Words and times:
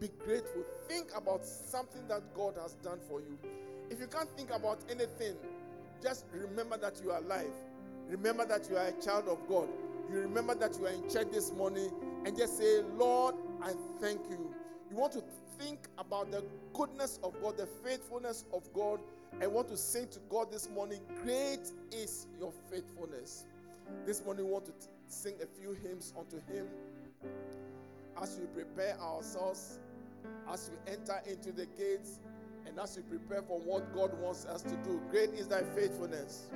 Be 0.00 0.08
grateful. 0.24 0.62
Think 0.88 1.08
about 1.14 1.44
something 1.44 2.00
that 2.08 2.22
God 2.34 2.54
has 2.60 2.72
done 2.76 2.98
for 3.08 3.20
you. 3.20 3.38
If 3.90 4.00
you 4.00 4.06
can't 4.06 4.28
think 4.36 4.50
about 4.50 4.80
anything, 4.90 5.34
just 6.02 6.24
remember 6.32 6.78
that 6.78 7.00
you 7.04 7.10
are 7.10 7.18
alive. 7.18 7.52
Remember 8.08 8.46
that 8.46 8.68
you 8.70 8.76
are 8.76 8.86
a 8.86 8.92
child 8.92 9.28
of 9.28 9.46
God. 9.46 9.68
You 10.10 10.20
remember 10.20 10.54
that 10.54 10.76
you 10.78 10.86
are 10.86 10.92
in 10.92 11.08
church 11.10 11.28
this 11.32 11.52
morning 11.52 11.90
and 12.24 12.36
just 12.36 12.56
say, 12.58 12.80
Lord, 12.96 13.34
I 13.62 13.72
thank 14.00 14.20
you. 14.30 14.54
You 14.90 14.96
want 14.96 15.12
to 15.12 15.22
think 15.58 15.86
about 15.98 16.32
the 16.32 16.42
goodness 16.72 17.20
of 17.22 17.40
God, 17.42 17.58
the 17.58 17.66
faithfulness 17.66 18.44
of 18.52 18.72
God, 18.72 19.00
and 19.40 19.52
want 19.52 19.68
to 19.68 19.76
sing 19.76 20.08
to 20.08 20.18
God 20.28 20.50
this 20.50 20.68
morning, 20.70 21.00
Great 21.22 21.70
is 21.92 22.26
your 22.38 22.52
faithfulness. 22.70 23.44
This 24.06 24.24
morning, 24.24 24.46
we 24.46 24.52
want 24.52 24.66
to 24.66 24.72
sing 25.06 25.34
a 25.42 25.46
few 25.46 25.72
hymns 25.72 26.12
unto 26.18 26.36
Him 26.52 26.66
as 28.20 28.38
we 28.38 28.46
prepare 28.46 28.98
ourselves, 29.00 29.78
as 30.52 30.70
we 30.70 30.92
enter 30.92 31.20
into 31.26 31.52
the 31.52 31.66
gates, 31.66 32.20
and 32.66 32.78
as 32.78 32.96
we 32.96 33.02
prepare 33.02 33.42
for 33.42 33.58
what 33.60 33.92
God 33.94 34.12
wants 34.20 34.44
us 34.46 34.62
to 34.62 34.76
do. 34.84 35.00
Great 35.10 35.30
is 35.30 35.48
thy 35.48 35.62
faithfulness. 35.62 36.50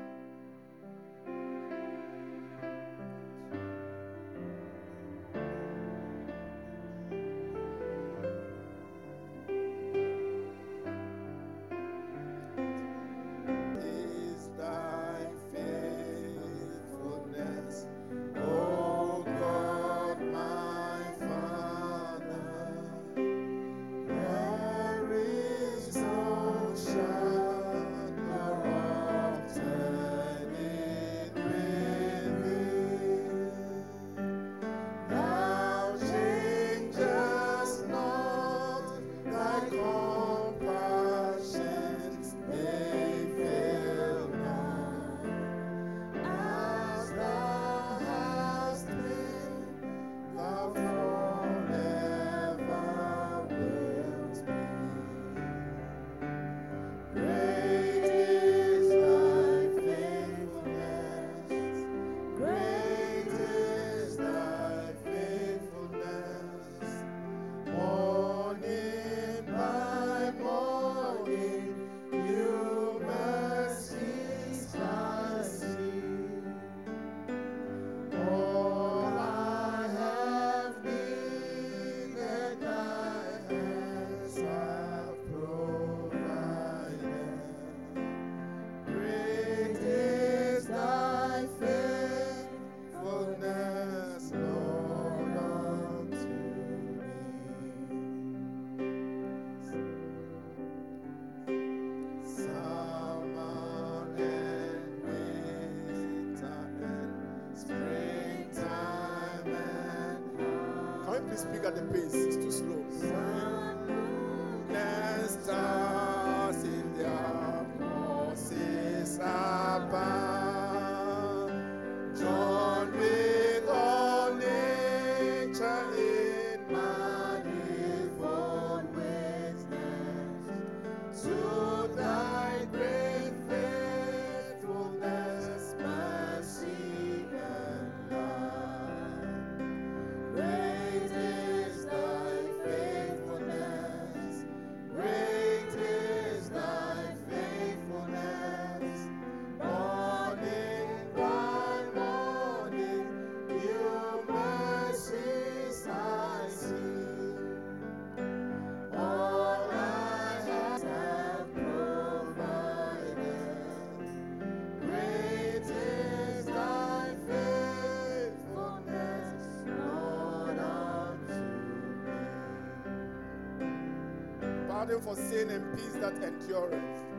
for 175.00 175.16
sin 175.16 175.50
and 175.50 175.76
peace 175.76 175.94
that 176.00 176.14
endureth. 176.22 177.13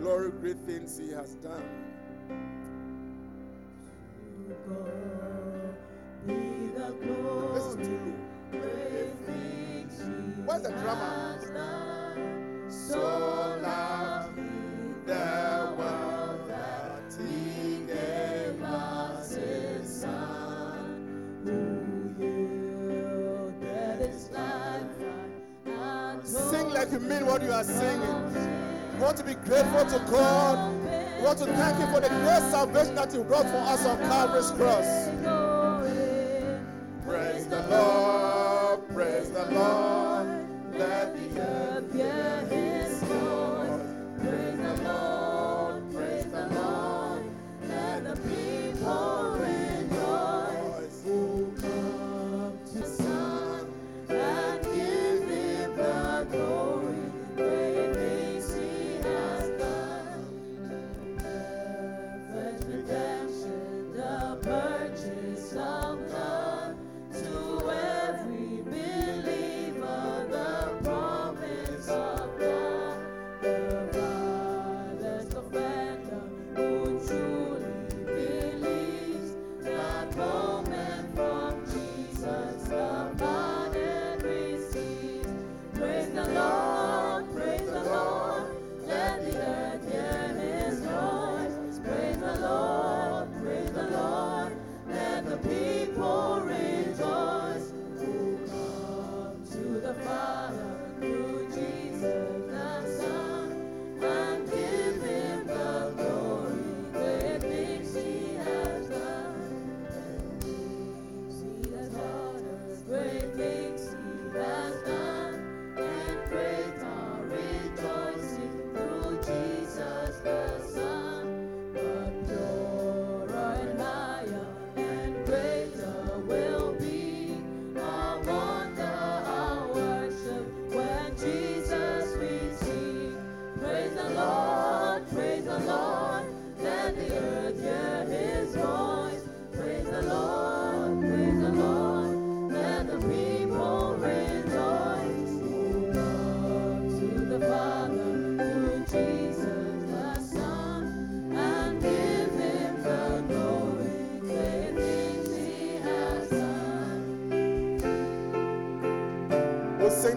Glory, 0.00 0.30
great 0.30 0.58
things 0.58 0.96
he 0.96 1.10
has 1.10 1.34
done. 1.36 1.77
grateful 29.48 29.86
to 29.86 29.98
God. 30.10 30.74
We 31.18 31.24
want 31.24 31.38
to 31.38 31.46
thank 31.46 31.80
you 31.80 31.86
for 31.86 32.00
the 32.00 32.08
great 32.08 32.50
salvation 32.50 32.94
that 32.96 33.14
you 33.14 33.24
brought 33.24 33.46
for 33.46 33.56
us 33.56 33.84
on 33.86 33.98
Calvary's 33.98 34.50
cross. 34.50 35.07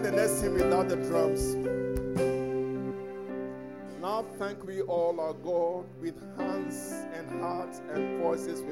sing 0.02 0.10
the 0.10 0.22
next 0.22 0.40
hymn 0.40 0.54
without 0.54 0.88
the 0.88 0.96
drums. 0.96 1.54
Now 4.00 4.24
thank 4.38 4.64
we 4.64 4.82
all 4.82 5.20
our 5.20 5.34
God 5.34 5.84
with 6.00 6.16
hands 6.36 6.92
and 7.14 7.40
hearts 7.40 7.80
and 7.92 8.20
voices. 8.20 8.62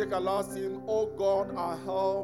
Take 0.00 0.14
our 0.14 0.20
last 0.20 0.56
hymn, 0.56 0.80
Oh 0.88 1.06
God, 1.18 1.54
our 1.56 1.76
help 1.84 2.19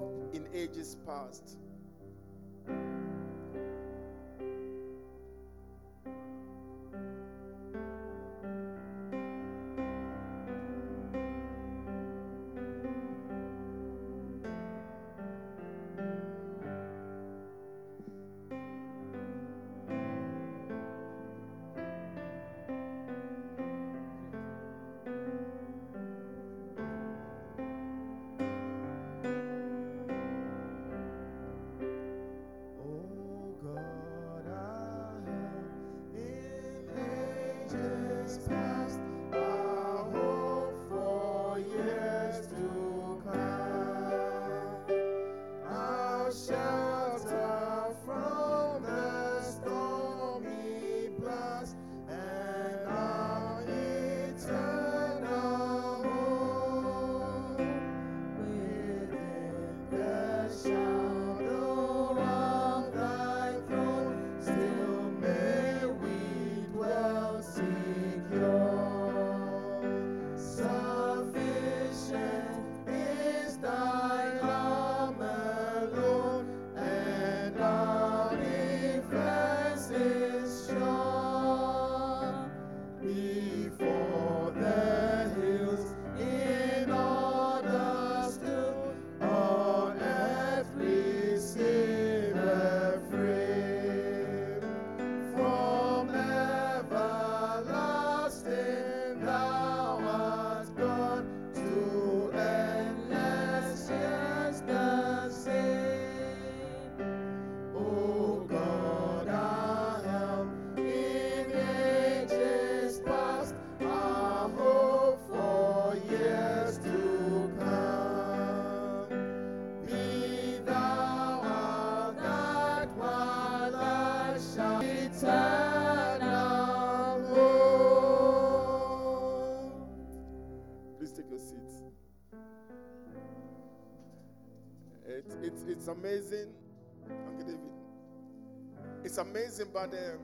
amazing, 139.37 139.67
but 139.73 139.93
um, 139.93 140.19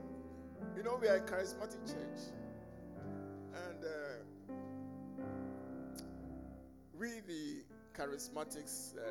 you 0.75 0.81
know, 0.81 0.97
we 0.99 1.07
are 1.07 1.17
a 1.17 1.21
charismatic 1.21 1.85
church. 1.85 2.31
And 3.53 3.83
uh, 3.83 4.53
we, 6.97 7.09
the 7.27 7.63
charismatics, 7.95 8.97
uh, 8.97 9.01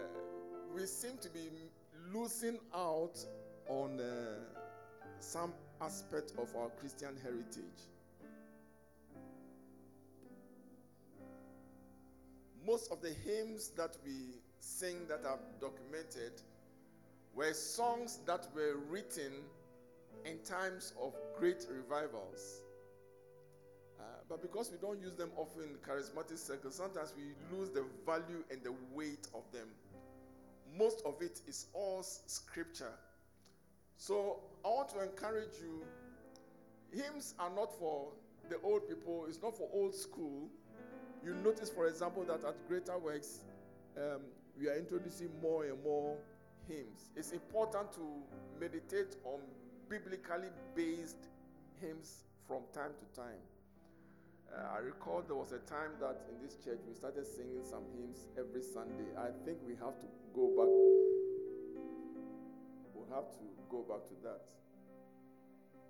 we 0.75 0.87
seem 0.87 1.19
to 1.21 1.29
be 1.29 1.51
losing 2.13 2.59
out 2.75 3.17
on 3.69 4.01
uh, 4.01 4.39
some 5.21 5.53
aspect 5.81 6.33
of 6.37 6.55
our 6.57 6.69
Christian 6.81 7.17
heritage. 7.23 7.63
Most 12.67 12.91
of 12.91 13.01
the 13.03 13.15
hymns 13.25 13.71
that 13.77 13.97
we 14.05 14.41
sing 14.59 14.97
that 15.09 15.21
I've 15.25 15.61
documented 15.61 16.43
were 17.35 17.53
songs 17.53 18.19
that 18.27 18.49
were 18.53 18.79
written 18.91 19.33
in 20.25 20.38
times 20.45 20.92
of 21.00 21.14
great 21.38 21.66
revivals. 21.71 22.62
Uh, 23.99 24.04
but 24.28 24.42
because 24.42 24.71
we 24.71 24.78
don't 24.78 25.00
use 25.00 25.14
them 25.14 25.31
often 25.37 25.62
in 25.62 25.76
charismatic 25.88 26.38
circles, 26.38 26.75
sometimes 26.75 27.12
we 27.16 27.57
lose 27.57 27.71
the 27.71 27.85
value 28.04 28.42
and 28.50 28.62
the 28.62 28.73
weight 28.92 29.28
of 29.35 29.42
them. 29.52 29.69
Most 30.76 31.02
of 31.04 31.21
it 31.21 31.40
is 31.47 31.66
all 31.75 32.02
scripture. 32.02 32.95
So 33.97 34.40
I 34.64 34.69
want 34.69 34.88
to 34.90 35.02
encourage 35.02 35.61
you 35.61 35.85
hymns 36.92 37.35
are 37.38 37.50
not 37.54 37.78
for 37.78 38.09
the 38.49 38.57
old 38.62 38.88
people, 38.88 39.26
it's 39.28 39.40
not 39.42 39.57
for 39.57 39.69
old 39.73 39.95
school. 39.95 40.49
You 41.25 41.35
notice, 41.35 41.71
for 41.71 41.87
example, 41.87 42.25
that 42.25 42.45
at 42.45 42.69
Greater 42.69 42.99
Works, 42.99 43.40
um, 43.97 44.23
we 44.59 44.69
are 44.69 44.76
introducing 44.76 45.28
more 45.40 45.64
and 45.64 45.83
more 45.85 46.16
hymns. 46.69 47.11
It's 47.16 47.31
important 47.33 47.92
to 47.92 48.00
meditate 48.61 49.16
on 49.25 49.40
biblically 49.93 50.49
based 50.75 51.29
hymns 51.79 52.25
from 52.49 52.63
time 52.73 52.97
to 52.97 53.05
time. 53.13 53.45
Uh, 54.49 54.77
I 54.77 54.79
recall 54.81 55.21
there 55.21 55.37
was 55.37 55.53
a 55.53 55.61
time 55.69 56.01
that 56.01 56.17
in 56.33 56.41
this 56.41 56.57
church 56.65 56.81
we 56.89 56.95
started 56.95 57.27
singing 57.29 57.61
some 57.61 57.85
hymns 57.93 58.25
every 58.41 58.65
Sunday. 58.65 59.13
I 59.21 59.29
think 59.45 59.61
we 59.69 59.77
have 59.85 60.01
to 60.01 60.09
go 60.33 60.49
back. 60.57 60.73
We'll 62.97 63.13
have 63.13 63.29
to 63.37 63.45
go 63.69 63.85
back 63.85 64.09
to 64.09 64.17
that 64.25 64.49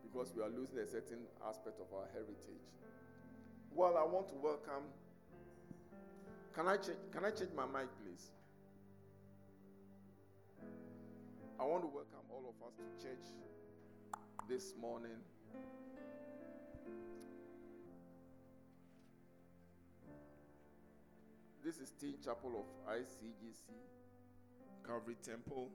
because 0.02 0.35
we 0.35 0.42
are 0.42 0.50
losing 0.50 0.82
a 0.82 0.87
certain 0.87 1.23
aspect 1.47 1.78
of 1.78 1.87
our 1.94 2.11
heritage. 2.11 2.66
Well, 3.71 3.94
I 3.94 4.02
want 4.02 4.26
to 4.30 4.37
welcome. 4.42 4.90
Can 6.59 6.66
I 6.66 6.75
change? 6.75 6.99
Can 7.14 7.25
I 7.25 7.30
change 7.30 7.54
my 7.54 7.71
mic, 7.71 7.87
please? 8.02 8.35
I 11.54 11.62
want 11.62 11.87
to 11.87 11.90
welcome 11.94 12.26
all 12.35 12.50
of 12.50 12.59
us 12.66 12.75
to 12.75 12.82
church 12.99 13.30
this 14.52 14.75
morning. 14.78 15.16
This 21.64 21.78
is 21.78 21.90
Teen 21.99 22.16
Chapel 22.23 22.50
of 22.61 22.94
ICGC, 22.94 23.73
Calvary 24.87 25.16
Temple. 25.25 25.71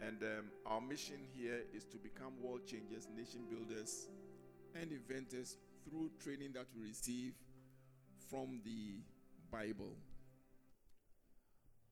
And 0.00 0.20
um, 0.22 0.46
our 0.66 0.80
mission 0.80 1.18
here 1.36 1.60
is 1.72 1.84
to 1.84 1.98
become 1.98 2.32
world 2.42 2.66
changers, 2.66 3.06
nation 3.16 3.42
builders, 3.48 4.08
and 4.74 4.90
inventors 4.90 5.56
through 5.88 6.10
training 6.20 6.50
that 6.54 6.66
we 6.76 6.88
receive 6.88 7.34
from 8.28 8.60
the 8.64 8.96
Bible. 9.52 9.94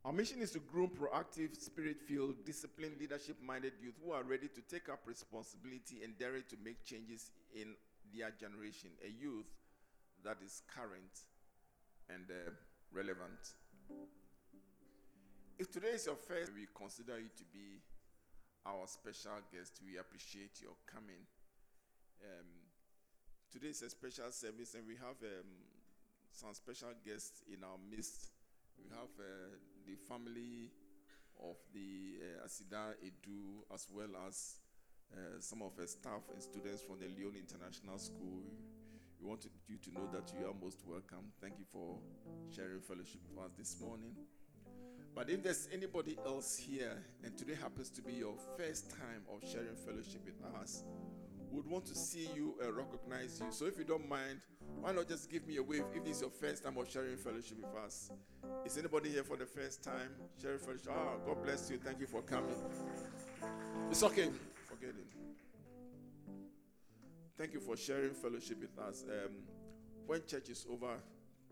Our 0.05 0.13
mission 0.13 0.43
is 0.43 0.51
to 0.53 0.59
groom 0.59 0.91
proactive, 0.91 1.55
spirit 1.61 2.01
filled, 2.01 2.45
disciplined, 2.45 2.95
leadership 2.99 3.37
minded 3.41 3.75
youth 3.81 3.95
who 4.05 4.11
are 4.11 4.25
ready 4.25 4.49
to 4.49 4.61
take 4.63 4.89
up 4.89 4.99
responsibility 5.07 6.03
and 6.03 6.19
dare 6.19 6.41
to 6.41 6.57
make 6.65 6.85
changes 6.85 7.31
in 7.55 7.77
their 8.13 8.33
generation. 8.33 8.91
A 9.07 9.09
youth 9.09 9.47
that 10.25 10.39
is 10.45 10.63
current 10.75 11.23
and 12.11 12.25
uh, 12.29 12.51
relevant. 12.93 13.55
If 15.57 15.71
today 15.71 15.95
is 15.95 16.07
your 16.07 16.17
first, 16.17 16.51
we 16.53 16.67
consider 16.75 17.21
you 17.21 17.31
to 17.39 17.45
be 17.53 17.79
our 18.67 18.87
special 18.89 19.39
guest. 19.55 19.79
We 19.87 19.99
appreciate 19.99 20.59
your 20.61 20.75
coming. 20.91 21.23
Um, 22.27 22.47
today 23.53 23.69
is 23.69 23.83
a 23.83 23.91
special 23.91 24.33
service, 24.33 24.75
and 24.75 24.83
we 24.83 24.95
have 24.95 25.15
um, 25.23 25.47
some 26.33 26.55
special 26.55 26.91
guests 27.07 27.43
in 27.47 27.63
our 27.63 27.79
midst. 27.89 28.35
We 28.75 28.91
have 28.91 29.15
uh, 29.15 29.55
the 29.87 29.97
family 30.09 30.71
of 31.41 31.57
the 31.75 32.21
uh, 32.21 32.47
Asida 32.47 32.95
Edu, 33.03 33.65
as 33.73 33.87
well 33.93 34.11
as 34.29 34.57
uh, 35.12 35.41
some 35.41 35.62
of 35.62 35.73
her 35.79 35.87
staff 35.87 36.23
and 36.33 36.43
students 36.43 36.83
from 36.83 36.99
the 36.99 37.07
Lyon 37.07 37.35
International 37.37 37.99
School. 37.99 38.43
we 39.21 39.29
want 39.29 39.47
you 39.69 39.77
to 39.77 39.93
know 39.93 40.09
that 40.12 40.33
you 40.39 40.47
are 40.47 40.55
most 40.62 40.81
welcome. 40.87 41.33
Thank 41.41 41.59
you 41.59 41.65
for 41.71 41.99
sharing 42.55 42.81
fellowship 42.81 43.21
with 43.29 43.45
us 43.45 43.51
this 43.59 43.81
morning. 43.81 44.15
But 45.15 45.29
if 45.29 45.43
there's 45.43 45.69
anybody 45.73 46.17
else 46.25 46.57
here, 46.57 46.97
and 47.23 47.37
today 47.37 47.55
happens 47.61 47.91
to 47.91 48.03
be 48.03 48.15
your 48.15 48.35
first 48.57 48.91
time 48.91 49.23
of 49.33 49.49
sharing 49.49 49.77
fellowship 49.85 50.23
with 50.25 50.41
us, 50.61 50.85
would 51.53 51.67
want 51.69 51.85
to 51.87 51.95
see 51.95 52.29
you 52.35 52.55
and 52.63 52.75
recognize 52.75 53.41
you. 53.41 53.47
So 53.51 53.67
if 53.67 53.79
you 53.79 53.85
don't 53.85 54.09
mind, 54.09 54.41
why 54.81 54.93
not 54.93 55.09
just 55.09 55.31
give 55.31 55.47
me 55.47 55.59
a 55.59 55.63
wave 55.63 55.85
if 55.95 56.05
this 56.05 56.17
is 56.17 56.23
your 56.23 56.31
first 56.31 56.65
time 56.65 56.77
of 56.79 56.91
sharing 56.91 57.17
fellowship 57.17 57.59
with 57.59 57.85
us? 57.85 58.11
Is 58.65 58.79
anybody 58.79 59.11
here 59.11 59.23
for 59.25 59.37
the 59.37 59.47
first 59.47 59.85
time 59.85 60.11
sharing 60.41 60.59
fellowship? 60.59 60.89
Ah, 60.91 61.15
oh, 61.15 61.27
God 61.27 61.43
bless 61.45 61.71
you. 61.71 61.79
Thank 61.79 62.01
you 62.01 62.07
for 62.07 62.23
coming. 62.23 62.55
It's 63.91 64.03
okay. 64.03 64.31
Forget 64.67 64.91
it. 64.91 65.07
Thank 67.37 67.53
you 67.53 67.61
for 67.61 67.77
sharing 67.77 68.15
fellowship 68.15 68.61
with 68.61 68.79
us. 68.79 69.05
Um, 69.09 69.33
when 70.07 70.25
church 70.27 70.49
is 70.49 70.67
over, 70.71 70.97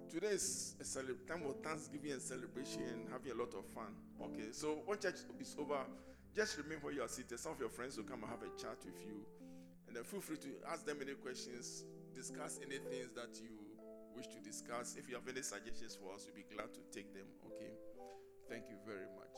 today 0.08 0.28
is 0.28 0.76
a 0.80 0.84
celeb- 0.84 1.26
time 1.26 1.42
of 1.46 1.56
Thanksgiving 1.62 2.12
and 2.12 2.22
celebration, 2.22 2.82
and 2.82 3.08
having 3.10 3.32
a 3.32 3.34
lot 3.34 3.54
of 3.54 3.66
fun. 3.66 3.94
Okay, 4.22 4.52
so 4.52 4.78
when 4.86 4.98
church 4.98 5.16
is 5.38 5.54
over, 5.58 5.78
just 6.34 6.56
remember 6.58 6.86
where 6.86 6.94
you 6.94 7.02
are 7.02 7.08
seated. 7.08 7.38
Some 7.38 7.52
of 7.52 7.60
your 7.60 7.68
friends 7.68 7.96
will 7.96 8.04
come 8.04 8.22
and 8.22 8.30
have 8.30 8.42
a 8.42 8.60
chat 8.60 8.76
with 8.84 9.00
you. 9.04 9.24
And 9.90 9.96
then 9.96 10.04
feel 10.04 10.20
free 10.20 10.38
to 10.46 10.54
ask 10.70 10.86
them 10.86 10.98
any 11.02 11.18
questions, 11.18 11.82
discuss 12.14 12.60
any 12.62 12.78
things 12.78 13.10
that 13.18 13.34
you 13.42 13.50
wish 14.14 14.28
to 14.28 14.38
discuss. 14.38 14.94
If 14.94 15.10
you 15.10 15.16
have 15.18 15.26
any 15.26 15.42
suggestions 15.42 15.98
for 15.98 16.14
us, 16.14 16.30
we'll 16.30 16.38
be 16.38 16.46
glad 16.46 16.70
to 16.78 16.82
take 16.94 17.10
them. 17.10 17.26
Okay. 17.50 17.74
Thank 18.48 18.70
you 18.70 18.78
very 18.86 19.10
much. 19.18 19.34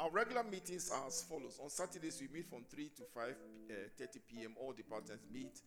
Our 0.00 0.10
regular 0.10 0.42
meetings 0.42 0.90
are 0.90 1.06
as 1.06 1.22
follows. 1.22 1.60
On 1.62 1.70
Saturdays, 1.70 2.18
we 2.20 2.26
meet 2.34 2.50
from 2.50 2.64
3 2.68 2.90
to 2.96 3.02
5 3.14 3.22
uh, 3.22 3.74
30 3.96 4.18
p.m. 4.26 4.54
All 4.58 4.72
departments 4.72 5.22
meet. 5.32 5.62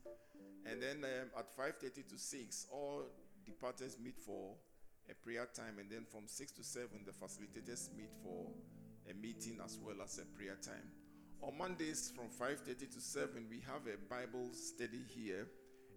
And 0.66 0.84
then 0.84 1.08
um, 1.08 1.32
at 1.40 1.48
5.30 1.56 2.04
to 2.04 2.18
6, 2.20 2.68
all 2.70 3.04
departments 3.46 3.96
meet 3.98 4.20
for 4.20 4.56
a 5.10 5.16
prayer 5.24 5.48
time. 5.56 5.80
And 5.80 5.90
then 5.90 6.04
from 6.04 6.28
6 6.28 6.52
to 6.52 6.66
7, 6.66 6.90
the 7.06 7.16
facilitators 7.16 7.96
meet 7.96 8.12
for 8.22 8.52
a 9.10 9.14
meeting 9.14 9.60
as 9.64 9.80
well 9.82 10.04
as 10.04 10.20
a 10.20 10.26
prayer 10.36 10.58
time. 10.62 11.07
On 11.44 11.56
Mondays 11.58 12.12
from 12.16 12.30
5:30 12.30 12.88
to 12.94 13.02
7, 13.02 13.48
we 13.50 13.60
have 13.60 13.86
a 13.88 13.98
Bible 14.10 14.50
study 14.54 15.04
here. 15.08 15.48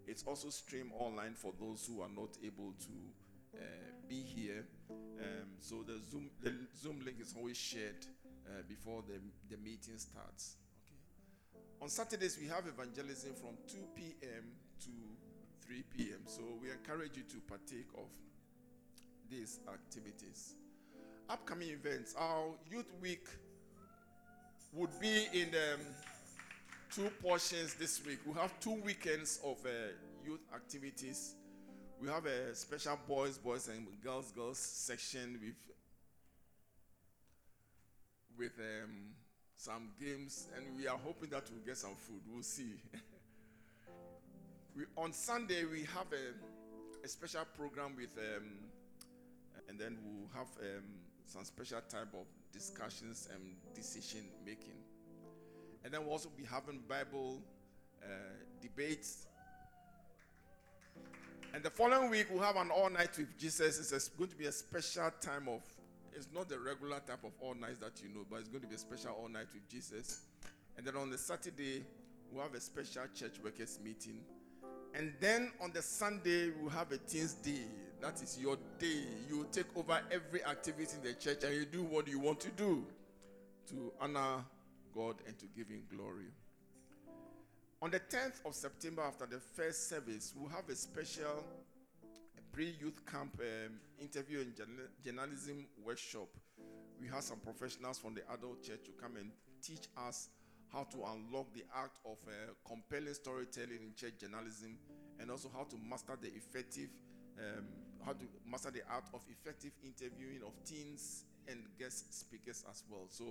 It's 0.07 0.25
also 0.25 0.51
streamed 0.51 0.93
online 0.99 1.35
for 1.35 1.53
those 1.59 1.87
who 1.87 2.03
are 2.03 2.09
not 2.09 2.37
able 2.45 2.73
to 2.73 3.59
uh, 3.59 3.61
be 4.09 4.23
here. 4.23 4.67
Um, 4.91 5.57
so 5.61 5.83
the 5.83 5.99
Zoom 6.11 6.31
the 6.43 6.53
Zoom 6.77 7.01
link 7.05 7.21
is 7.21 7.35
always 7.37 7.57
shared 7.57 8.07
uh, 8.47 8.63
before 8.69 9.03
the, 9.07 9.21
the 9.49 9.61
meeting 9.63 9.99
starts. 9.99 10.57
Okay. 10.85 11.65
On 11.83 11.89
Saturdays 11.89 12.39
we 12.39 12.47
have 12.49 12.67
evangelism 12.67 13.35
from 13.35 13.57
2 13.67 13.79
p.m. 13.95 14.45
to 14.85 14.91
3 15.67 15.83
p.m. 15.97 16.21
So 16.27 16.43
we 16.61 16.71
encourage 16.71 17.17
you 17.17 17.23
to 17.25 17.37
partake 17.49 17.89
of 17.97 18.09
these 19.31 19.61
activities. 19.73 20.55
Upcoming 21.29 21.71
events: 21.71 22.15
Our 22.19 22.57
Youth 22.71 22.93
Week 23.01 23.27
would 24.73 25.01
be 25.01 25.27
in 25.33 25.49
um, 25.49 25.81
two 26.95 27.11
portions 27.23 27.75
this 27.75 28.05
week. 28.07 28.19
We 28.27 28.35
have 28.35 28.59
two 28.61 28.81
weekends 28.85 29.41
of 29.45 29.57
uh, 29.65 29.69
youth 30.25 30.41
activities. 30.55 31.35
We 32.01 32.09
have 32.09 32.25
a 32.27 32.55
special 32.55 32.99
boys, 33.07 33.37
boys, 33.37 33.69
and 33.69 33.87
girls, 34.03 34.31
girls 34.33 34.59
section 34.59 35.39
with 35.43 35.55
with 38.39 38.53
um, 38.59 39.11
some 39.57 39.91
games, 40.01 40.47
and 40.57 40.65
we 40.77 40.87
are 40.87 40.97
hoping 40.97 41.29
that 41.31 41.43
we'll 41.51 41.65
get 41.67 41.77
some 41.77 41.95
food. 41.97 42.23
We'll 42.33 42.43
see. 42.43 42.77
we, 44.77 44.85
on 44.97 45.13
Sunday 45.13 45.65
we 45.65 45.81
have 45.81 46.07
a, 46.13 47.05
a 47.05 47.09
special 47.09 47.45
program 47.57 47.97
with, 47.97 48.17
um, 48.17 48.47
and 49.69 49.79
then 49.79 49.99
we'll 50.03 50.31
have 50.33 50.49
um, 50.61 50.85
some 51.27 51.45
special 51.45 51.81
type 51.91 52.15
of 52.15 52.27
discussions 52.53 53.29
and 53.33 53.57
decision 53.75 54.23
making. 54.45 54.79
And 55.85 55.93
then 55.93 56.03
we'll 56.03 56.13
also 56.13 56.31
be 56.37 56.45
having 56.45 56.83
Bible 56.89 57.41
uh, 58.03 58.07
debates. 58.61 59.27
And 61.53 61.63
the 61.63 61.71
following 61.71 62.11
week, 62.11 62.27
we'll 62.31 62.43
have 62.43 62.57
an 62.57 62.71
all 62.71 62.91
night 62.91 63.17
with 63.17 63.37
Jesus. 63.39 63.93
It's 63.93 64.09
going 64.09 64.31
to 64.31 64.37
be 64.37 64.47
a 64.47 64.53
special 64.53 65.11
time 65.21 65.49
of, 65.49 65.63
it's 66.15 66.29
not 66.33 66.49
the 66.49 66.59
regular 66.59 67.01
type 67.01 67.25
of 67.25 67.33
all 67.41 67.55
nights 67.55 67.79
that 67.79 68.01
you 68.03 68.09
know, 68.15 68.25
but 68.31 68.41
it's 68.41 68.49
going 68.49 68.63
to 68.63 68.69
be 68.69 68.75
a 68.75 68.79
special 68.79 69.13
all 69.13 69.29
night 69.29 69.49
with 69.53 69.69
Jesus. 69.69 70.21
And 70.77 70.87
then 70.87 70.97
on 70.97 71.11
the 71.11 71.19
Saturday, 71.19 71.85
we'll 72.31 72.43
have 72.43 72.55
a 72.55 72.61
special 72.61 73.03
church 73.15 73.41
workers 73.43 73.79
meeting. 73.83 74.21
And 74.95 75.13
then 75.21 75.53
on 75.61 75.73
the 75.73 75.83
Sunday, 75.83 76.53
we'll 76.61 76.71
have 76.71 76.93
a 76.93 76.99
Teens 76.99 77.35
Day. 77.35 77.65
That 78.01 78.23
is 78.23 78.39
your 78.41 78.57
day. 78.79 79.05
You 79.29 79.47
take 79.53 79.77
over 79.77 80.01
every 80.11 80.43
activity 80.45 80.97
in 80.97 81.03
the 81.03 81.13
church 81.15 81.45
and 81.45 81.55
you 81.55 81.67
do 81.67 81.83
what 81.83 82.09
you 82.09 82.19
want 82.19 82.41
to 82.41 82.49
do 82.51 82.87
to 83.69 83.93
honor 84.01 84.43
God 84.95 85.17
and 85.27 85.39
to 85.39 85.47
give 85.55 85.69
Him 85.69 85.83
glory. 85.95 86.33
On 87.83 87.91
the 87.91 88.01
10th 88.01 88.47
of 88.47 88.55
September, 88.55 89.03
after 89.03 89.27
the 89.27 89.39
first 89.39 89.89
service, 89.91 90.33
we'll 90.35 90.49
have 90.49 90.67
a 90.71 90.75
special 90.75 91.45
pre 92.53 92.75
youth 92.81 93.05
camp 93.05 93.39
um, 93.39 93.75
interview 94.01 94.41
and 94.41 94.55
journalism 95.05 95.67
workshop. 95.85 96.29
We 96.99 97.07
have 97.09 97.23
some 97.23 97.39
professionals 97.39 97.99
from 97.99 98.15
the 98.15 98.23
adult 98.33 98.63
church 98.63 98.81
to 98.85 98.93
come 98.93 99.17
and 99.17 99.31
teach 99.63 99.89
us 100.09 100.31
how 100.73 100.85
to 100.85 100.97
unlock 100.99 101.53
the 101.53 101.65
art 101.75 101.93
of 102.07 102.17
uh, 102.27 102.53
compelling 102.67 103.13
storytelling 103.13 103.81
in 103.83 103.95
church 103.95 104.15
journalism 104.19 104.79
and 105.19 105.31
also 105.31 105.51
how 105.55 105.65
to 105.65 105.77
master 105.89 106.17
the 106.21 106.29
effective 106.29 106.89
um, 107.39 107.65
how 108.05 108.13
to 108.13 108.25
master 108.49 108.71
the 108.71 108.83
art 108.91 109.05
of 109.15 109.21
effective 109.29 109.73
interviewing 109.85 110.41
of 110.47 110.53
teens 110.65 111.25
and 111.49 111.59
guest 111.79 112.13
speakers 112.19 112.65
as 112.71 112.85
well. 112.91 113.07
So 113.09 113.25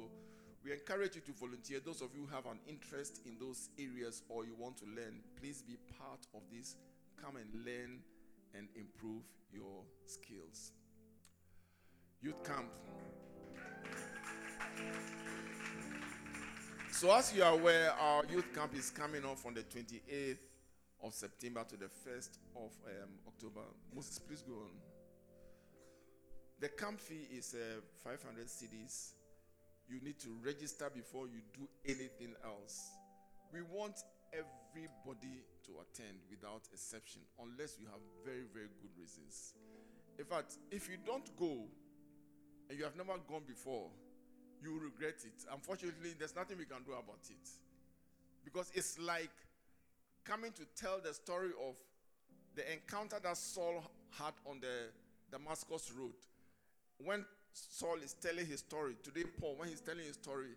we 0.63 0.71
encourage 0.73 1.15
you 1.15 1.21
to 1.21 1.31
volunteer. 1.33 1.79
Those 1.83 2.01
of 2.01 2.09
you 2.13 2.25
who 2.25 2.35
have 2.35 2.45
an 2.45 2.59
interest 2.67 3.21
in 3.25 3.37
those 3.39 3.69
areas 3.79 4.23
or 4.29 4.45
you 4.45 4.55
want 4.57 4.77
to 4.77 4.85
learn, 4.85 5.21
please 5.39 5.61
be 5.61 5.77
part 5.97 6.25
of 6.33 6.41
this. 6.51 6.75
Come 7.21 7.37
and 7.37 7.65
learn 7.65 7.99
and 8.55 8.67
improve 8.75 9.23
your 9.53 9.83
skills. 10.05 10.71
Youth 12.21 12.43
camp. 12.43 12.71
So, 16.91 17.15
as 17.15 17.33
you 17.33 17.43
are 17.43 17.53
aware, 17.53 17.93
our 17.93 18.25
youth 18.25 18.53
camp 18.53 18.75
is 18.75 18.89
coming 18.89 19.23
off 19.23 19.45
on 19.45 19.53
the 19.53 19.61
28th 19.61 20.37
of 21.03 21.13
September 21.13 21.63
to 21.69 21.77
the 21.77 21.85
1st 21.85 22.37
of 22.55 22.71
um, 22.85 23.09
October. 23.27 23.61
Moses, 23.95 24.19
please 24.19 24.41
go 24.41 24.53
on. 24.53 24.75
The 26.59 26.69
camp 26.69 26.99
fee 26.99 27.27
is 27.31 27.55
uh, 27.55 27.81
500 28.03 28.47
cedis. 28.47 29.13
You 29.87 30.01
need 30.03 30.19
to 30.19 30.29
register 30.43 30.89
before 30.93 31.27
you 31.27 31.41
do 31.53 31.67
anything 31.85 32.35
else. 32.43 32.91
We 33.53 33.61
want 33.61 33.95
everybody 34.33 35.41
to 35.65 35.71
attend 35.81 36.19
without 36.29 36.67
exception, 36.73 37.21
unless 37.41 37.77
you 37.79 37.87
have 37.87 38.01
very, 38.25 38.45
very 38.53 38.67
good 38.81 38.91
reasons. 38.99 39.53
In 40.17 40.25
fact, 40.25 40.57
if 40.69 40.89
you 40.89 40.97
don't 41.05 41.25
go 41.37 41.65
and 42.69 42.77
you 42.77 42.83
have 42.83 42.95
never 42.95 43.17
gone 43.27 43.43
before, 43.47 43.87
you 44.61 44.77
regret 44.77 45.23
it. 45.23 45.45
Unfortunately, 45.51 46.13
there's 46.19 46.35
nothing 46.35 46.57
we 46.57 46.65
can 46.65 46.83
do 46.85 46.91
about 46.91 47.23
it. 47.29 47.49
Because 48.43 48.71
it's 48.75 48.99
like 48.99 49.31
coming 50.29 50.51
to 50.51 50.63
tell 50.79 50.99
the 51.03 51.11
story 51.11 51.49
of 51.67 51.73
the 52.55 52.61
encounter 52.71 53.17
that 53.21 53.35
Saul 53.35 53.83
had 54.11 54.33
on 54.45 54.59
the 54.59 54.91
Damascus 55.31 55.91
road. 55.97 56.13
When 57.03 57.25
Saul 57.51 57.97
is 58.03 58.13
telling 58.13 58.45
his 58.45 58.59
story, 58.59 58.95
today, 59.01 59.23
Paul, 59.39 59.55
when 59.57 59.69
he's 59.69 59.81
telling 59.81 60.05
his 60.05 60.15
story, 60.15 60.53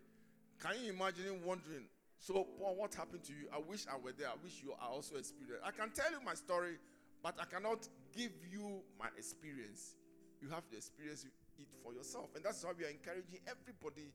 can 0.61 0.73
you 0.83 0.93
imagine 0.93 1.25
him 1.25 1.41
wondering, 1.43 1.85
so, 2.19 2.45
Paul, 2.57 2.75
what 2.77 2.93
happened 2.93 3.23
to 3.25 3.33
you? 3.33 3.49
I 3.51 3.59
wish 3.59 3.85
I 3.91 3.97
were 3.97 4.13
there. 4.17 4.27
I 4.27 4.37
wish 4.43 4.61
you 4.63 4.71
are 4.79 4.89
also 4.89 5.15
experienced. 5.17 5.65
I 5.65 5.71
can 5.71 5.91
tell 5.91 6.09
you 6.11 6.23
my 6.23 6.35
story, 6.35 6.77
but 7.21 7.35
I 7.41 7.45
cannot 7.45 7.87
give 8.15 8.31
you 8.51 8.79
my 8.97 9.07
experience. 9.17 9.95
You 10.39 10.49
have 10.49 10.69
to 10.69 10.77
experience 10.77 11.25
it 11.25 11.67
for 11.83 11.93
yourself. 11.93 12.29
And 12.35 12.45
that's 12.45 12.63
why 12.63 12.71
we 12.77 12.85
are 12.85 12.89
encouraging 12.89 13.39
everybody 13.43 14.13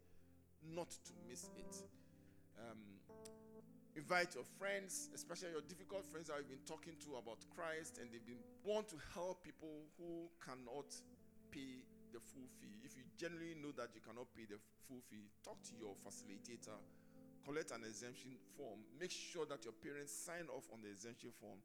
not 0.75 0.88
to 0.88 1.12
miss 1.29 1.51
it. 1.59 1.83
Um, 2.59 2.97
invite 3.98 4.38
your 4.38 4.46
friends, 4.46 5.11
especially 5.11 5.50
your 5.50 5.66
difficult 5.66 6.06
friends 6.06 6.30
that 6.30 6.38
you've 6.38 6.54
been 6.54 6.62
talking 6.70 6.94
to 7.02 7.18
about 7.18 7.42
Christ, 7.50 7.98
and 7.98 8.06
they've 8.14 8.24
been 8.24 8.38
want 8.62 8.87
to 8.94 8.98
help 9.11 9.42
people 9.42 9.90
who 9.98 10.30
cannot 10.38 10.87
pay 11.50 11.82
the 12.14 12.22
full 12.22 12.46
fee. 12.62 12.78
If 12.87 12.94
you 12.94 13.02
genuinely 13.18 13.58
know 13.58 13.74
that 13.74 13.90
you 13.98 14.00
cannot 14.00 14.30
pay 14.38 14.46
the 14.46 14.62
full 14.87 15.02
fee, 15.11 15.26
talk 15.42 15.58
to 15.66 15.74
your 15.74 15.98
facilitator, 15.98 16.78
collect 17.42 17.74
an 17.74 17.82
exemption 17.82 18.38
form, 18.54 18.87
make 19.02 19.11
sure 19.11 19.42
that 19.50 19.66
your 19.66 19.74
parents 19.74 20.14
sign 20.14 20.46
off 20.54 20.70
on 20.70 20.78
the 20.78 20.88
exemption 20.88 21.34
form. 21.42 21.58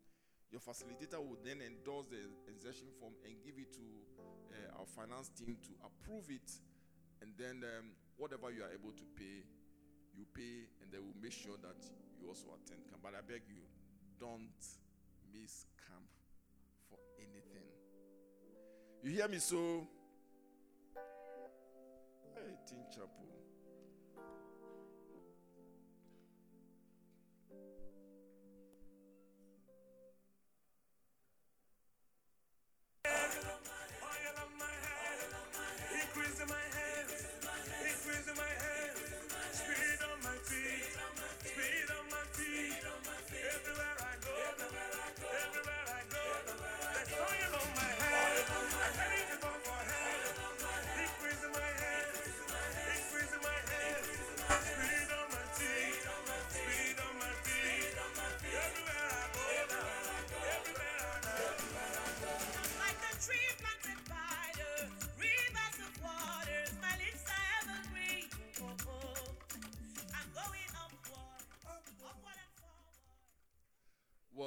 Your 0.49 0.61
facilitator 0.61 1.21
will 1.21 1.37
then 1.45 1.61
endorse 1.61 2.09
the 2.09 2.29
exemption 2.49 2.89
form 2.97 3.13
and 3.25 3.37
give 3.45 3.61
it 3.61 3.73
to 3.77 3.85
uh, 4.17 4.81
our 4.81 4.89
finance 4.89 5.29
team 5.37 5.53
to 5.69 5.71
approve 5.85 6.33
it, 6.33 6.49
and 7.21 7.29
then 7.37 7.61
um, 7.61 7.93
whatever 8.17 8.49
you 8.49 8.65
are 8.65 8.73
able 8.73 8.93
to 8.93 9.05
pay, 9.13 9.45
you 10.17 10.25
pay, 10.33 10.65
and 10.81 10.89
they 10.89 11.01
will 11.01 11.17
make 11.21 11.33
sure 11.33 11.57
that 11.61 11.77
you 12.23 12.29
also 12.29 12.47
attend 12.55 12.87
camp. 12.89 13.01
But 13.03 13.13
I 13.15 13.21
beg 13.21 13.41
you, 13.47 13.59
don't 14.19 14.55
miss 15.33 15.65
camp 15.87 16.07
for 16.89 16.97
anything. 17.19 17.67
You 19.03 19.11
hear 19.11 19.27
me? 19.27 19.39
So, 19.39 19.87
hey, 22.35 22.55
Teen 22.65 22.85
Chapel. 22.91 23.42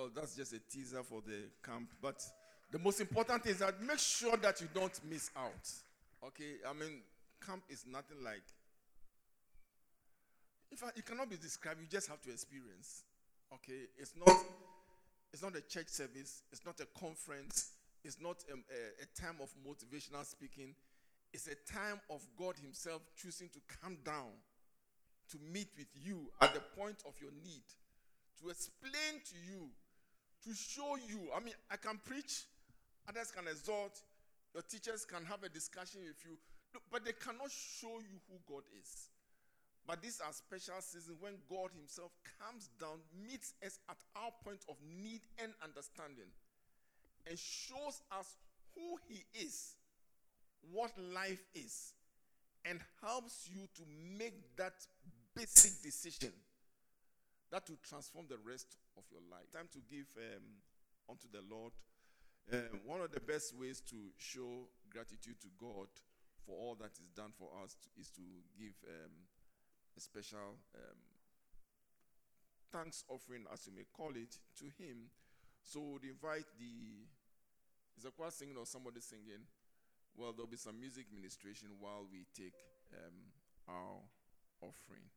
Well, 0.07 0.13
that's 0.23 0.37
just 0.37 0.53
a 0.53 0.61
teaser 0.71 1.03
for 1.03 1.21
the 1.27 1.51
camp. 1.65 1.91
But 2.01 2.23
the 2.71 2.79
most 2.79 3.01
important 3.01 3.45
is 3.47 3.59
that 3.59 3.83
make 3.83 3.99
sure 3.99 4.37
that 4.37 4.61
you 4.61 4.69
don't 4.73 5.01
miss 5.11 5.33
out. 5.37 5.69
Okay? 6.29 6.63
I 6.65 6.73
mean, 6.75 7.01
camp 7.45 7.65
is 7.69 7.85
nothing 7.91 8.23
like. 8.23 8.45
In 10.71 10.77
fact, 10.77 10.97
it 10.97 11.05
cannot 11.05 11.29
be 11.29 11.37
described. 11.37 11.81
You 11.81 11.89
just 11.91 12.09
have 12.09 12.23
to 12.23 12.31
experience. 12.31 13.03
Okay? 13.53 13.91
It's 13.99 14.13
not. 14.17 14.37
It's 15.33 15.43
not 15.43 15.57
a 15.57 15.61
church 15.63 15.89
service. 15.89 16.45
It's 16.53 16.65
not 16.65 16.79
a 16.79 16.87
conference. 17.01 17.73
It's 18.05 18.19
not 18.21 18.37
a, 18.49 18.55
a, 18.55 19.03
a 19.03 19.21
time 19.21 19.39
of 19.43 19.51
motivational 19.67 20.25
speaking. 20.25 20.77
It's 21.33 21.49
a 21.49 21.73
time 21.73 22.01
of 22.11 22.25
God 22.39 22.55
Himself 22.63 23.03
choosing 23.21 23.49
to 23.49 23.59
come 23.83 23.99
down 24.05 24.39
to 25.33 25.39
meet 25.53 25.71
with 25.77 25.89
you 26.01 26.31
at 26.41 26.55
the 26.55 26.61
point 26.79 27.03
of 27.09 27.15
your 27.21 27.33
need 27.43 27.65
to 28.43 28.51
explain 28.51 29.21
to 29.25 29.37
you, 29.49 29.69
to 30.47 30.55
show 30.55 30.97
you. 31.09 31.29
I 31.35 31.41
mean, 31.41 31.55
I 31.71 31.77
can 31.77 31.99
preach, 32.05 32.47
others 33.09 33.31
can 33.35 33.49
exhort, 33.49 33.99
your 34.55 34.63
teachers 34.63 35.05
can 35.05 35.25
have 35.27 35.43
a 35.43 35.49
discussion 35.49 36.01
with 36.07 36.17
you, 36.25 36.39
but 36.91 37.05
they 37.05 37.13
cannot 37.13 37.51
show 37.51 37.99
you 37.99 38.17
who 38.31 38.39
God 38.47 38.63
is. 38.79 39.11
But 39.87 40.03
these 40.03 40.21
are 40.21 40.33
special 40.33 40.81
seasons 40.81 41.19
when 41.21 41.35
God 41.49 41.71
Himself 41.77 42.11
comes 42.41 42.71
down, 42.81 42.99
meets 43.27 43.55
us 43.65 43.79
at 43.89 43.99
our 44.17 44.31
point 44.45 44.63
of 44.69 44.77
need 45.03 45.21
and 45.39 45.53
understanding, 45.63 46.31
and 47.29 47.39
shows 47.39 48.03
us 48.11 48.37
who 48.75 48.99
He 49.09 49.25
is, 49.35 49.75
what 50.73 50.91
life 51.15 51.43
is, 51.55 51.93
and 52.65 52.81
helps 53.03 53.49
you 53.53 53.63
to 53.77 53.83
make 54.19 54.57
that 54.57 54.75
basic 55.35 55.83
decision 55.83 56.33
that 57.53 57.69
will 57.69 57.79
transform 57.89 58.27
the 58.29 58.39
rest 58.49 58.77
of 58.97 59.05
your 59.11 59.23
life. 59.31 59.51
Time 59.53 59.69
to 59.73 59.81
give 59.89 60.07
um, 60.17 60.61
unto 61.09 61.29
the 61.31 61.45
Lord. 61.49 61.73
Um, 62.53 62.81
one 62.85 63.01
of 63.01 63.11
the 63.11 63.21
best 63.21 63.57
ways 63.57 63.81
to 63.91 63.97
show 64.17 64.69
gratitude 64.91 65.41
to 65.41 65.49
God 65.59 65.89
for 66.45 66.55
all 66.55 66.77
that 66.81 66.95
is 66.99 67.11
done 67.15 67.33
for 67.37 67.51
us 67.63 67.77
to, 67.83 67.89
is 68.01 68.11
to 68.11 68.23
give 68.59 68.75
um, 68.87 69.11
a 69.97 70.01
special 70.01 70.59
um, 70.75 71.01
thanks 72.73 73.05
offering, 73.09 73.45
as 73.53 73.67
you 73.67 73.73
may 73.75 73.85
call 73.93 74.11
it, 74.15 74.39
to 74.59 74.65
Him. 74.79 75.11
So 75.63 75.81
we'd 75.81 76.11
invite 76.11 76.47
the 76.59 77.07
is 77.99 78.05
a 78.05 78.11
choir 78.11 78.31
singing 78.31 78.57
or 78.57 78.67
somebody 78.67 79.01
singing? 79.01 79.49
Well, 80.17 80.33
there'll 80.33 80.51
be 80.51 80.57
some 80.57 80.79
music 80.79 81.07
ministration 81.15 81.69
while 81.81 82.07
we 82.11 82.27
take 82.37 82.55
um, 82.93 83.33
our 83.69 84.05
offering. 84.61 85.09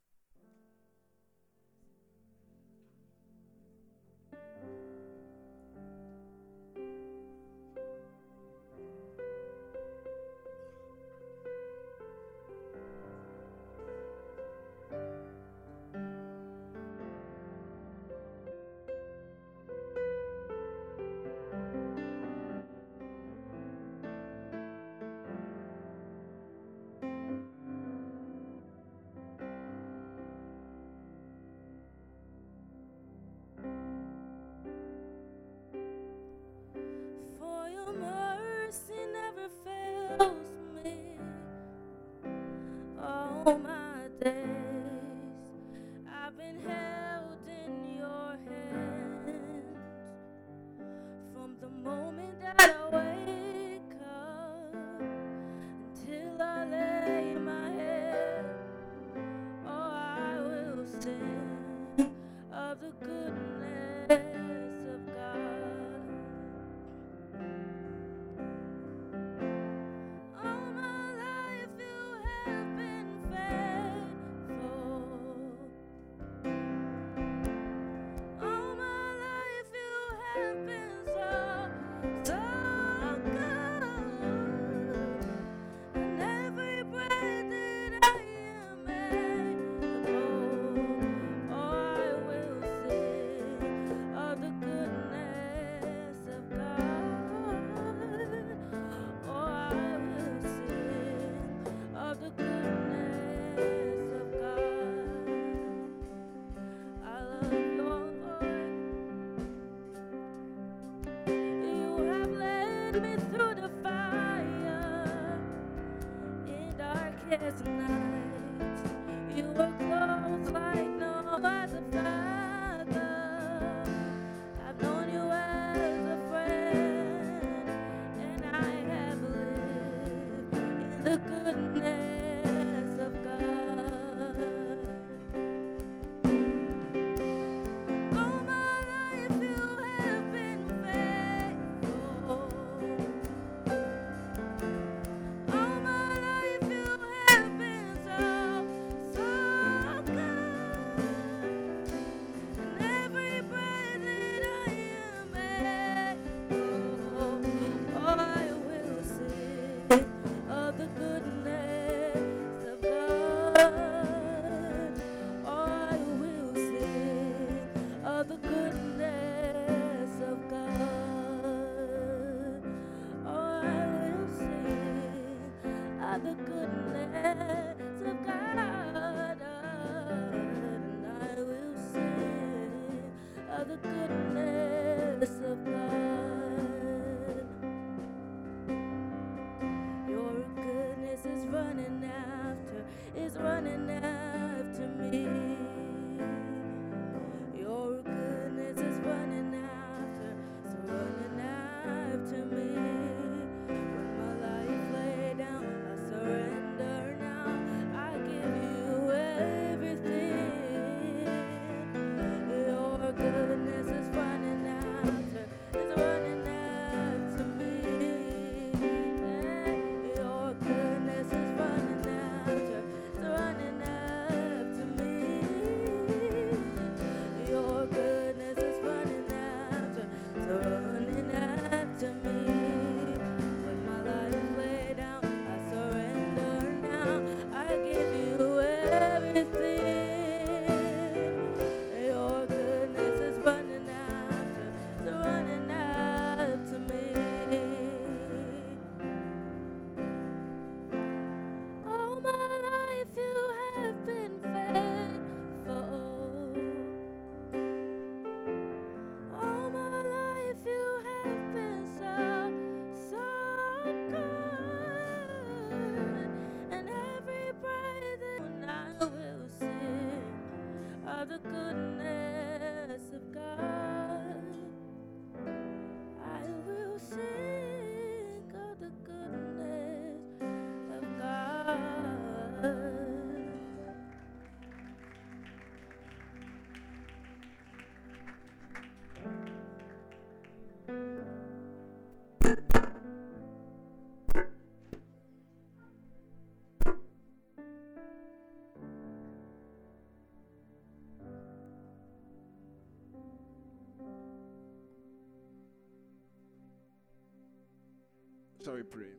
Shall 308.63 308.73
we 308.73 308.83
pray? 308.83 309.15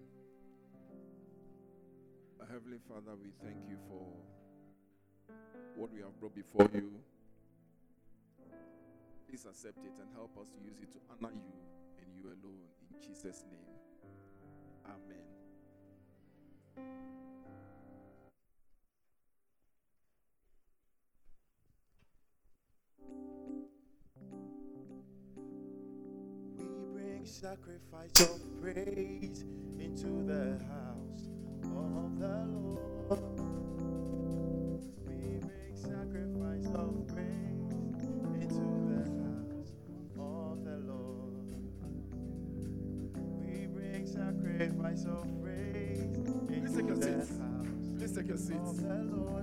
Heavenly 2.51 2.79
Father, 2.89 3.17
we 3.23 3.31
thank 3.43 3.57
you 3.69 3.79
for 3.89 4.05
what 5.77 5.91
we 5.93 6.01
have 6.01 6.19
brought 6.19 6.35
before 6.35 6.69
you. 6.75 6.91
Please 9.29 9.47
accept 9.49 9.79
it 9.85 9.93
and 10.01 10.09
help 10.15 10.37
us 10.39 10.49
to 10.49 10.57
use 10.63 10.81
it 10.83 10.91
to 10.93 10.99
honor 11.09 11.33
you 11.33 11.55
and 12.03 12.09
you 12.17 12.25
alone. 12.27 12.67
In 12.91 13.01
Jesus' 13.01 13.45
name. 13.51 13.79
Amen. 14.85 15.25
We 26.59 26.65
bring 26.93 27.25
sacrifice 27.25 28.11
of 28.21 28.40
Please 46.49 46.75
take 46.77 46.87
your 46.89 46.97
seats. 47.01 47.33
Please 47.99 48.13
take 48.13 48.29
your 48.29 48.37
seats. 48.37 48.83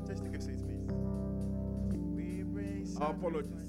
Just 0.08 0.24
take 0.24 0.34
your 0.34 0.42
seats, 0.42 0.62
please. 0.64 0.90
Our 3.02 3.12
apologies. 3.12 3.67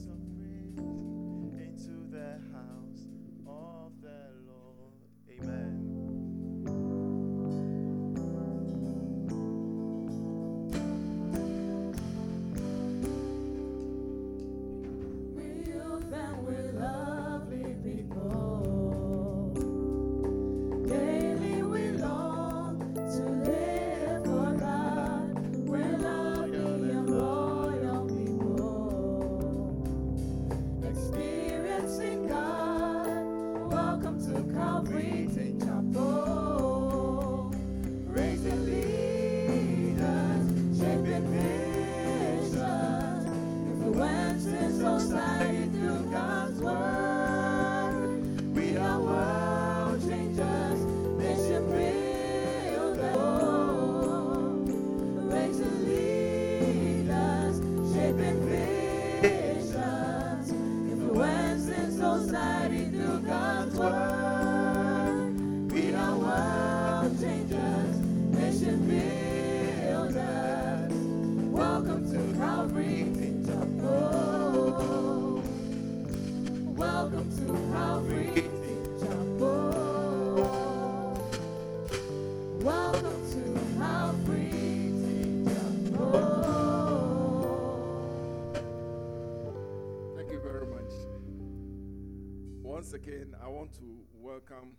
I 93.48 93.50
want 93.50 93.72
to 93.80 94.04
welcome. 94.12 94.76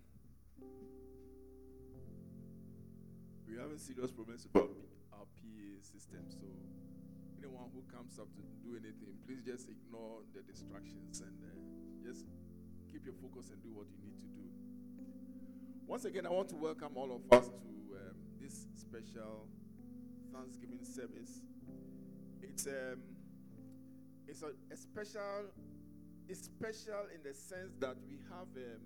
We 3.48 3.58
are 3.58 3.62
having 3.62 3.80
serious 3.80 4.12
problems 4.12 4.46
with 4.46 4.62
our, 4.62 4.70
our 5.18 5.26
PA 5.26 5.70
system, 5.82 6.22
so 6.30 6.46
anyone 7.42 7.74
who 7.74 7.82
comes 7.90 8.20
up 8.20 8.28
to 8.36 8.42
do 8.62 8.78
anything, 8.78 9.18
please 9.26 9.42
just 9.42 9.70
ignore 9.74 10.22
the 10.36 10.44
distractions 10.46 11.22
and 11.22 11.34
uh, 11.42 11.50
just 12.06 12.26
keep 12.92 13.06
your 13.06 13.16
focus 13.18 13.50
and 13.50 13.58
do 13.64 13.74
what 13.74 13.88
you 13.90 13.98
need 14.06 14.22
to 14.22 14.30
do. 14.38 14.46
Once 15.88 16.06
again, 16.06 16.28
I 16.28 16.30
want 16.30 16.50
to 16.50 16.56
welcome 16.56 16.94
all 16.94 17.10
of 17.10 17.26
us 17.36 17.48
to 17.50 17.74
um, 17.98 18.22
this 18.40 18.68
special 18.76 19.50
Thanksgiving 20.32 20.86
service. 20.86 21.42
It's 22.44 22.68
um, 22.68 23.02
it's 24.28 24.44
a, 24.44 24.54
a 24.72 24.78
special. 24.78 25.50
It's 26.30 26.46
special 26.46 27.10
in 27.10 27.26
the 27.26 27.34
sense 27.34 27.74
that 27.82 27.98
we 28.06 28.22
have 28.30 28.54
um, 28.54 28.86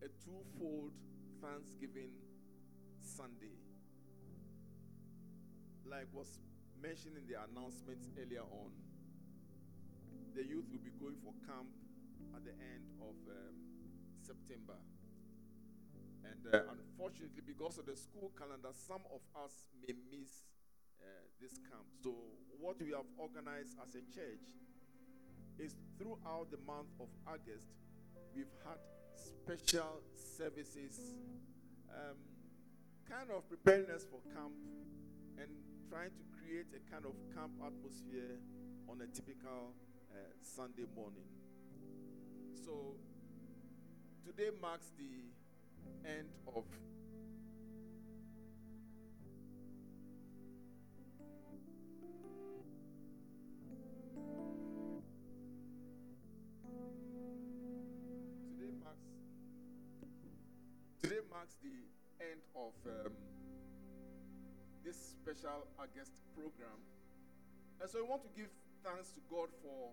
a 0.00 0.08
twofold 0.24 0.96
Thanksgiving 1.44 2.16
Sunday. 3.04 3.60
Like 5.84 6.08
was 6.16 6.40
mentioned 6.80 7.20
in 7.20 7.28
the 7.28 7.36
announcements 7.44 8.08
earlier 8.16 8.40
on, 8.40 8.72
the 10.32 10.40
youth 10.40 10.64
will 10.72 10.80
be 10.80 10.96
going 10.96 11.20
for 11.20 11.36
camp 11.44 11.68
at 12.32 12.40
the 12.40 12.56
end 12.56 12.88
of 12.96 13.12
um, 13.28 13.52
September. 14.24 14.80
And 16.24 16.40
uh, 16.48 16.72
unfortunately, 16.72 17.44
because 17.44 17.76
of 17.76 17.84
the 17.84 18.00
school 18.00 18.32
calendar, 18.32 18.72
some 18.72 19.04
of 19.12 19.20
us 19.44 19.68
may 19.84 19.92
miss 20.08 20.48
uh, 21.04 21.28
this 21.36 21.60
camp. 21.68 21.84
So, 22.00 22.16
what 22.56 22.80
we 22.80 22.96
have 22.96 23.04
organized 23.20 23.76
as 23.76 23.92
a 23.92 24.00
church 24.08 24.40
is 25.62 25.76
throughout 25.96 26.50
the 26.50 26.58
month 26.66 26.90
of 26.98 27.06
August, 27.26 27.70
we've 28.34 28.50
had 28.66 28.82
special 29.14 30.02
services, 30.18 31.14
um, 31.88 32.18
kind 33.08 33.30
of 33.30 33.48
preparing 33.48 33.88
us 33.94 34.04
for 34.10 34.18
camp 34.34 34.52
and 35.38 35.48
trying 35.88 36.10
to 36.10 36.24
create 36.34 36.66
a 36.74 36.82
kind 36.90 37.06
of 37.06 37.14
camp 37.34 37.52
atmosphere 37.62 38.42
on 38.90 39.00
a 39.00 39.06
typical 39.14 39.70
uh, 40.10 40.16
Sunday 40.42 40.90
morning. 40.96 41.30
So 42.64 42.98
today 44.26 44.50
marks 44.60 44.90
the 44.98 45.30
end 46.08 46.28
of 46.56 46.64
marks 61.42 61.58
the 61.58 61.74
end 62.22 62.38
of 62.54 62.70
um, 62.86 63.10
this 64.86 64.94
special 65.18 65.66
August 65.74 66.22
program. 66.38 66.78
And 67.82 67.90
so 67.90 67.98
we 67.98 68.06
want 68.06 68.22
to 68.22 68.30
give 68.38 68.46
thanks 68.86 69.10
to 69.18 69.20
God 69.26 69.50
for 69.58 69.90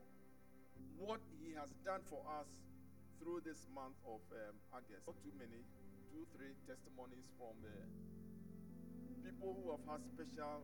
what 1.01 1.25
He 1.41 1.57
has 1.57 1.73
done 1.81 2.05
for 2.05 2.21
us 2.37 2.45
through 3.17 3.41
this 3.41 3.65
month 3.73 3.97
of 4.05 4.21
um, 4.29 4.61
August. 4.77 5.09
Not 5.09 5.17
too 5.25 5.33
many, 5.41 5.65
two, 6.13 6.21
three 6.37 6.53
testimonies 6.69 7.25
from 7.33 7.57
uh, 7.65 7.73
people 9.25 9.57
who 9.57 9.73
have 9.73 9.81
had 9.89 10.05
special 10.05 10.61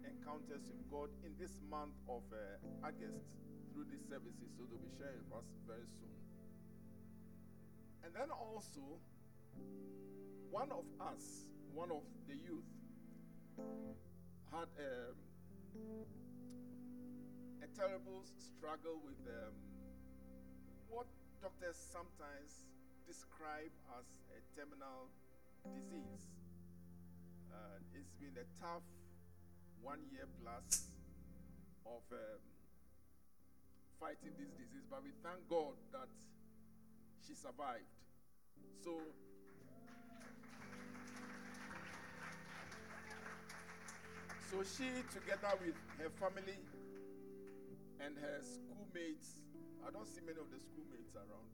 encounters 0.00 0.64
with 0.64 0.80
God 0.88 1.12
in 1.28 1.36
this 1.36 1.60
month 1.68 1.92
of 2.08 2.24
uh, 2.32 2.88
August 2.88 3.36
through 3.76 3.84
these 3.84 4.08
services. 4.08 4.48
So 4.56 4.64
they'll 4.64 4.80
be 4.80 4.96
sharing 4.96 5.28
with 5.28 5.44
us 5.44 5.48
very 5.68 5.84
soon. 6.00 6.16
And 8.00 8.16
then 8.16 8.32
also, 8.32 8.96
one 10.52 10.68
of 10.68 10.84
us, 11.00 11.48
one 11.72 11.90
of 11.90 12.04
the 12.28 12.36
youth, 12.36 12.68
had 14.52 14.68
um, 14.76 15.16
a 17.64 17.68
terrible 17.72 18.20
struggle 18.36 19.00
with 19.00 19.16
um, 19.24 19.56
what 20.92 21.08
doctors 21.40 21.80
sometimes 21.80 22.68
describe 23.08 23.72
as 23.96 24.04
a 24.36 24.44
terminal 24.52 25.08
disease. 25.72 26.28
Uh, 27.48 27.80
it's 27.96 28.12
been 28.20 28.36
a 28.36 28.44
tough 28.60 28.84
one 29.80 30.04
year 30.12 30.28
plus 30.44 30.92
of 31.88 32.04
um, 32.12 32.44
fighting 33.96 34.36
this 34.36 34.52
disease, 34.52 34.84
but 34.92 35.00
we 35.00 35.16
thank 35.24 35.48
God 35.48 35.80
that 35.96 36.12
she 37.24 37.32
survived. 37.32 37.88
So 38.84 39.00
So 44.52 44.60
she, 44.68 44.84
together 45.08 45.48
with 45.64 45.72
her 45.96 46.12
family 46.20 46.60
and 48.04 48.12
her 48.20 48.36
schoolmates, 48.44 49.40
I 49.80 49.88
don't 49.88 50.04
see 50.04 50.20
many 50.20 50.36
of 50.36 50.52
the 50.52 50.60
schoolmates 50.60 51.16
around. 51.16 51.48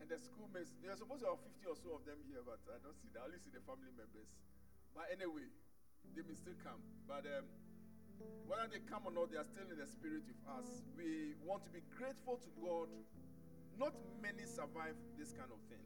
And 0.00 0.08
the 0.08 0.16
schoolmates, 0.16 0.72
there 0.80 0.88
are 0.88 0.96
supposed 0.96 1.20
to 1.20 1.36
have 1.36 1.44
50 1.44 1.68
or 1.68 1.76
so 1.76 2.00
of 2.00 2.08
them 2.08 2.16
here, 2.24 2.40
but 2.40 2.64
I 2.64 2.80
don't 2.80 2.96
see 2.96 3.12
that. 3.12 3.28
I 3.28 3.28
only 3.28 3.36
see 3.44 3.52
the 3.52 3.60
family 3.68 3.92
members. 3.92 4.32
But 4.96 5.12
anyway, 5.12 5.52
they 6.16 6.24
may 6.24 6.32
still 6.32 6.56
come. 6.64 6.80
But 7.04 7.28
um, 7.28 7.44
whether 8.48 8.72
they 8.72 8.80
come 8.88 9.04
or 9.04 9.12
not, 9.12 9.28
they 9.28 9.36
are 9.36 9.44
still 9.44 9.68
in 9.68 9.76
the 9.76 9.84
spirit 9.84 10.24
with 10.24 10.40
us. 10.48 10.80
We 10.96 11.36
want 11.44 11.60
to 11.68 11.70
be 11.76 11.84
grateful 11.92 12.40
to 12.40 12.50
God. 12.56 12.88
Not 13.76 13.92
many 14.24 14.48
survive 14.48 14.96
this 15.20 15.28
kind 15.36 15.52
of 15.52 15.60
thing. 15.68 15.84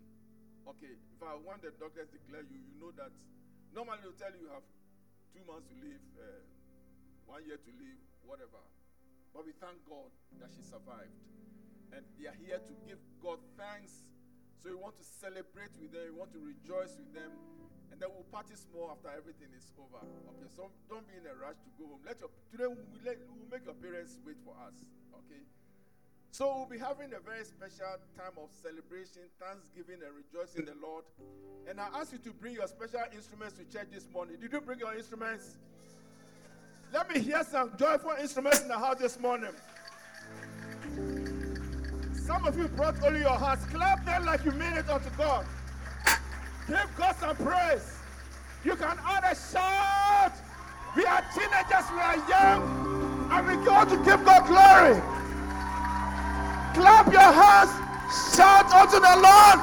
Okay, 0.70 0.94
if 0.94 1.18
I 1.18 1.34
want 1.42 1.66
the 1.66 1.74
doctors 1.82 2.14
to 2.14 2.22
declare 2.22 2.46
you, 2.46 2.62
you 2.62 2.78
know 2.78 2.94
that 2.94 3.10
Normally, 3.72 4.04
they'll 4.04 4.20
tell 4.20 4.32
you 4.36 4.46
you 4.46 4.52
have 4.52 4.68
two 5.32 5.40
months 5.48 5.64
to 5.72 5.74
live, 5.80 6.04
uh, 6.20 6.44
one 7.24 7.40
year 7.48 7.56
to 7.56 7.72
live, 7.80 8.00
whatever. 8.28 8.60
But 9.32 9.48
we 9.48 9.56
thank 9.56 9.80
God 9.88 10.12
that 10.36 10.52
she 10.52 10.60
survived. 10.60 11.16
And 11.92 12.04
they 12.20 12.28
are 12.28 12.36
here 12.36 12.60
to 12.60 12.74
give 12.84 13.00
God 13.24 13.40
thanks. 13.56 14.04
So 14.60 14.68
we 14.68 14.76
want 14.76 15.00
to 15.00 15.04
celebrate 15.04 15.72
with 15.80 15.90
them, 15.96 16.12
we 16.12 16.14
want 16.14 16.36
to 16.36 16.40
rejoice 16.44 17.00
with 17.00 17.10
them. 17.16 17.32
And 17.88 18.00
then 18.00 18.08
we'll 18.12 18.28
party 18.28 18.56
small 18.56 18.92
after 18.92 19.08
everything 19.12 19.52
is 19.56 19.68
over. 19.76 20.00
Okay, 20.04 20.48
so 20.52 20.72
don't 20.88 21.04
be 21.08 21.16
in 21.16 21.24
a 21.28 21.34
rush 21.36 21.60
to 21.60 21.70
go 21.76 21.92
home. 21.92 22.00
Let 22.04 22.20
your 22.20 22.32
today 22.48 22.68
we 22.68 22.80
let, 23.04 23.20
we'll 23.28 23.52
make 23.52 23.64
your 23.68 23.76
parents 23.76 24.16
wait 24.24 24.40
for 24.44 24.56
us. 24.64 24.76
Okay. 25.12 25.44
So 26.32 26.46
we'll 26.56 26.64
be 26.64 26.78
having 26.78 27.12
a 27.12 27.20
very 27.20 27.44
special 27.44 27.92
time 28.16 28.32
of 28.38 28.48
celebration, 28.62 29.20
thanksgiving, 29.38 30.00
and 30.00 30.16
rejoicing 30.16 30.64
the 30.64 30.72
Lord. 30.80 31.04
And 31.68 31.78
I 31.78 31.88
ask 31.94 32.10
you 32.10 32.18
to 32.24 32.30
bring 32.30 32.54
your 32.54 32.66
special 32.68 33.02
instruments 33.14 33.58
to 33.58 33.64
church 33.64 33.88
this 33.92 34.06
morning. 34.10 34.36
Did 34.40 34.50
you 34.50 34.62
bring 34.62 34.78
your 34.78 34.94
instruments? 34.94 35.58
Let 36.90 37.12
me 37.12 37.20
hear 37.20 37.44
some 37.44 37.72
joyful 37.78 38.12
instruments 38.18 38.62
in 38.62 38.68
the 38.68 38.78
house 38.78 38.98
this 38.98 39.20
morning. 39.20 39.50
Some 42.14 42.46
of 42.46 42.56
you 42.56 42.66
brought 42.68 43.02
only 43.02 43.20
your 43.20 43.36
hearts. 43.36 43.66
Clap 43.66 44.02
them 44.06 44.24
like 44.24 44.42
you 44.46 44.52
mean 44.52 44.72
it 44.72 44.88
unto 44.88 45.10
God. 45.18 45.44
Give 46.66 46.88
God 46.96 47.14
some 47.16 47.36
praise. 47.36 47.98
You 48.64 48.74
can 48.76 48.96
add 49.04 49.24
a 49.30 49.36
shout. 49.36 50.32
We 50.96 51.04
are 51.04 51.22
teenagers, 51.34 51.90
we 51.92 52.00
are 52.00 52.16
young, 52.26 53.28
and 53.30 53.46
we 53.46 53.64
go 53.66 53.84
to 53.84 53.96
give 54.02 54.24
God 54.24 54.46
glory. 54.46 55.21
Clap 56.74 57.12
your 57.12 57.20
hands. 57.20 57.70
Shout 58.34 58.70
unto 58.72 58.98
the 59.00 59.16
Lord. 59.20 59.58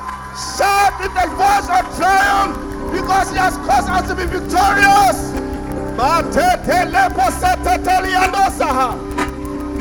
Shout 0.58 0.94
with 1.02 1.14
the 1.14 1.28
voice 1.36 1.70
of 1.70 1.86
triumph 1.98 2.56
because 2.92 3.30
He 3.32 3.38
has 3.38 3.58
caused 3.58 3.90
us 3.90 4.08
to 4.10 4.16
be 4.16 4.26
victorious. 4.26 5.34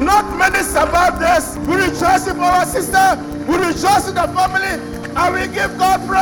Not 0.01 0.25
many 0.37 0.63
survive 0.63 1.19
this. 1.19 1.57
We 1.67 1.77
rejoice 1.77 2.27
in 2.29 2.41
our 2.41 2.65
sister. 2.67 3.17
We 3.47 3.57
rejoice 3.57 4.09
in 4.09 4.15
the 4.15 4.27
family. 4.35 4.81
And 5.17 5.35
we 5.35 5.47
give 5.55 5.77
God 5.79 6.01
praise. 6.07 6.19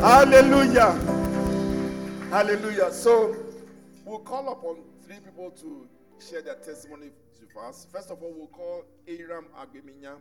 Hallelujah. 0.00 0.92
Hallelujah. 2.30 2.92
So 2.92 3.36
we'll 4.04 4.18
call 4.20 4.48
upon 4.52 4.76
three 5.06 5.18
people 5.24 5.50
to 5.50 5.86
share 6.20 6.42
their 6.42 6.56
testimony 6.56 7.10
with 7.40 7.56
us. 7.56 7.86
First 7.92 8.10
of 8.10 8.22
all, 8.22 8.32
we'll 8.36 8.46
call 8.48 8.84
Aram 9.06 9.46
Agbeminya, 9.58 10.16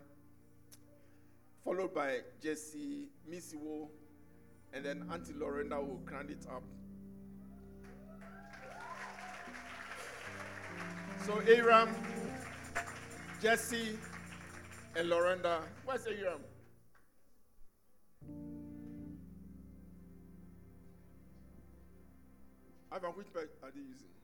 followed 1.63 1.93
by 1.93 2.19
Jesse 2.41 3.07
Misiwo, 3.29 3.87
and 4.73 4.85
then 4.85 5.07
Auntie 5.11 5.33
Lorenda 5.33 5.79
will 5.79 6.01
crown 6.05 6.29
it 6.29 6.45
up. 6.49 6.63
So 11.25 11.41
Aram, 11.47 11.89
Jesse, 13.41 13.97
and 14.95 15.09
Lorenda. 15.09 15.61
Where's 15.85 16.05
Aram? 16.07 16.41
Ivan, 22.89 23.09
which 23.11 23.33
bag 23.33 23.47
are 23.61 23.71
they 23.71 23.81
using? 23.81 24.16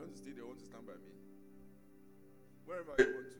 You 0.00 0.06
want 0.06 0.16
to 0.16 0.22
stay 0.22 0.32
there, 0.32 0.46
want 0.46 0.58
to 0.58 0.64
stand 0.64 0.86
by 0.86 0.94
me. 0.94 1.12
Wherever 2.64 2.94
you 2.98 3.12
want 3.12 3.28
to. 3.28 3.36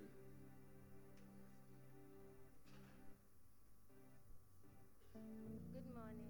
Good 5.73 5.89
morning. 5.97 6.29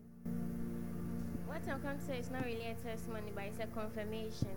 What 1.48 1.62
I'm 1.68 1.82
coming 1.82 1.98
to 1.98 2.04
say 2.06 2.18
is 2.20 2.30
not 2.30 2.44
really 2.44 2.64
a 2.64 2.74
testimony, 2.74 3.32
but 3.34 3.42
it's 3.42 3.58
a 3.58 3.66
confirmation. 3.74 4.54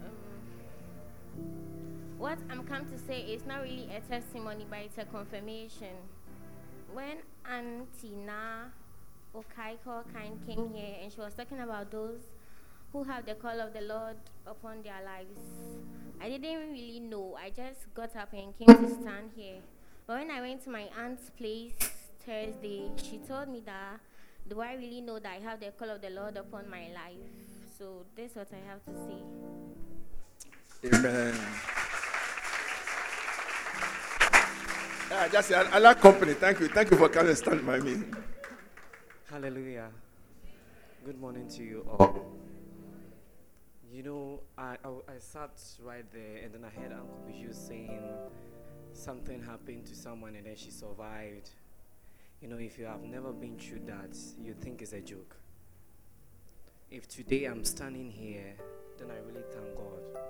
Um, 0.00 0.16
what 2.16 2.38
I'm 2.48 2.64
come 2.64 2.86
to 2.86 2.98
say 2.98 3.20
is 3.20 3.44
not 3.44 3.64
really 3.64 3.90
a 3.94 4.00
testimony, 4.00 4.64
but 4.70 4.78
it's 4.78 4.96
a 4.96 5.04
confirmation. 5.04 6.00
When 6.94 7.18
Auntie 7.44 8.16
Na 8.24 8.72
Okaiko 9.34 10.10
Kind 10.14 10.40
came 10.46 10.72
here 10.72 10.96
and 11.02 11.12
she 11.12 11.20
was 11.20 11.34
talking 11.34 11.60
about 11.60 11.90
those 11.90 12.20
who 12.94 13.04
have 13.04 13.26
the 13.26 13.34
call 13.34 13.60
of 13.60 13.74
the 13.74 13.82
Lord 13.82 14.16
upon 14.46 14.82
their 14.82 15.00
lives, 15.04 15.40
I 16.20 16.28
didn't 16.28 16.72
really 16.72 17.00
know. 17.00 17.36
I 17.40 17.50
just 17.50 17.92
got 17.94 18.14
up 18.16 18.32
and 18.32 18.56
came 18.58 18.68
to 18.68 18.90
stand 18.90 19.30
here. 19.36 19.60
But 20.06 20.18
when 20.18 20.30
I 20.30 20.40
went 20.40 20.64
to 20.64 20.70
my 20.70 20.88
aunt's 20.98 21.30
place 21.30 21.74
Thursday, 22.24 22.90
she 22.96 23.18
told 23.26 23.48
me 23.48 23.62
that 23.66 24.00
do 24.48 24.60
I 24.60 24.74
really 24.74 25.00
know 25.00 25.18
that 25.18 25.32
I 25.32 25.40
have 25.42 25.60
the 25.60 25.70
call 25.70 25.90
of 25.90 26.00
the 26.02 26.10
Lord 26.10 26.36
upon 26.36 26.68
my 26.68 26.88
life? 26.92 27.16
So 27.78 28.04
that's 28.16 28.34
what 28.34 28.48
I 28.52 28.58
have 28.68 28.84
to 28.84 28.92
say. 29.06 29.22
Amen. 30.96 31.34
Yeah, 35.10 35.28
just 35.28 35.48
say, 35.48 35.54
I, 35.54 35.76
I 35.76 35.78
like 35.78 36.00
company. 36.00 36.34
Thank 36.34 36.60
you. 36.60 36.68
Thank 36.68 36.90
you 36.90 36.96
for 36.96 37.08
coming 37.08 37.28
and 37.28 37.38
standing 37.38 37.66
by 37.66 37.78
me. 37.78 38.02
Hallelujah. 39.30 39.90
Good 41.04 41.20
morning 41.20 41.48
to 41.48 41.62
you 41.62 41.86
all. 41.88 42.32
You 43.92 44.02
know, 44.02 44.40
I, 44.56 44.76
I, 44.82 44.88
I 44.88 45.18
sat 45.18 45.50
right 45.82 46.10
there 46.14 46.42
and 46.42 46.54
then 46.54 46.64
I 46.64 46.70
heard 46.80 46.92
Uncle 46.92 47.20
Bijou 47.26 47.52
saying 47.52 48.00
something 48.94 49.42
happened 49.42 49.84
to 49.84 49.94
someone 49.94 50.34
and 50.34 50.46
then 50.46 50.56
she 50.56 50.70
survived. 50.70 51.50
You 52.40 52.48
know, 52.48 52.56
if 52.56 52.78
you 52.78 52.86
have 52.86 53.02
never 53.02 53.32
been 53.32 53.58
through 53.58 53.80
that, 53.88 54.16
you 54.42 54.54
think 54.54 54.80
it's 54.80 54.94
a 54.94 55.00
joke. 55.00 55.36
If 56.90 57.06
today 57.06 57.44
I'm 57.44 57.66
standing 57.66 58.10
here, 58.10 58.54
then 58.96 59.10
I 59.10 59.18
really 59.30 59.44
thank 59.52 59.76
God. 59.76 60.22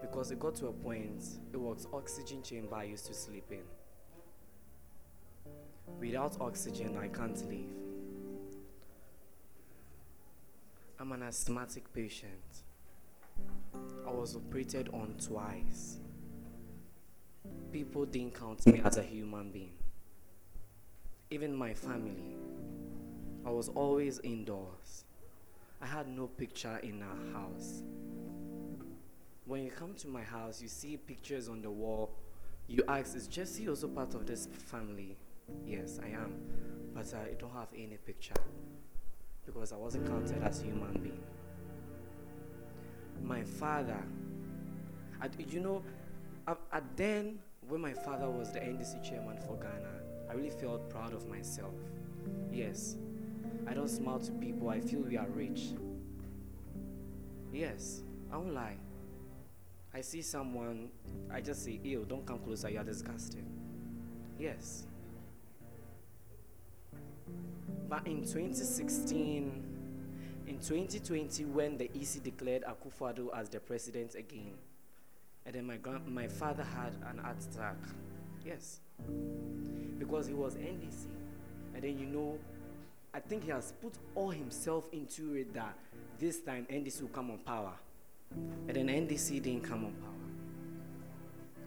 Because 0.00 0.30
it 0.30 0.40
got 0.40 0.54
to 0.56 0.68
a 0.68 0.72
point, 0.72 1.22
it 1.52 1.60
was 1.60 1.86
oxygen 1.92 2.42
chamber 2.42 2.76
I 2.76 2.84
used 2.84 3.04
to 3.08 3.14
sleep 3.14 3.44
in. 3.50 3.64
Without 6.00 6.40
oxygen, 6.40 6.96
I 6.96 7.08
can't 7.08 7.36
live. 7.46 7.76
I'm 10.98 11.12
an 11.12 11.22
asthmatic 11.22 11.92
patient. 11.92 12.62
I 14.06 14.10
was 14.10 14.36
operated 14.36 14.88
on 14.92 15.14
twice. 15.24 15.98
People 17.72 18.04
didn't 18.04 18.38
count 18.38 18.66
me 18.66 18.80
as 18.84 18.98
a 18.98 19.02
human 19.02 19.50
being. 19.50 19.72
Even 21.30 21.54
my 21.54 21.72
family. 21.72 22.36
I 23.46 23.50
was 23.50 23.68
always 23.70 24.18
indoors. 24.20 25.04
I 25.80 25.86
had 25.86 26.08
no 26.08 26.26
picture 26.26 26.78
in 26.82 27.02
our 27.02 27.40
house. 27.40 27.82
When 29.46 29.64
you 29.64 29.70
come 29.70 29.94
to 29.94 30.08
my 30.08 30.22
house, 30.22 30.62
you 30.62 30.68
see 30.68 30.96
pictures 30.96 31.48
on 31.48 31.62
the 31.62 31.70
wall. 31.70 32.10
You 32.68 32.84
ask, 32.86 33.16
Is 33.16 33.26
Jesse 33.26 33.68
also 33.68 33.88
part 33.88 34.14
of 34.14 34.26
this 34.26 34.46
family? 34.46 35.16
Yes, 35.66 35.98
I 36.02 36.08
am. 36.08 36.34
But 36.94 37.12
uh, 37.14 37.18
I 37.30 37.34
don't 37.38 37.52
have 37.52 37.68
any 37.74 37.96
picture 37.96 38.34
because 39.44 39.72
I 39.72 39.76
wasn't 39.76 40.06
counted 40.06 40.42
as 40.42 40.60
a 40.60 40.64
human 40.64 40.92
being. 41.02 41.20
My 43.22 43.42
father, 43.42 44.02
at, 45.20 45.32
you 45.52 45.60
know, 45.60 45.82
at, 46.46 46.58
at 46.72 46.96
then 46.96 47.38
when 47.68 47.80
my 47.80 47.92
father 47.92 48.28
was 48.28 48.52
the 48.52 48.60
NDC 48.60 49.02
chairman 49.08 49.38
for 49.46 49.56
Ghana, 49.56 50.02
I 50.28 50.34
really 50.34 50.50
felt 50.50 50.88
proud 50.90 51.12
of 51.12 51.28
myself. 51.28 51.74
Yes, 52.50 52.96
I 53.66 53.74
don't 53.74 53.88
smile 53.88 54.18
to 54.20 54.32
people, 54.32 54.68
I 54.68 54.80
feel 54.80 55.00
we 55.00 55.16
are 55.16 55.28
rich. 55.28 55.68
Yes, 57.52 58.02
I 58.32 58.36
won't 58.36 58.54
lie. 58.54 58.76
I 59.94 60.00
see 60.00 60.22
someone, 60.22 60.88
I 61.30 61.40
just 61.40 61.64
say, 61.64 61.78
ew, 61.82 62.06
don't 62.08 62.24
come 62.24 62.38
closer, 62.38 62.70
you're 62.70 62.82
disgusting. 62.82 63.46
Yes. 64.38 64.86
But 67.88 68.06
in 68.06 68.22
2016, 68.22 69.71
in 70.52 70.58
2020, 70.58 71.46
when 71.46 71.78
the 71.78 71.90
EC 71.94 72.22
declared 72.22 72.62
Akufo-Addo 72.64 73.28
as 73.34 73.48
the 73.48 73.58
president 73.58 74.14
again, 74.14 74.52
and 75.46 75.54
then 75.54 75.66
my 75.66 75.78
grand, 75.78 76.06
my 76.06 76.28
father 76.28 76.62
had 76.62 76.92
an 77.10 77.18
heart 77.18 77.38
attack. 77.50 77.76
Yes, 78.44 78.80
because 79.98 80.26
he 80.26 80.34
was 80.34 80.56
NDC, 80.56 81.06
and 81.74 81.82
then 81.82 81.98
you 81.98 82.04
know, 82.04 82.38
I 83.14 83.20
think 83.20 83.44
he 83.44 83.50
has 83.50 83.72
put 83.80 83.94
all 84.14 84.28
himself 84.28 84.86
into 84.92 85.34
it 85.36 85.54
that 85.54 85.74
this 86.18 86.40
time 86.40 86.66
NDC 86.70 87.00
will 87.00 87.08
come 87.08 87.30
on 87.30 87.38
power, 87.38 87.72
and 88.68 88.76
then 88.76 88.88
NDC 88.88 89.42
didn't 89.42 89.62
come 89.62 89.86
on 89.86 89.92
power. 89.92 90.10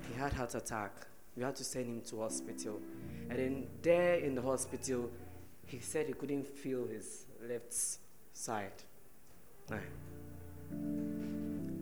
He 0.08 0.20
had 0.20 0.32
heart 0.32 0.54
attack. 0.54 0.92
We 1.36 1.42
had 1.42 1.56
to 1.56 1.64
send 1.64 1.88
him 1.88 2.02
to 2.10 2.20
hospital, 2.20 2.80
and 3.32 3.40
then 3.40 3.68
there 3.82 4.16
in 4.16 4.36
the 4.36 4.44
hospital, 4.44 5.10
he 5.66 5.80
said 5.80 6.06
he 6.06 6.14
couldn't 6.14 6.46
feel 6.46 6.86
his 6.86 7.26
left 7.50 7.74
side. 8.36 8.84
Right. 9.70 9.82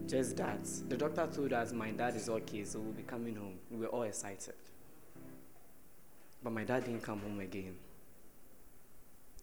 Just 0.08 0.38
that. 0.38 0.64
The 0.88 0.95
doctor 0.95 1.28
told 1.34 1.51
us 1.54 1.74
my 1.74 1.91
dad 1.91 2.16
is 2.16 2.30
okay, 2.30 2.64
so 2.64 2.80
we'll 2.80 2.93
be 2.93 3.04
coming 3.04 3.36
home. 3.36 3.56
We 3.72 3.78
were 3.78 3.88
all 3.88 4.04
excited. 4.04 4.54
But 6.43 6.54
my 6.54 6.64
dad 6.64 6.86
didn't 6.86 7.01
come 7.01 7.20
home 7.20 7.39
again. 7.39 7.76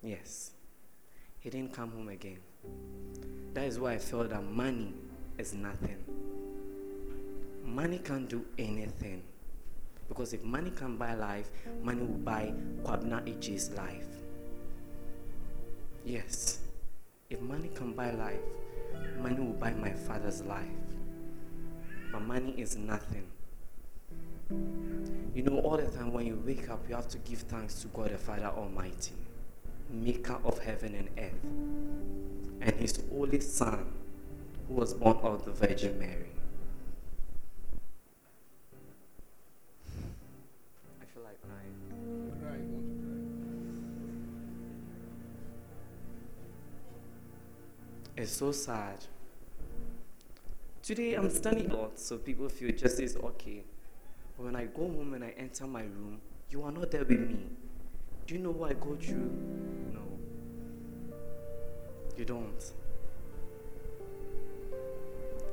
Yes. 0.02 0.52
He 1.40 1.50
didn't 1.50 1.72
come 1.72 1.90
home 1.90 2.08
again. 2.08 2.38
That 3.54 3.64
is 3.64 3.78
why 3.78 3.94
I 3.94 3.98
felt 3.98 4.30
that 4.30 4.44
money 4.44 4.94
is 5.38 5.54
nothing. 5.54 5.96
Money 7.64 7.98
can't 7.98 8.28
do 8.28 8.44
anything. 8.58 9.22
Because 10.08 10.32
if 10.32 10.42
money 10.42 10.70
can 10.70 10.96
buy 10.96 11.14
life, 11.14 11.50
money 11.82 12.02
will 12.02 12.18
buy 12.18 12.52
Kwabna 12.82 13.22
Ichi's 13.26 13.70
life. 13.70 14.06
Yes. 16.04 16.58
If 17.30 17.40
money 17.40 17.68
can 17.68 17.92
buy 17.92 18.10
life, 18.10 18.40
money 19.22 19.38
will 19.38 19.52
buy 19.52 19.72
my 19.72 19.92
father's 19.92 20.42
life. 20.42 20.66
But 22.10 22.22
money 22.22 22.54
is 22.58 22.76
nothing. 22.76 23.28
You 25.32 25.44
know, 25.44 25.60
all 25.60 25.76
the 25.76 25.86
time 25.86 26.12
when 26.12 26.26
you 26.26 26.42
wake 26.44 26.68
up, 26.68 26.84
you 26.88 26.96
have 26.96 27.06
to 27.10 27.18
give 27.18 27.38
thanks 27.42 27.82
to 27.82 27.86
God 27.88 28.10
the 28.10 28.18
Father 28.18 28.46
Almighty, 28.46 29.14
maker 29.88 30.38
of 30.44 30.58
heaven 30.58 30.96
and 30.96 31.08
earth, 31.16 31.44
and 32.62 32.74
his 32.80 33.00
only 33.14 33.38
son, 33.38 33.86
who 34.66 34.74
was 34.74 34.94
born 34.94 35.18
of 35.18 35.44
the 35.44 35.52
Virgin 35.52 36.00
Mary. 36.00 36.32
It's 48.20 48.32
so 48.32 48.52
sad. 48.52 48.98
Today 50.82 51.14
I'm 51.14 51.30
standing 51.30 51.70
lot, 51.70 51.98
so 51.98 52.18
people 52.18 52.50
feel 52.50 52.70
just 52.70 53.00
is 53.00 53.16
okay. 53.16 53.64
But 54.36 54.44
when 54.44 54.56
I 54.56 54.66
go 54.66 54.82
home 54.82 55.14
and 55.14 55.24
I 55.24 55.32
enter 55.38 55.66
my 55.66 55.80
room, 55.80 56.20
you 56.50 56.62
are 56.62 56.70
not 56.70 56.90
there 56.90 57.02
with 57.02 57.18
me. 57.18 57.46
Do 58.26 58.34
you 58.34 58.42
know 58.42 58.50
what 58.50 58.72
I 58.72 58.74
go 58.74 58.94
through? 59.00 59.30
No. 59.94 60.02
You 62.18 62.26
don't. 62.26 62.62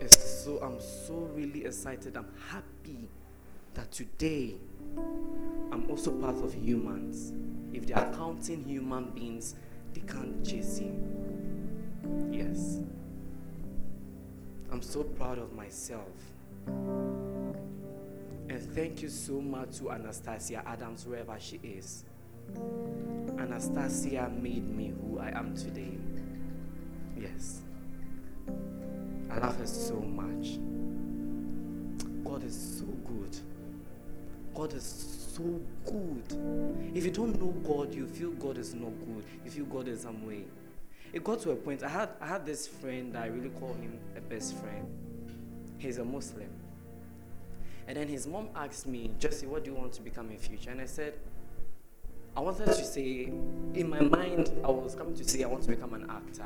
It's 0.02 0.44
so 0.44 0.58
I'm 0.58 0.82
so 0.82 1.30
really 1.34 1.64
excited. 1.64 2.18
I'm 2.18 2.34
happy 2.50 3.08
that 3.76 3.94
today 3.94 4.56
I'm 5.72 5.90
also 5.90 6.12
part 6.12 6.36
of 6.44 6.54
humans. 6.54 7.32
If 7.72 7.88
they 7.88 7.94
are 7.94 8.12
counting 8.14 8.66
human 8.66 9.12
beings, 9.12 9.56
they 9.94 10.02
can't 10.02 10.46
chase 10.46 10.82
you. 10.82 11.27
Yes. 12.32 12.80
I'm 14.72 14.82
so 14.82 15.04
proud 15.04 15.38
of 15.38 15.54
myself. 15.54 16.08
And 18.50 18.62
thank 18.74 19.02
you 19.02 19.10
so 19.10 19.42
much 19.42 19.78
to 19.78 19.92
Anastasia 19.92 20.64
Adams, 20.66 21.06
wherever 21.06 21.38
she 21.40 21.60
is. 21.64 22.06
Anastasia 23.38 24.30
made 24.30 24.68
me 24.70 24.94
who 25.02 25.20
I 25.20 25.30
am 25.38 25.56
today. 25.56 25.98
Yes. 27.20 27.62
I 29.30 29.40
love 29.40 29.58
her 29.58 29.68
so 29.68 29.96
much. 29.96 30.60
God 32.24 32.44
is 32.44 32.80
so 32.80 32.86
good. 32.86 33.38
God 34.54 34.74
is 34.74 35.34
so 35.36 35.62
good. 35.86 36.24
If 36.96 37.06
you 37.06 37.12
don't 37.12 37.40
know 37.40 37.52
God, 37.68 37.94
you 37.94 38.08
feel 38.08 38.32
God 38.32 38.58
is 38.58 38.74
not 38.74 38.92
good. 39.00 39.24
You 39.46 39.52
feel 39.52 39.66
God 39.66 39.88
is 39.88 40.02
some 40.02 40.26
way. 40.26 40.46
It 41.18 41.24
got 41.24 41.40
to 41.40 41.50
a 41.50 41.56
point. 41.56 41.82
I 41.82 41.90
had 41.90 42.10
I 42.22 42.28
had 42.28 42.46
this 42.46 42.68
friend 42.68 43.12
that 43.14 43.24
I 43.24 43.26
really 43.26 43.50
call 43.50 43.74
him 43.74 43.98
a 44.16 44.22
best 44.22 44.56
friend. 44.58 44.86
He's 45.80 45.98
a 45.98 46.06
Muslim. 46.06 46.48
And 47.88 47.98
then 47.98 48.08
his 48.08 48.28
mom 48.28 48.50
asked 48.56 48.86
me, 48.86 49.10
Jesse, 49.18 49.48
what 49.48 49.64
do 49.64 49.72
you 49.72 49.76
want 49.76 49.94
to 49.94 50.04
become 50.04 50.30
in 50.30 50.38
future? 50.38 50.70
And 50.70 50.80
I 50.80 50.86
said, 50.86 51.16
I 52.36 52.42
wanted 52.42 52.68
to 52.68 52.86
say, 52.86 53.32
in 53.74 53.90
my 53.90 54.00
mind, 54.00 54.52
I 54.64 54.70
was 54.70 54.94
coming 54.94 55.16
to 55.16 55.24
say 55.24 55.42
I 55.44 55.48
want 55.48 55.64
to 55.64 55.70
become 55.70 55.96
an 55.96 56.08
actor. 56.08 56.46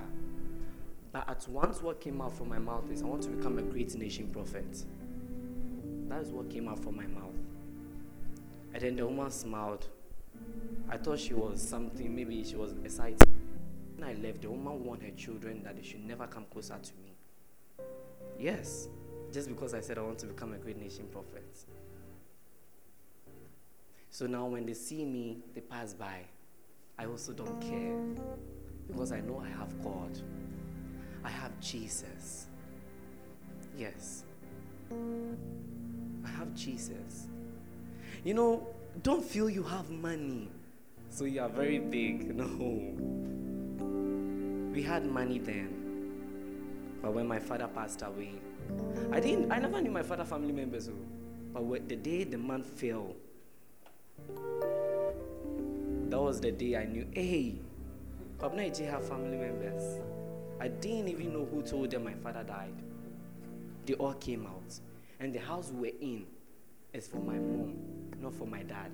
But 1.12 1.30
at 1.30 1.46
once, 1.50 1.82
what 1.82 2.00
came 2.00 2.22
out 2.22 2.32
from 2.38 2.48
my 2.48 2.60
mouth 2.60 2.90
is 2.94 3.02
I 3.02 3.08
want 3.08 3.24
to 3.24 3.30
become 3.30 3.60
a 3.60 3.64
great 3.64 3.94
nation 3.96 4.30
prophet. 4.30 4.86
That 6.08 6.22
is 6.22 6.32
what 6.32 6.50
came 6.50 6.70
out 6.70 6.80
from 6.80 6.96
my 6.96 7.08
mouth. 7.08 7.36
And 8.74 8.82
then 8.82 8.96
the 8.96 9.06
woman 9.06 9.32
smiled. 9.32 9.86
I 10.90 10.96
thought 10.96 11.20
she 11.20 11.34
was 11.34 11.62
something, 11.62 12.16
maybe 12.16 12.42
she 12.46 12.56
was 12.56 12.74
excited. 12.86 13.28
When 14.02 14.10
I 14.10 14.14
left, 14.20 14.42
the 14.42 14.50
woman 14.50 14.84
warned 14.84 15.04
her 15.04 15.12
children 15.12 15.62
that 15.64 15.76
they 15.76 15.84
should 15.84 16.04
never 16.04 16.26
come 16.26 16.46
closer 16.52 16.76
to 16.82 16.92
me. 17.04 17.86
Yes, 18.40 18.88
just 19.32 19.48
because 19.48 19.76
I 19.76 19.80
said 19.82 20.00
I 20.00 20.02
want 20.02 20.18
to 20.20 20.26
become 20.26 20.54
a 20.54 20.58
great 20.58 20.82
nation 20.82 21.08
prophet. 21.12 21.46
So 24.10 24.26
now 24.26 24.48
when 24.48 24.66
they 24.66 24.74
see 24.74 25.06
me, 25.06 25.38
they 25.54 25.62
pass 25.62 25.94
by. 25.94 26.22
I 26.98 27.06
also 27.06 27.32
don't 27.32 27.62
care 27.62 28.26
because 28.88 29.12
I 29.12 29.20
know 29.22 29.40
I 29.40 29.50
have 29.50 29.84
God. 29.84 30.18
I 31.24 31.30
have 31.30 31.52
Jesus. 31.60 32.48
Yes. 33.78 34.24
I 34.92 36.28
have 36.28 36.56
Jesus. 36.56 37.28
You 38.24 38.34
know, 38.34 38.68
don't 39.04 39.24
feel 39.24 39.48
you 39.48 39.62
have 39.62 39.92
money. 39.92 40.50
So 41.12 41.26
you 41.26 41.40
are 41.42 41.50
very 41.50 41.78
big. 41.78 42.36
No. 42.36 43.22
We 44.82 44.88
had 44.88 45.06
money 45.06 45.38
then. 45.38 45.70
But 47.04 47.14
when 47.14 47.28
my 47.28 47.38
father 47.38 47.68
passed 47.68 48.02
away, 48.02 48.32
I 49.12 49.20
didn't 49.20 49.52
I 49.52 49.60
never 49.60 49.80
knew 49.80 49.92
my 49.92 50.02
father 50.02 50.26
family 50.26 50.52
members. 50.52 50.90
oh. 50.90 50.94
But 51.54 51.66
when, 51.66 51.88
the 51.88 51.96
day 51.96 52.24
the 52.24 52.40
man 52.40 52.64
fell, 52.64 53.16
that 56.10 56.20
was 56.20 56.42
the 56.42 56.52
day 56.52 56.78
I 56.78 56.86
knew, 56.86 57.06
hey, 57.12 57.60
Eji 58.40 58.90
have 58.90 59.08
family 59.08 59.38
members. 59.38 60.02
I 60.60 60.70
didn't 60.70 61.10
even 61.10 61.32
know 61.34 61.46
who 61.46 61.62
told 61.62 61.92
them 61.92 62.04
my 62.04 62.16
father 62.16 62.42
died. 62.44 62.74
They 63.86 63.94
all 63.94 64.14
came 64.16 64.48
out. 64.48 64.80
And 65.20 65.32
the 65.32 65.42
house 65.42 65.72
we 65.72 65.92
were 65.92 65.98
in 66.02 66.26
is 66.92 67.06
for 67.06 67.18
my 67.18 67.36
mom, 67.36 67.76
not 68.20 68.34
for 68.34 68.48
my 68.48 68.64
dad. 68.64 68.90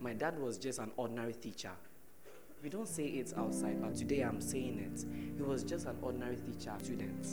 My 0.00 0.14
dad 0.14 0.36
was 0.40 0.58
just 0.58 0.80
an 0.80 0.90
ordinary 0.96 1.34
teacher. 1.34 1.70
We 2.62 2.68
don't 2.68 2.88
say 2.88 3.06
it 3.06 3.32
outside, 3.38 3.80
but 3.80 3.94
today 3.94 4.20
I'm 4.20 4.40
saying 4.40 4.78
it. 4.78 5.06
He 5.36 5.42
was 5.42 5.62
just 5.62 5.86
an 5.86 5.96
ordinary 6.02 6.36
teacher, 6.36 6.72
student. 6.82 7.26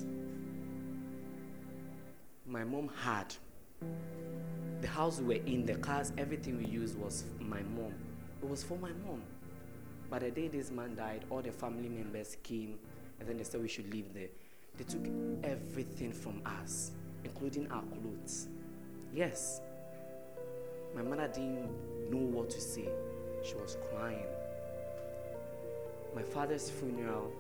My 2.46 2.64
mom 2.64 2.90
had 3.04 3.36
the 4.82 4.88
house 4.88 5.20
we 5.20 5.38
were 5.38 5.46
in, 5.46 5.66
the 5.66 5.76
cars, 5.76 6.14
everything 6.18 6.58
we 6.58 6.66
used 6.66 6.98
was 6.98 7.26
my 7.42 7.62
mom. 7.76 7.94
It 8.42 8.48
was 8.48 8.64
for 8.64 8.78
my 8.78 8.92
mom. 9.06 9.22
But 10.10 10.22
the 10.22 10.32
day 10.32 10.48
this 10.48 10.72
man 10.72 10.96
died, 10.96 11.26
all 11.30 11.42
the 11.42 11.52
family 11.52 11.90
members 11.90 12.38
came 12.44 12.80
and 13.20 13.28
then 13.28 13.38
they 13.38 13.44
said 13.44 13.62
we 13.62 13.68
should 13.68 13.92
leave 13.94 14.14
there. 14.14 14.30
They 14.78 14.86
took 14.86 15.06
everything 15.44 16.14
from 16.14 16.42
us, 16.46 16.92
including 17.26 17.70
our 17.70 17.84
clothes. 17.84 18.48
Yes. 19.14 19.60
My 20.96 21.02
mother 21.02 21.28
didn't 21.28 21.70
know 22.10 22.38
what 22.38 22.50
to 22.52 22.62
say. 22.62 22.88
She 23.44 23.56
was 23.56 23.76
crying. 23.92 24.26
My 26.18 26.24
father's 26.24 26.72
funeral, 26.72 27.32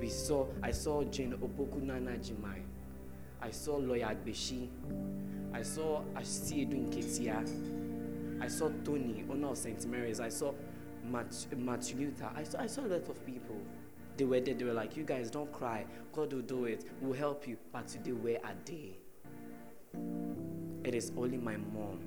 we 0.00 0.08
saw, 0.08 0.46
I 0.62 0.70
saw 0.70 1.04
Jane 1.04 1.34
Opoku 1.34 1.82
Nana 1.82 2.12
Jimai. 2.12 2.62
I 3.42 3.50
saw 3.50 3.76
Lawyer 3.76 4.06
Agbeshi. 4.06 4.70
I 5.52 5.60
saw 5.60 6.00
Ashti 6.14 6.62
Edwin 6.62 6.88
Ketia. 6.88 8.42
I 8.42 8.48
saw 8.48 8.70
Tony, 8.82 9.26
owner 9.30 9.48
of 9.48 9.58
St. 9.58 9.84
Mary's. 9.90 10.20
I 10.20 10.30
saw 10.30 10.54
Mat- 11.04 11.48
Matthew 11.54 11.98
Luther. 11.98 12.30
I 12.34 12.44
saw, 12.44 12.60
I 12.62 12.66
saw 12.66 12.80
a 12.80 12.88
lot 12.88 13.10
of 13.10 13.26
people. 13.26 13.60
They 14.16 14.24
were 14.24 14.40
there. 14.40 14.54
They 14.54 14.64
were 14.64 14.72
like, 14.72 14.96
you 14.96 15.04
guys 15.04 15.30
don't 15.30 15.52
cry. 15.52 15.84
God 16.14 16.32
will 16.32 16.40
do 16.40 16.64
it. 16.64 16.86
We'll 17.02 17.12
help 17.12 17.46
you. 17.46 17.58
But 17.74 17.88
today, 17.88 18.12
where 18.12 18.38
are 18.42 18.54
they? 18.64 18.96
It 20.82 20.94
is 20.94 21.12
only 21.14 21.36
my 21.36 21.58
mom. 21.58 22.00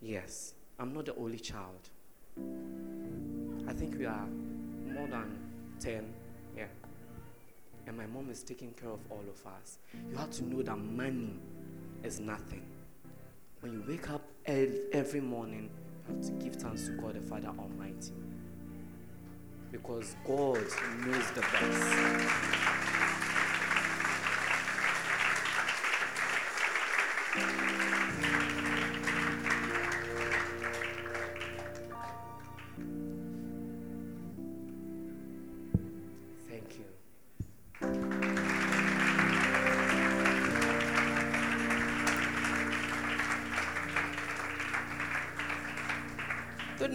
Yes, 0.00 0.54
I'm 0.78 0.94
not 0.94 1.06
the 1.06 1.16
only 1.16 1.40
child. 1.40 1.90
I 2.36 3.72
think 3.72 3.98
we 3.98 4.06
are 4.06 4.26
more 4.92 5.06
than 5.08 5.38
10. 5.80 6.12
Yeah. 6.56 6.64
And 7.86 7.96
my 7.96 8.06
mom 8.06 8.30
is 8.30 8.42
taking 8.42 8.72
care 8.72 8.90
of 8.90 9.00
all 9.10 9.20
of 9.20 9.46
us. 9.46 9.78
You 10.10 10.16
have 10.16 10.30
to 10.32 10.44
know 10.44 10.62
that 10.62 10.78
money 10.78 11.34
is 12.02 12.20
nothing. 12.20 12.62
When 13.60 13.72
you 13.72 13.84
wake 13.86 14.10
up 14.10 14.22
every 14.46 15.20
morning, 15.20 15.70
you 16.08 16.14
have 16.16 16.24
to 16.26 16.32
give 16.32 16.56
thanks 16.56 16.86
to 16.86 16.92
God 16.92 17.14
the 17.14 17.20
Father 17.20 17.52
Almighty. 17.58 18.12
Because 19.70 20.16
God 20.26 20.64
knows 21.04 21.30
the 21.32 21.40
best. 21.40 22.54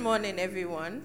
Morning, 0.10 0.40
everyone. 0.40 1.04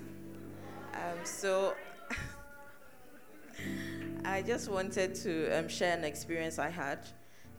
Um, 0.94 1.18
so, 1.24 1.74
I 4.24 4.40
just 4.40 4.70
wanted 4.70 5.14
to 5.16 5.58
um, 5.58 5.68
share 5.68 5.94
an 5.94 6.04
experience 6.04 6.58
I 6.58 6.70
had. 6.70 7.00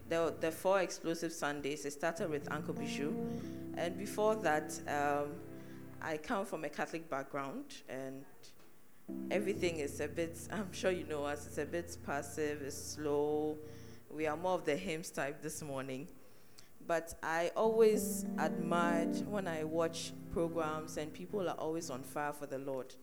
The, 0.09 0.33
the 0.41 0.49
four 0.49 0.79
explosive 0.79 1.31
Sundays, 1.31 1.85
it 1.85 1.93
started 1.93 2.31
with 2.31 2.51
Uncle 2.51 2.73
Bijou. 2.73 3.13
And 3.77 3.95
before 3.95 4.35
that, 4.37 4.73
um, 4.87 5.33
I 6.01 6.17
come 6.17 6.47
from 6.47 6.63
a 6.63 6.69
Catholic 6.69 7.07
background, 7.11 7.65
and 7.87 8.25
everything 9.29 9.77
is 9.77 9.99
a 9.99 10.07
bit, 10.07 10.39
I'm 10.51 10.73
sure 10.73 10.89
you 10.89 11.05
know 11.05 11.25
us, 11.25 11.45
it's 11.45 11.59
a 11.59 11.65
bit 11.65 11.95
passive, 12.07 12.63
it's 12.63 12.75
slow. 12.75 13.55
We 14.09 14.25
are 14.25 14.35
more 14.35 14.53
of 14.53 14.65
the 14.65 14.75
hymns 14.75 15.11
type 15.11 15.43
this 15.43 15.61
morning. 15.61 16.07
But 16.87 17.15
I 17.23 17.51
always 17.55 18.25
admired 18.37 19.15
when 19.27 19.47
I 19.47 19.63
watch 19.63 20.13
programs 20.31 20.97
and 20.97 21.11
people 21.13 21.49
are 21.49 21.55
always 21.55 21.89
on 21.89 22.03
fire 22.03 22.33
for 22.33 22.45
the 22.45 22.59
Lord. 22.59 22.93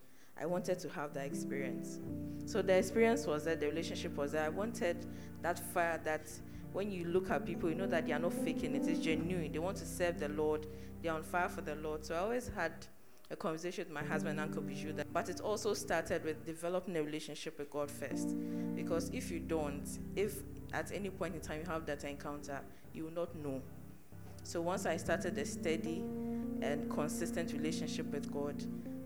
I 0.41 0.47
wanted 0.47 0.79
to 0.81 0.89
have 0.91 1.13
that 1.15 1.27
experience. 1.27 2.01
So 2.47 2.63
the 2.63 2.75
experience 2.75 3.27
was 3.27 3.45
that 3.45 3.61
the 3.61 3.67
relationship 3.67 4.17
was 4.17 4.33
that 4.33 4.45
I 4.45 4.49
wanted 4.49 5.07
that 5.43 5.59
fire 5.73 6.01
that 6.05 6.31
when 6.73 6.91
you 6.91 7.05
look 7.05 7.31
at 7.31 7.45
people, 7.45 7.69
you 7.69 7.75
know 7.75 7.87
that 7.87 8.07
they 8.07 8.13
are 8.13 8.19
not 8.19 8.33
faking 8.33 8.75
it, 8.75 8.87
it's 8.87 9.01
genuine. 9.01 9.53
They 9.53 9.59
want 9.59 9.77
to 9.79 9.87
serve 9.87 10.19
the 10.19 10.29
Lord, 10.29 10.67
they're 11.03 11.13
on 11.13 11.23
fire 11.23 11.49
for 11.49 11.61
the 11.61 11.75
Lord. 11.75 12.05
So 12.05 12.15
I 12.15 12.19
always 12.19 12.49
had 12.49 12.73
a 13.31 13.37
conversation 13.37 13.85
with 13.85 13.93
my 13.93 14.03
husband, 14.03 14.39
and 14.39 14.49
Uncle 14.49 14.63
Bijou, 14.63 14.93
that, 14.93 15.13
but 15.13 15.29
it 15.29 15.41
also 15.41 15.75
started 15.75 16.25
with 16.25 16.45
developing 16.45 16.97
a 16.97 17.03
relationship 17.03 17.59
with 17.59 17.71
God 17.71 17.91
first. 17.91 18.35
Because 18.75 19.11
if 19.11 19.31
you 19.31 19.41
don't, 19.41 19.87
if 20.17 20.43
at 20.73 20.93
any 20.93 21.11
point 21.11 21.35
in 21.35 21.41
time 21.41 21.61
you 21.61 21.71
have 21.71 21.87
that 21.87 22.05
encounter, 22.05 22.61
you 22.93 23.05
will 23.05 23.13
not 23.13 23.35
know. 23.37 23.61
So 24.45 24.61
once 24.61 24.87
I 24.87 24.97
started 24.97 25.39
a 25.39 25.47
steady 25.47 26.03
and 26.61 26.91
consistent 26.91 27.53
relationship 27.53 28.07
with 28.13 28.33
God, 28.33 28.57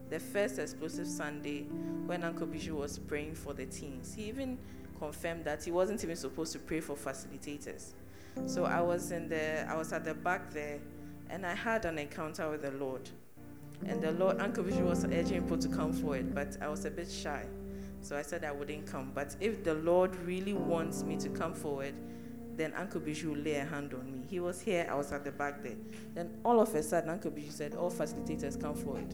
the 0.09 0.21
first 0.21 0.59
explosive 0.59 1.07
Sunday 1.07 1.63
when 2.07 2.23
Uncle 2.23 2.47
Bijou 2.47 2.77
was 2.77 2.99
praying 2.99 3.35
for 3.35 3.53
the 3.53 3.67
teens, 3.67 4.15
he 4.15 4.25
even 4.25 4.59
confirmed 4.99 5.45
that 5.45 5.65
he 5.65 5.71
wasn't 5.71 6.03
even 6.05 6.17
supposed 6.17 6.53
to 6.53 6.59
pray 6.59 6.81
for 6.81 6.97
facilitators. 6.97 7.93
So 8.47 8.65
I 8.65 8.81
was 8.81 9.13
in 9.13 9.29
the 9.29 9.69
I 9.69 9.77
was 9.77 9.93
at 9.93 10.05
the 10.05 10.15
back 10.15 10.53
there 10.53 10.79
and 11.31 11.45
I 11.45 11.55
had 11.55 11.85
an 11.85 11.99
encounter 11.99 12.51
with 12.51 12.63
the 12.63 12.71
Lord. 12.73 13.09
And 13.85 14.01
the 14.01 14.13
Lord 14.13 14.41
Uncle 14.41 14.65
Bijou 14.65 14.85
was 14.85 15.05
urging 15.05 15.43
people 15.43 15.59
to 15.59 15.69
come 15.69 15.93
forward, 15.93 16.35
but 16.35 16.57
I 16.63 16.69
was 16.69 16.85
a 16.85 16.91
bit 16.91 17.11
shy. 17.11 17.45
So 18.07 18.17
I 18.17 18.23
said 18.23 18.45
I 18.45 18.53
wouldn't 18.53 18.87
come. 18.87 19.11
But 19.13 19.35
if 19.41 19.65
the 19.65 19.75
Lord 19.75 20.15
really 20.25 20.53
wants 20.53 21.03
me 21.03 21.17
to 21.17 21.29
come 21.29 21.53
forward, 21.53 21.93
then 22.57 22.73
Uncle 22.75 23.01
Bijou 23.01 23.35
lay 23.35 23.57
a 23.57 23.65
hand 23.65 23.95
on 23.95 24.07
me. 24.13 24.25
He 24.31 24.39
was 24.39 24.61
here, 24.61 24.87
I 24.89 24.95
was 24.95 25.11
at 25.11 25.25
the 25.25 25.33
back 25.33 25.61
there. 25.61 25.75
Then 26.15 26.39
all 26.45 26.61
of 26.61 26.73
a 26.73 26.85
sudden, 26.85 27.11
Uncle 27.11 27.33
Bijou 27.33 27.51
said, 27.51 27.75
All 27.75 27.91
facilitators 27.91 28.61
come 28.61 28.77
forward. 28.77 29.13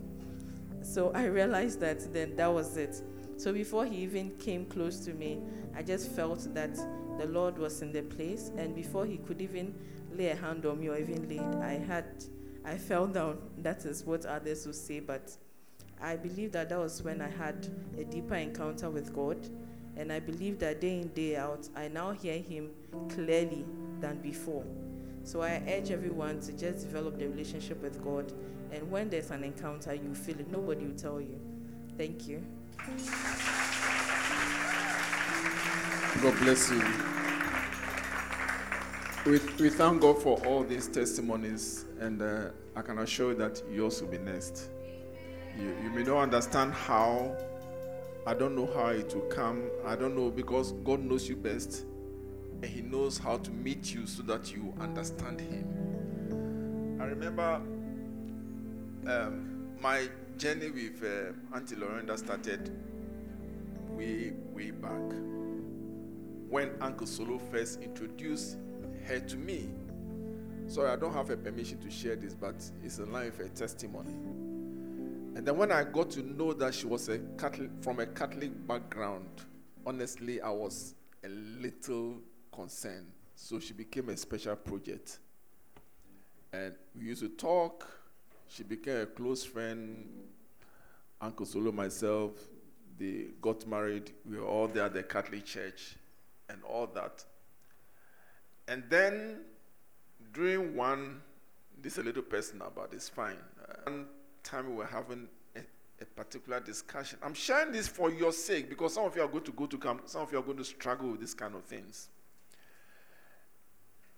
So 0.82 1.10
I 1.14 1.24
realized 1.24 1.80
that 1.80 2.12
then 2.12 2.36
that 2.36 2.52
was 2.52 2.76
it. 2.76 3.00
So 3.38 3.54
before 3.54 3.86
he 3.86 3.96
even 3.96 4.36
came 4.36 4.66
close 4.66 4.98
to 5.06 5.14
me, 5.14 5.40
I 5.74 5.82
just 5.82 6.10
felt 6.10 6.52
that 6.52 6.76
the 7.18 7.26
Lord 7.28 7.56
was 7.56 7.80
in 7.80 7.92
the 7.92 8.02
place. 8.02 8.50
And 8.58 8.74
before 8.74 9.06
he 9.06 9.16
could 9.16 9.40
even 9.40 9.74
lay 10.12 10.28
a 10.28 10.36
hand 10.36 10.66
on 10.66 10.78
me 10.78 10.88
or 10.88 10.98
even 10.98 11.30
laid, 11.30 11.62
I 11.62 11.78
had, 11.78 12.04
I 12.62 12.76
fell 12.76 13.06
down. 13.06 13.38
That 13.56 13.86
is 13.86 14.04
what 14.04 14.26
others 14.26 14.66
would 14.66 14.74
say. 14.74 15.00
But 15.00 15.34
I 16.02 16.16
believe 16.16 16.50
that 16.52 16.68
that 16.70 16.78
was 16.78 17.00
when 17.02 17.20
I 17.20 17.30
had 17.30 17.68
a 17.96 18.02
deeper 18.02 18.34
encounter 18.34 18.90
with 18.90 19.14
God. 19.14 19.38
And 19.96 20.12
I 20.12 20.18
believe 20.20 20.58
that 20.58 20.80
day 20.80 20.98
in, 20.98 21.08
day 21.08 21.36
out, 21.36 21.68
I 21.76 21.88
now 21.88 22.10
hear 22.10 22.38
him 22.38 22.70
clearly 23.08 23.64
than 24.00 24.18
before. 24.20 24.64
So 25.22 25.42
I 25.42 25.62
urge 25.68 25.92
everyone 25.92 26.40
to 26.40 26.52
just 26.52 26.86
develop 26.86 27.18
the 27.18 27.28
relationship 27.28 27.80
with 27.80 28.02
God. 28.02 28.32
And 28.72 28.90
when 28.90 29.10
there's 29.10 29.30
an 29.30 29.44
encounter, 29.44 29.94
you 29.94 30.14
feel 30.14 30.40
it. 30.40 30.50
Nobody 30.50 30.86
will 30.86 30.96
tell 30.96 31.20
you. 31.20 31.38
Thank 31.96 32.26
you. 32.26 32.42
God 36.20 36.38
bless 36.40 36.70
you. 36.70 36.82
We, 39.24 39.38
we 39.60 39.70
thank 39.70 40.02
God 40.02 40.20
for 40.20 40.44
all 40.46 40.64
these 40.64 40.88
testimonies, 40.88 41.84
and 42.00 42.20
uh, 42.20 42.48
I 42.74 42.82
can 42.82 42.98
assure 42.98 43.30
you 43.30 43.38
that 43.38 43.62
yours 43.70 44.00
will 44.00 44.08
be 44.08 44.18
next. 44.18 44.68
You, 45.58 45.76
you 45.82 45.90
may 45.90 46.02
not 46.02 46.18
understand 46.18 46.72
how. 46.72 47.36
I 48.24 48.34
don't 48.34 48.54
know 48.54 48.70
how 48.72 48.86
it 48.88 49.12
will 49.14 49.22
come. 49.22 49.68
I 49.84 49.96
don't 49.96 50.14
know 50.14 50.30
because 50.30 50.72
God 50.84 51.00
knows 51.00 51.28
you 51.28 51.34
best, 51.34 51.84
and 52.62 52.64
He 52.64 52.80
knows 52.80 53.18
how 53.18 53.38
to 53.38 53.50
meet 53.50 53.92
you 53.92 54.06
so 54.06 54.22
that 54.22 54.54
you 54.54 54.72
understand 54.80 55.40
Him. 55.40 56.98
I 57.00 57.04
remember 57.06 57.60
um, 59.08 59.66
my 59.80 60.08
journey 60.38 60.70
with 60.70 61.02
uh, 61.02 61.56
Auntie 61.56 61.74
Lorenda 61.74 62.16
started 62.16 62.70
way, 63.90 64.32
way 64.52 64.70
back 64.70 65.12
when 66.48 66.70
Uncle 66.80 67.06
Solo 67.06 67.38
first 67.38 67.82
introduced 67.82 68.56
her 69.06 69.18
to 69.18 69.36
me. 69.36 69.68
Sorry, 70.68 70.90
I 70.90 70.96
don't 70.96 71.12
have 71.12 71.30
a 71.30 71.36
permission 71.36 71.78
to 71.78 71.90
share 71.90 72.14
this, 72.14 72.34
but 72.34 72.54
it's 72.84 72.98
in 72.98 73.12
line 73.12 73.32
with 73.36 73.40
a 73.40 73.48
testimony. 73.48 74.14
And 75.34 75.46
then 75.46 75.56
when 75.56 75.72
I 75.72 75.84
got 75.84 76.10
to 76.10 76.22
know 76.22 76.52
that 76.52 76.74
she 76.74 76.86
was 76.86 77.08
a 77.08 77.18
Catholic 77.38 77.70
from 77.80 78.00
a 78.00 78.06
Catholic 78.06 78.66
background, 78.66 79.26
honestly, 79.86 80.40
I 80.40 80.50
was 80.50 80.94
a 81.24 81.28
little 81.28 82.16
concerned. 82.52 83.06
So 83.34 83.58
she 83.58 83.72
became 83.72 84.10
a 84.10 84.16
special 84.16 84.56
project. 84.56 85.18
And 86.52 86.74
we 86.98 87.06
used 87.06 87.22
to 87.22 87.30
talk. 87.30 87.88
She 88.48 88.62
became 88.62 89.00
a 89.00 89.06
close 89.06 89.42
friend. 89.42 90.06
Uncle 91.20 91.46
Solo, 91.46 91.72
myself, 91.72 92.32
they 92.98 93.28
got 93.40 93.66
married. 93.66 94.10
We 94.28 94.36
were 94.36 94.46
all 94.46 94.68
there 94.68 94.84
at 94.84 94.92
the 94.92 95.02
Catholic 95.02 95.46
Church 95.46 95.96
and 96.50 96.58
all 96.64 96.86
that. 96.88 97.24
And 98.68 98.84
then 98.90 99.40
during 100.34 100.76
one, 100.76 101.22
this 101.80 101.94
is 101.94 101.98
a 102.00 102.02
little 102.02 102.22
personal, 102.22 102.70
but 102.74 102.90
it's 102.92 103.08
fine. 103.08 103.38
Uh, 103.86 103.90
time 104.42 104.70
we 104.70 104.76
were 104.76 104.86
having 104.86 105.28
a, 105.56 105.60
a, 106.00 106.04
particular 106.04 106.60
discussion. 106.60 107.18
I'm 107.22 107.34
sharing 107.34 107.72
this 107.72 107.88
for 107.88 108.10
your 108.10 108.32
sake 108.32 108.68
because 108.68 108.94
some 108.94 109.04
of 109.04 109.16
you 109.16 109.22
are 109.22 109.28
going 109.28 109.44
to 109.44 109.52
go 109.52 109.66
to 109.66 109.78
camp, 109.78 110.02
some 110.06 110.22
of 110.22 110.32
you 110.32 110.38
are 110.38 110.42
going 110.42 110.58
to 110.58 110.64
struggle 110.64 111.10
with 111.10 111.20
these 111.20 111.34
kind 111.34 111.54
of 111.54 111.64
things. 111.64 112.08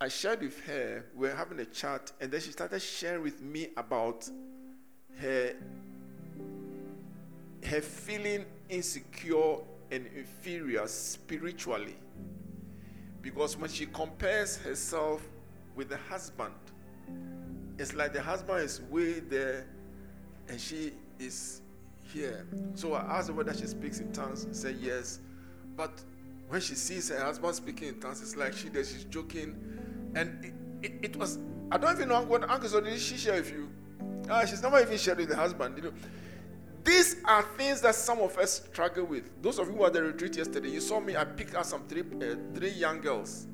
I 0.01 0.09
shared 0.09 0.41
with 0.41 0.61
her, 0.67 1.05
we 1.15 1.29
were 1.29 1.35
having 1.35 1.61
a 1.61 1.65
chat, 1.65 2.13
and 2.21 2.31
then 2.31 2.41
she 2.41 2.51
started 2.51 2.81
sharing 2.81 3.23
with 3.23 3.41
me 3.41 3.69
about 3.77 4.29
her 5.21 5.55
her 7.65 7.81
feeling 7.81 8.45
insecure 8.69 9.57
and 9.91 10.07
inferior 10.15 10.87
spiritually. 10.87 11.97
Because 13.23 13.57
when 13.57 13.71
she 13.71 13.87
compares 13.87 14.59
herself 14.59 15.27
with 15.75 15.89
the 15.89 15.97
husband, 15.97 16.55
it's 17.79 17.95
like 17.95 18.13
the 18.13 18.21
husband 18.21 18.61
is 18.61 18.83
way 18.83 19.21
there 19.21 19.67
and 20.49 20.61
she 20.61 20.93
is 21.19 21.63
here. 22.13 22.47
So 22.75 22.95
I 22.95 23.19
asked 23.19 23.29
her 23.29 23.35
whether 23.35 23.55
she 23.55 23.67
speaks 23.67 24.01
in 24.01 24.13
tongues. 24.13 24.47
She 24.49 24.55
said 24.55 24.77
yes. 24.81 25.21
But 25.77 26.03
when 26.49 26.61
she 26.61 26.75
sees 26.75 27.09
her 27.09 27.23
husband 27.23 27.55
speaking 27.55 27.89
in 27.89 28.01
tongues, 28.01 28.23
it's 28.23 28.37
like 28.37 28.53
she 28.53 28.69
does, 28.69 28.91
she's 28.91 29.05
joking. 29.05 29.57
And 30.15 30.45
it, 30.45 30.55
it, 30.83 30.93
it 31.03 31.17
was, 31.17 31.39
I 31.71 31.79
don't 31.79 31.95
even 31.97 32.09
know 32.09 32.23
what 32.23 32.49
Uncle 32.49 32.69
so 32.69 32.81
did 32.81 32.99
she 32.99 33.17
share 33.17 33.35
with 33.35 33.51
you? 33.51 33.69
Uh, 34.29 34.47
she's 34.47 34.63
never 34.63 34.81
even 34.81 34.97
shared 34.97 35.19
with 35.19 35.29
the 35.29 35.37
husband. 35.37 35.77
You 35.77 35.85
know, 35.85 35.93
these 36.85 37.17
are 37.25 37.43
things 37.57 37.81
that 37.81 37.95
some 37.95 38.21
of 38.21 38.37
us 38.39 38.63
struggle 38.71 39.05
with. 39.05 39.43
Those 39.43 39.59
of 39.59 39.67
you 39.69 39.73
who 39.73 39.81
were 39.81 39.87
at 39.87 39.95
the 39.95 40.03
retreat 40.03 40.37
yesterday, 40.37 40.71
you 40.71 40.81
saw 40.81 41.01
me. 41.01 41.17
I 41.17 41.25
picked 41.25 41.55
out 41.55 41.67
some 41.67 41.85
three, 41.89 42.03
uh, 42.03 42.37
three 42.55 42.71
young 42.71 43.01
girls 43.01 43.47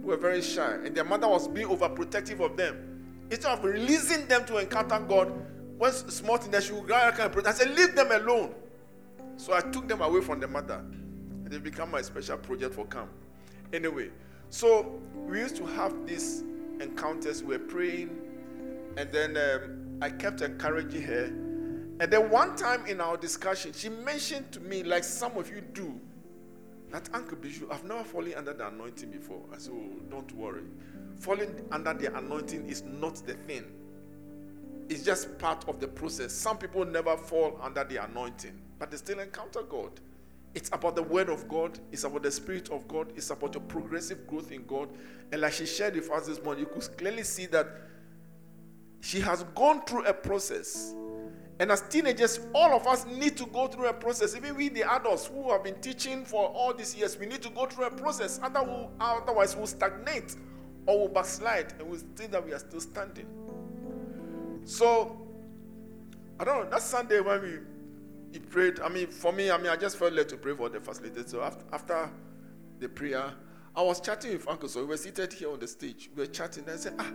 who 0.00 0.08
were 0.08 0.16
very 0.16 0.42
shy, 0.42 0.74
and 0.84 0.94
their 0.94 1.04
mother 1.04 1.26
was 1.26 1.48
being 1.48 1.66
overprotective 1.66 2.40
of 2.40 2.56
them. 2.56 3.26
Instead 3.30 3.58
of 3.58 3.64
releasing 3.64 4.26
them 4.28 4.44
to 4.44 4.58
encounter 4.58 5.00
God, 5.00 5.32
when 5.78 5.92
small 5.92 6.36
thing 6.38 6.50
that 6.52 6.62
she 6.62 6.72
would 6.72 6.88
kind 6.88 7.20
of 7.20 7.46
I 7.46 7.52
said, 7.52 7.76
leave 7.76 7.94
them 7.94 8.10
alone. 8.12 8.54
So 9.36 9.52
I 9.52 9.60
took 9.60 9.86
them 9.86 10.00
away 10.00 10.20
from 10.22 10.40
the 10.40 10.48
mother, 10.48 10.76
and 10.76 11.46
they 11.46 11.58
become 11.58 11.90
my 11.90 12.02
special 12.02 12.38
project 12.38 12.74
for 12.74 12.86
camp. 12.86 13.10
Anyway, 13.72 14.10
so 14.48 15.00
we 15.14 15.38
used 15.38 15.56
to 15.56 15.66
have 15.66 16.06
these 16.06 16.42
encounters. 16.80 17.42
We 17.42 17.56
were 17.56 17.64
praying, 17.64 18.16
and 18.96 19.12
then 19.12 19.36
um, 19.36 19.98
I 20.00 20.10
kept 20.10 20.40
encouraging 20.40 21.02
her 21.02 21.32
and 21.98 22.10
then 22.10 22.28
one 22.30 22.56
time 22.56 22.84
in 22.86 23.00
our 23.00 23.16
discussion, 23.16 23.72
she 23.72 23.88
mentioned 23.88 24.52
to 24.52 24.60
me, 24.60 24.82
like 24.82 25.02
some 25.02 25.36
of 25.36 25.50
you 25.50 25.62
do, 25.72 25.98
that 26.90 27.08
Uncle 27.14 27.38
Bijou, 27.38 27.68
I've 27.70 27.84
never 27.84 28.04
fallen 28.04 28.34
under 28.34 28.52
the 28.52 28.68
anointing 28.68 29.10
before. 29.10 29.40
I 29.52 29.58
said, 29.58 29.72
Oh, 29.74 29.90
don't 30.10 30.30
worry. 30.32 30.64
Falling 31.18 31.66
under 31.72 31.94
the 31.94 32.14
anointing 32.16 32.68
is 32.68 32.82
not 32.82 33.16
the 33.26 33.32
thing, 33.32 33.64
it's 34.88 35.02
just 35.02 35.38
part 35.38 35.68
of 35.68 35.80
the 35.80 35.88
process. 35.88 36.32
Some 36.32 36.58
people 36.58 36.84
never 36.84 37.16
fall 37.16 37.58
under 37.62 37.84
the 37.84 38.04
anointing, 38.04 38.60
but 38.78 38.90
they 38.90 38.96
still 38.96 39.20
encounter 39.20 39.62
God. 39.62 39.90
It's 40.54 40.70
about 40.72 40.96
the 40.96 41.02
word 41.02 41.28
of 41.28 41.48
God, 41.48 41.78
it's 41.92 42.04
about 42.04 42.22
the 42.22 42.30
spirit 42.30 42.70
of 42.70 42.88
God, 42.88 43.12
it's 43.14 43.30
about 43.30 43.54
your 43.54 43.62
progressive 43.64 44.26
growth 44.26 44.52
in 44.52 44.64
God. 44.64 44.88
And 45.32 45.42
like 45.42 45.52
she 45.52 45.66
shared 45.66 45.94
with 45.94 46.10
us 46.10 46.26
this 46.26 46.42
morning, 46.42 46.64
you 46.64 46.80
could 46.80 46.96
clearly 46.96 47.24
see 47.24 47.46
that 47.46 47.66
she 49.00 49.20
has 49.20 49.44
gone 49.54 49.82
through 49.84 50.04
a 50.06 50.14
process 50.14 50.94
and 51.58 51.72
as 51.72 51.80
teenagers, 51.88 52.40
all 52.54 52.74
of 52.74 52.86
us 52.86 53.06
need 53.06 53.36
to 53.38 53.46
go 53.46 53.66
through 53.66 53.86
a 53.86 53.92
process. 53.92 54.36
Even 54.36 54.56
we, 54.56 54.68
the 54.68 54.82
adults 54.92 55.26
who 55.26 55.50
have 55.50 55.64
been 55.64 55.80
teaching 55.80 56.24
for 56.24 56.48
all 56.48 56.74
these 56.74 56.94
years, 56.94 57.18
we 57.18 57.26
need 57.26 57.40
to 57.42 57.50
go 57.50 57.64
through 57.64 57.86
a 57.86 57.90
process. 57.90 58.38
Otherwise, 58.42 59.56
we'll 59.56 59.66
stagnate 59.66 60.36
or 60.86 61.00
we'll 61.00 61.08
backslide 61.08 61.72
and 61.78 61.88
we'll 61.88 62.00
think 62.14 62.30
that 62.32 62.44
we 62.44 62.52
are 62.52 62.58
still 62.58 62.80
standing. 62.80 63.26
So, 64.66 65.16
I 66.40 66.44
don't 66.44 66.64
know. 66.64 66.70
That 66.70 66.82
Sunday 66.82 67.20
when 67.20 67.40
we, 67.40 67.58
we 68.32 68.38
prayed, 68.40 68.80
I 68.80 68.88
mean, 68.88 69.06
for 69.06 69.32
me, 69.32 69.50
I 69.50 69.56
mean, 69.56 69.68
I 69.68 69.76
just 69.76 69.96
felt 69.96 70.12
led 70.12 70.28
to 70.30 70.36
pray 70.36 70.54
for 70.54 70.68
the 70.68 70.80
facilitator. 70.80 71.28
So 71.28 71.42
after, 71.42 71.64
after 71.72 72.10
the 72.80 72.88
prayer, 72.88 73.32
I 73.76 73.82
was 73.82 74.00
chatting 74.00 74.32
with 74.32 74.48
Uncle. 74.48 74.68
So 74.68 74.80
we 74.80 74.86
were 74.86 74.96
seated 74.96 75.32
here 75.32 75.52
on 75.52 75.60
the 75.60 75.68
stage. 75.68 76.10
We 76.14 76.22
were 76.22 76.26
chatting, 76.26 76.64
and 76.64 76.72
I 76.72 76.76
said, 76.76 76.94
Ah, 76.98 77.10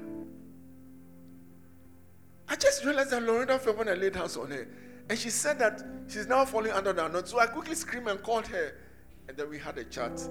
I 2.48 2.56
just 2.56 2.86
realized 2.86 3.12
that 3.12 3.22
Loretta 3.24 3.60
fell 3.60 3.76
when 3.76 3.90
I 3.90 3.96
laid 3.96 4.16
hands 4.16 4.38
on 4.38 4.50
her. 4.50 4.68
And 5.10 5.20
she 5.20 5.30
said 5.30 5.60
that 5.60 5.84
she's 6.08 6.28
now 6.28 6.46
falling 6.46 6.72
under 6.72 6.94
the 6.94 7.06
anointing. 7.06 7.30
So 7.30 7.40
I 7.40 7.48
quickly 7.48 7.76
screamed 7.76 8.08
and 8.08 8.24
called 8.24 8.48
her. 8.48 8.76
And 9.28 9.36
then 9.36 9.50
we 9.50 9.60
had 9.60 9.78
a 9.78 9.84
chat. 9.84 10.22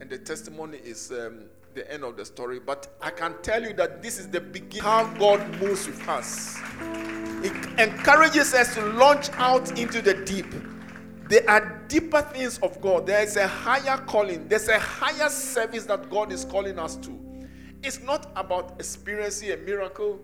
And 0.00 0.08
the 0.08 0.18
testimony 0.18 0.78
is 0.78 1.10
um, 1.10 1.46
the 1.78 1.92
end 1.92 2.04
of 2.04 2.16
the 2.16 2.24
story. 2.24 2.58
But 2.58 2.88
I 3.00 3.10
can 3.10 3.34
tell 3.42 3.62
you 3.62 3.72
that 3.74 4.02
this 4.02 4.18
is 4.18 4.28
the 4.28 4.40
beginning 4.40 4.82
how 4.82 5.04
God 5.14 5.40
moves 5.60 5.86
with 5.86 6.06
us. 6.08 6.58
It 7.42 7.52
encourages 7.78 8.52
us 8.52 8.74
to 8.74 8.84
launch 8.92 9.30
out 9.34 9.78
into 9.78 10.02
the 10.02 10.14
deep. 10.14 10.46
There 11.28 11.48
are 11.48 11.84
deeper 11.88 12.22
things 12.22 12.58
of 12.58 12.80
God. 12.80 13.06
There 13.06 13.22
is 13.22 13.36
a 13.36 13.46
higher 13.46 13.98
calling. 13.98 14.48
There's 14.48 14.68
a 14.68 14.78
higher 14.78 15.28
service 15.28 15.84
that 15.86 16.10
God 16.10 16.32
is 16.32 16.44
calling 16.44 16.78
us 16.78 16.96
to. 16.96 17.46
It's 17.82 18.00
not 18.00 18.32
about 18.34 18.72
experiencing 18.80 19.52
a 19.52 19.56
miracle. 19.58 20.18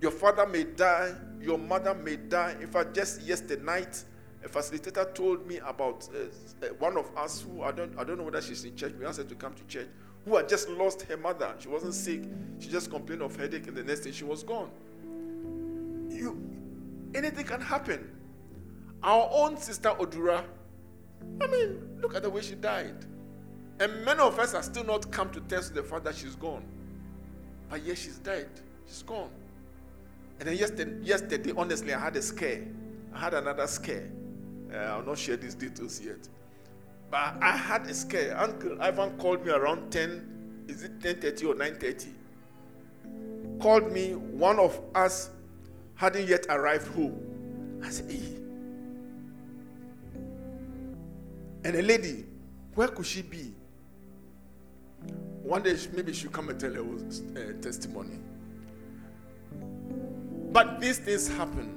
Your 0.00 0.10
father 0.10 0.46
may 0.46 0.64
die, 0.64 1.14
your 1.40 1.58
mother 1.58 1.94
may 1.94 2.16
die. 2.16 2.56
In 2.60 2.66
fact, 2.66 2.94
just 2.94 3.20
yesterday 3.22 3.62
night, 3.62 4.02
a 4.42 4.48
facilitator 4.48 5.14
told 5.14 5.46
me 5.46 5.58
about 5.58 6.08
uh, 6.14 6.66
uh, 6.66 6.68
one 6.78 6.96
of 6.96 7.14
us 7.16 7.42
who 7.42 7.62
I 7.62 7.70
don't 7.70 7.96
I 7.98 8.04
don't 8.04 8.16
know 8.16 8.24
whether 8.24 8.40
she's 8.40 8.64
in 8.64 8.74
church. 8.74 8.94
We 8.98 9.04
asked 9.04 9.18
her 9.18 9.24
to 9.24 9.34
come 9.34 9.52
to 9.52 9.64
church. 9.64 9.88
Who 10.24 10.36
had 10.36 10.48
just 10.48 10.68
lost 10.68 11.02
her 11.02 11.16
mother. 11.16 11.54
She 11.58 11.68
wasn't 11.68 11.94
sick. 11.94 12.22
She 12.58 12.68
just 12.68 12.90
complained 12.90 13.22
of 13.22 13.34
headache, 13.36 13.66
and 13.66 13.76
the 13.76 13.82
next 13.82 14.00
day 14.00 14.12
she 14.12 14.24
was 14.24 14.42
gone. 14.42 14.70
You, 16.10 16.38
anything 17.14 17.46
can 17.46 17.60
happen. 17.60 18.10
Our 19.02 19.28
own 19.32 19.56
sister 19.56 19.90
Odura. 19.90 20.44
I 21.40 21.46
mean, 21.46 21.98
look 22.00 22.14
at 22.14 22.22
the 22.22 22.30
way 22.30 22.42
she 22.42 22.54
died. 22.54 23.06
And 23.78 24.04
many 24.04 24.20
of 24.20 24.38
us 24.38 24.52
are 24.52 24.62
still 24.62 24.84
not 24.84 25.10
come 25.10 25.30
to 25.30 25.40
terms 25.40 25.72
with 25.72 25.82
the 25.82 25.82
fact 25.82 26.04
that 26.04 26.14
she's 26.14 26.34
gone. 26.34 26.64
But 27.70 27.82
yes, 27.82 27.98
she's 27.98 28.18
died. 28.18 28.48
She's 28.86 29.02
gone. 29.02 29.30
And 30.38 30.48
then 30.48 30.56
yesterday, 30.56 30.96
yesterday, 31.02 31.52
honestly, 31.56 31.94
I 31.94 31.98
had 31.98 32.16
a 32.16 32.22
scare. 32.22 32.66
I 33.14 33.18
had 33.18 33.34
another 33.34 33.66
scare. 33.66 34.10
Uh, 34.72 34.76
I'll 34.76 35.02
not 35.02 35.18
share 35.18 35.36
these 35.36 35.54
details 35.54 36.00
yet. 36.00 36.28
But 37.10 37.36
I 37.42 37.56
had 37.56 37.86
a 37.86 37.94
scare. 37.94 38.38
Uncle 38.38 38.80
Ivan 38.80 39.16
called 39.18 39.44
me 39.44 39.52
around 39.52 39.90
10, 39.90 40.64
is 40.68 40.84
it 40.84 41.00
10.30 41.00 41.48
or 41.48 41.54
9.30? 41.54 43.60
Called 43.60 43.92
me, 43.92 44.14
one 44.14 44.58
of 44.58 44.80
us 44.94 45.30
hadn't 45.96 46.28
yet 46.28 46.46
arrived 46.48 46.86
home. 46.88 47.80
I 47.84 47.90
said, 47.90 48.10
hey. 48.10 48.36
And 51.64 51.76
a 51.76 51.82
lady, 51.82 52.24
where 52.74 52.88
could 52.88 53.06
she 53.06 53.22
be? 53.22 53.52
One 55.42 55.62
day, 55.62 55.76
maybe 55.92 56.12
she'll 56.12 56.30
come 56.30 56.48
and 56.48 56.60
tell 56.60 56.72
her 56.72 56.80
uh, 56.80 57.60
testimony. 57.60 58.18
But 60.52 60.80
these 60.80 60.98
things 60.98 61.28
happen. 61.28 61.76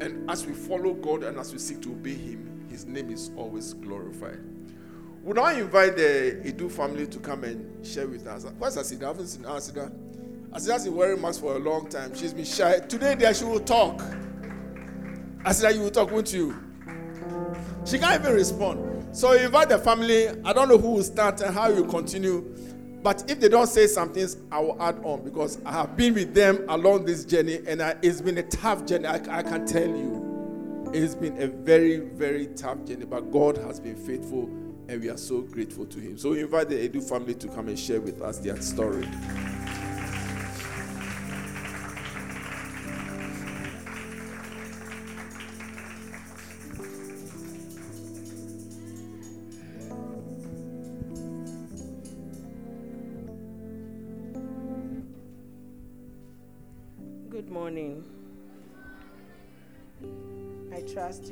And 0.00 0.30
as 0.30 0.46
we 0.46 0.52
follow 0.52 0.94
God 0.94 1.24
and 1.24 1.38
as 1.38 1.52
we 1.52 1.58
seek 1.58 1.82
to 1.82 1.90
obey 1.90 2.14
Him, 2.14 2.45
His 2.76 2.84
name 2.84 3.08
is 3.10 3.30
always 3.38 3.72
glorified. 3.72 4.38
We 5.24 5.32
now 5.32 5.46
invite 5.46 5.96
the 5.96 6.42
Idu 6.44 6.70
family 6.70 7.06
to 7.06 7.18
come 7.18 7.42
and 7.44 7.86
share 7.86 8.06
with 8.06 8.26
us. 8.26 8.44
Where's 8.58 8.76
Asida? 8.76 9.04
I 9.04 9.06
haven't 9.06 9.28
seen 9.28 9.44
Asida. 9.44 9.90
Asida's 10.50 10.84
been 10.84 10.94
wearing 10.94 11.22
masks 11.22 11.38
for 11.40 11.56
a 11.56 11.58
long 11.58 11.88
time. 11.88 12.14
She's 12.14 12.34
been 12.34 12.44
shy. 12.44 12.80
Today, 12.80 13.14
there 13.14 13.32
she 13.32 13.44
will 13.46 13.60
talk. 13.60 14.02
Asida, 15.46 15.74
you 15.74 15.80
will 15.80 15.90
talk, 15.90 16.10
won't 16.10 16.34
you? 16.34 16.54
She 17.86 17.98
can't 17.98 18.20
even 18.20 18.34
respond. 18.34 19.16
So 19.16 19.32
invite 19.32 19.70
the 19.70 19.78
family. 19.78 20.28
I 20.44 20.52
don't 20.52 20.68
know 20.68 20.76
who 20.76 20.90
will 20.96 21.02
start 21.02 21.40
and 21.40 21.54
how 21.54 21.70
you 21.70 21.86
continue. 21.86 22.42
But 23.02 23.24
if 23.30 23.40
they 23.40 23.48
don't 23.48 23.68
say 23.68 23.86
some 23.86 24.12
things, 24.12 24.36
I 24.52 24.60
will 24.60 24.76
add 24.82 24.98
on 25.02 25.24
because 25.24 25.58
I 25.64 25.72
have 25.72 25.96
been 25.96 26.12
with 26.12 26.34
them 26.34 26.62
along 26.68 27.06
this 27.06 27.24
journey 27.24 27.58
and 27.66 27.82
I, 27.82 27.96
it's 28.02 28.20
been 28.20 28.36
a 28.36 28.42
tough 28.42 28.84
journey. 28.84 29.06
I, 29.06 29.14
I 29.38 29.42
can 29.42 29.66
tell 29.66 29.88
you. 29.88 30.25
It's 30.98 31.14
been 31.14 31.42
a 31.42 31.46
very, 31.46 31.98
very 31.98 32.46
tough 32.46 32.86
journey, 32.86 33.04
but 33.04 33.30
God 33.30 33.58
has 33.58 33.78
been 33.78 33.96
faithful 33.96 34.44
and 34.88 35.02
we 35.02 35.10
are 35.10 35.18
so 35.18 35.42
grateful 35.42 35.84
to 35.84 35.98
Him. 36.00 36.16
So 36.16 36.30
we 36.30 36.40
invite 36.40 36.70
the 36.70 36.88
Edu 36.88 37.06
family 37.06 37.34
to 37.34 37.48
come 37.48 37.68
and 37.68 37.78
share 37.78 38.00
with 38.00 38.22
us 38.22 38.38
their 38.38 38.58
story. 38.62 39.06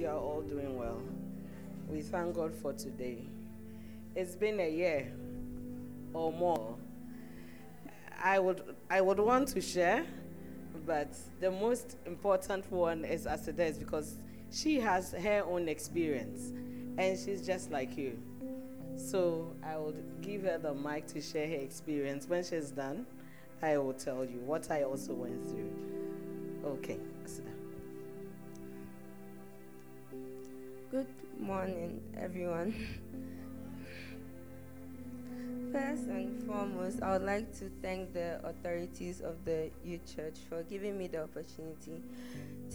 You 0.05 0.11
are 0.11 0.19
all 0.19 0.43
doing 0.43 0.79
well. 0.79 1.01
We 1.89 2.03
thank 2.03 2.35
God 2.35 2.55
for 2.55 2.75
today. 2.75 3.25
It's 4.15 4.37
been 4.37 4.61
a 4.61 4.69
year 4.71 5.11
or 6.13 6.31
more. 6.31 6.77
I 8.23 8.39
would 8.39 8.77
I 8.91 9.01
would 9.01 9.19
want 9.19 9.49
to 9.49 9.63
share, 9.63 10.05
but 10.85 11.17
the 11.41 11.51
most 11.51 11.97
important 12.05 12.71
one 12.71 13.07
is 13.07 13.25
Asida's 13.25 13.79
because 13.79 14.17
she 14.53 14.79
has 14.79 15.13
her 15.13 15.43
own 15.47 15.71
experience 15.71 16.53
and 16.99 17.19
she's 17.19 17.47
just 17.47 17.71
like 17.71 17.97
you. 17.97 18.19
So 18.97 19.57
I 19.67 19.79
would 19.79 20.21
give 20.21 20.43
her 20.43 20.59
the 20.59 20.75
mic 20.75 21.07
to 21.15 21.23
share 21.23 21.49
her 21.49 21.55
experience. 21.55 22.29
When 22.29 22.45
she's 22.45 22.71
done, 22.71 23.07
I 23.63 23.79
will 23.79 23.95
tell 23.95 24.23
you 24.23 24.41
what 24.45 24.71
I 24.71 24.83
also 24.83 25.15
went 25.15 25.43
through. 25.47 25.73
Okay, 26.63 26.99
Good 30.95 31.09
morning, 31.41 32.01
everyone. 32.17 32.73
First 35.73 36.05
and 36.05 36.41
foremost, 36.45 37.03
I 37.03 37.15
would 37.15 37.27
like 37.27 37.53
to 37.59 37.69
thank 37.83 38.13
the 38.13 38.39
authorities 38.47 39.21
of 39.21 39.45
the 39.45 39.73
youth 39.85 40.03
church 40.15 40.37
for 40.49 40.63
giving 40.63 40.97
me 40.97 41.09
the 41.09 41.25
opportunity 41.25 42.01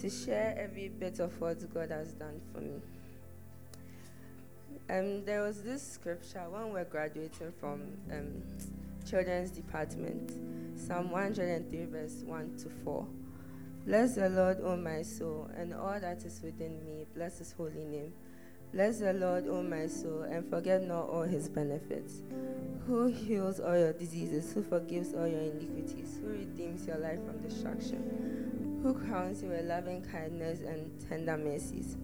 to 0.02 0.10
share 0.10 0.54
every 0.58 0.88
bit 0.88 1.18
of 1.18 1.40
what 1.40 1.72
God 1.72 1.88
has 1.92 2.12
done 2.12 2.42
for 2.52 2.60
me. 2.60 2.82
Um, 4.90 5.24
there 5.24 5.40
was 5.40 5.62
this 5.62 5.80
scripture 5.82 6.44
when 6.50 6.74
we 6.74 6.80
are 6.80 6.84
graduating 6.84 7.54
from 7.58 7.80
um, 8.12 8.42
children's 9.08 9.50
department, 9.50 10.30
Psalm 10.78 11.10
103, 11.10 11.86
verse 11.86 12.22
1 12.26 12.56
to 12.64 12.68
4. 12.84 13.06
Bless 13.86 14.14
the 14.14 14.28
Lord, 14.28 14.58
O 14.62 14.76
my 14.76 15.02
soul, 15.02 15.50
and 15.56 15.72
all 15.72 15.98
that 15.98 16.22
is 16.24 16.42
within 16.42 16.84
me. 16.84 17.06
Bless 17.14 17.38
his 17.38 17.52
holy 17.52 17.84
name. 17.84 18.12
Bless 18.72 18.98
the 18.98 19.12
Lord, 19.14 19.48
O 19.48 19.62
my 19.62 19.86
soul, 19.86 20.22
and 20.22 20.48
forget 20.48 20.82
not 20.82 21.08
all 21.08 21.22
his 21.22 21.48
benefits. 21.48 22.22
Who 22.86 23.06
heals 23.06 23.58
all 23.58 23.76
your 23.76 23.92
diseases, 23.92 24.52
who 24.52 24.62
forgives 24.62 25.14
all 25.14 25.26
your 25.26 25.40
iniquities, 25.40 26.18
who 26.20 26.28
redeems 26.28 26.86
your 26.86 26.98
life 26.98 27.18
from 27.24 27.40
destruction, 27.40 28.80
who 28.82 28.94
crowns 28.94 29.42
you 29.42 29.48
with 29.48 29.64
loving 29.64 30.02
kindness 30.02 30.60
and 30.60 30.90
tender 31.08 31.36
mercies. 31.36 31.96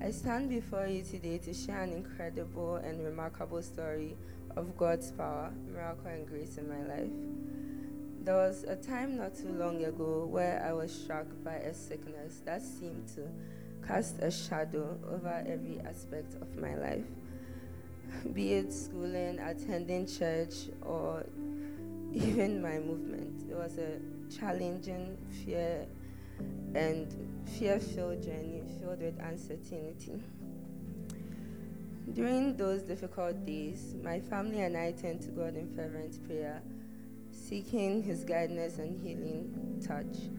I 0.00 0.10
stand 0.10 0.50
before 0.50 0.86
you 0.86 1.02
today 1.02 1.38
to 1.38 1.54
share 1.54 1.82
an 1.82 1.92
incredible 1.92 2.76
and 2.76 3.04
remarkable 3.04 3.62
story 3.62 4.16
of 4.56 4.76
God's 4.76 5.10
power, 5.12 5.52
miracle, 5.72 6.10
and 6.10 6.28
grace 6.28 6.58
in 6.58 6.68
my 6.68 6.82
life. 6.82 7.10
There 8.24 8.36
was 8.36 8.62
a 8.62 8.76
time 8.76 9.16
not 9.16 9.34
too 9.34 9.48
long 9.48 9.84
ago 9.84 10.28
where 10.30 10.64
I 10.64 10.72
was 10.72 10.94
struck 10.94 11.26
by 11.42 11.54
a 11.54 11.74
sickness 11.74 12.40
that 12.44 12.62
seemed 12.62 13.08
to 13.16 13.22
cast 13.84 14.20
a 14.20 14.30
shadow 14.30 14.96
over 15.10 15.44
every 15.44 15.80
aspect 15.80 16.34
of 16.40 16.56
my 16.56 16.76
life. 16.76 17.04
Be 18.32 18.52
it 18.52 18.72
schooling, 18.72 19.40
attending 19.40 20.06
church, 20.06 20.54
or 20.82 21.26
even 22.12 22.62
my 22.62 22.78
movement. 22.78 23.42
It 23.50 23.56
was 23.56 23.78
a 23.78 23.98
challenging, 24.38 25.18
fear, 25.44 25.84
and 26.76 27.12
fear 27.58 27.80
filled 27.80 28.22
journey 28.22 28.62
filled 28.78 29.00
with 29.00 29.18
uncertainty. 29.18 30.22
During 32.12 32.56
those 32.56 32.82
difficult 32.82 33.44
days, 33.44 33.96
my 34.00 34.20
family 34.20 34.60
and 34.60 34.76
I 34.76 34.92
turned 34.92 35.22
to 35.22 35.28
God 35.30 35.56
in 35.56 35.74
fervent 35.74 36.24
prayer 36.28 36.62
seeking 37.52 38.02
his 38.02 38.24
guidance 38.24 38.78
and 38.78 38.98
healing 39.02 39.78
touch. 39.86 40.30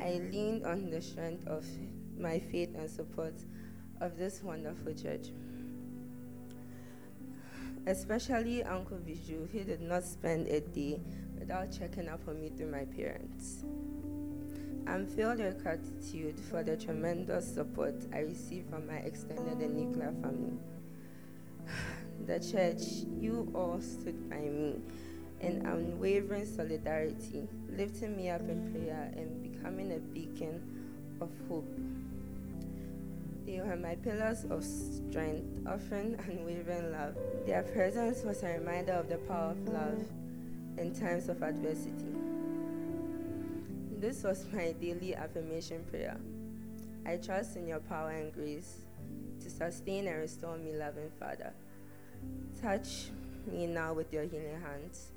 I 0.00 0.22
leaned 0.32 0.64
on 0.64 0.88
the 0.88 1.02
strength 1.02 1.46
of 1.46 1.66
my 2.18 2.38
faith 2.38 2.70
and 2.74 2.90
support 2.90 3.34
of 4.00 4.16
this 4.16 4.42
wonderful 4.42 4.94
church. 4.94 5.26
Especially 7.86 8.64
Uncle 8.64 8.96
Bijou, 8.96 9.46
he 9.52 9.64
did 9.64 9.82
not 9.82 10.02
spend 10.02 10.46
a 10.46 10.60
day 10.60 10.98
without 11.38 11.70
checking 11.78 12.08
up 12.08 12.26
on 12.26 12.40
me 12.40 12.48
through 12.48 12.70
my 12.70 12.86
parents. 12.86 13.64
I'm 14.86 15.06
filled 15.06 15.40
with 15.40 15.62
gratitude 15.62 16.40
for 16.50 16.62
the 16.62 16.78
tremendous 16.78 17.52
support 17.52 17.96
I 18.14 18.20
received 18.20 18.70
from 18.70 18.86
my 18.86 18.96
extended 18.96 19.58
and 19.58 19.76
nuclear 19.76 20.14
family. 20.22 20.56
The 22.26 22.38
church, 22.38 23.04
you 23.20 23.50
all 23.52 23.80
stood 23.82 24.30
by 24.30 24.38
me 24.38 24.76
in 25.42 25.66
unwavering 25.66 26.46
solidarity, 26.46 27.48
lifting 27.76 28.16
me 28.16 28.30
up 28.30 28.40
in 28.48 28.72
prayer 28.72 29.12
and 29.16 29.42
becoming 29.42 29.92
a 29.92 29.98
beacon 29.98 30.62
of 31.20 31.30
hope. 31.48 31.68
They 33.44 33.60
were 33.60 33.76
my 33.76 33.96
pillars 33.96 34.44
of 34.48 34.64
strength, 34.64 35.66
offering 35.66 36.16
unwavering 36.28 36.92
love. 36.92 37.16
Their 37.44 37.62
presence 37.62 38.22
was 38.22 38.42
a 38.44 38.58
reminder 38.58 38.92
of 38.92 39.08
the 39.08 39.18
power 39.18 39.50
of 39.50 39.68
love 39.68 40.04
in 40.78 40.94
times 40.94 41.28
of 41.28 41.42
adversity. 41.42 42.14
This 43.98 44.22
was 44.22 44.46
my 44.52 44.72
daily 44.80 45.14
affirmation 45.14 45.84
prayer. 45.90 46.16
I 47.04 47.16
trust 47.16 47.56
in 47.56 47.66
your 47.66 47.80
power 47.80 48.10
and 48.10 48.32
grace 48.32 48.82
to 49.42 49.50
sustain 49.50 50.06
and 50.06 50.20
restore 50.20 50.56
me, 50.56 50.72
loving 50.72 51.10
Father. 51.18 51.52
Touch 52.60 53.10
me 53.50 53.66
now 53.66 53.92
with 53.92 54.12
your 54.12 54.22
healing 54.22 54.60
hands. 54.60 55.10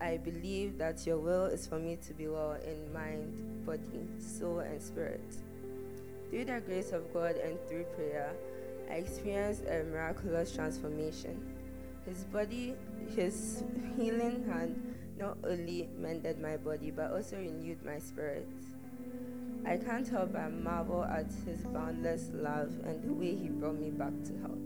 I 0.00 0.18
believe 0.18 0.78
that 0.78 1.06
your 1.06 1.18
will 1.18 1.46
is 1.46 1.66
for 1.66 1.78
me 1.78 1.96
to 2.06 2.14
be 2.14 2.28
well 2.28 2.56
in 2.64 2.92
mind, 2.92 3.64
body, 3.64 4.08
soul, 4.18 4.60
and 4.60 4.80
spirit. 4.80 5.36
Through 6.30 6.44
the 6.44 6.60
grace 6.60 6.92
of 6.92 7.12
God 7.12 7.36
and 7.36 7.58
through 7.68 7.84
prayer, 7.96 8.32
I 8.90 8.94
experienced 8.94 9.64
a 9.64 9.84
miraculous 9.84 10.54
transformation. 10.54 11.40
His 12.04 12.24
body, 12.24 12.74
his 13.14 13.62
healing 13.96 14.44
hand 14.48 14.94
not 15.18 15.36
only 15.44 15.88
mended 15.98 16.40
my 16.40 16.56
body 16.56 16.90
but 16.90 17.12
also 17.12 17.36
renewed 17.36 17.84
my 17.84 17.98
spirit. 17.98 18.48
I 19.66 19.76
can't 19.76 20.06
help 20.08 20.32
but 20.32 20.52
marvel 20.52 21.04
at 21.04 21.26
his 21.44 21.60
boundless 21.66 22.30
love 22.32 22.72
and 22.84 23.02
the 23.02 23.12
way 23.12 23.34
he 23.34 23.48
brought 23.48 23.78
me 23.78 23.90
back 23.90 24.12
to 24.24 24.38
health. 24.38 24.58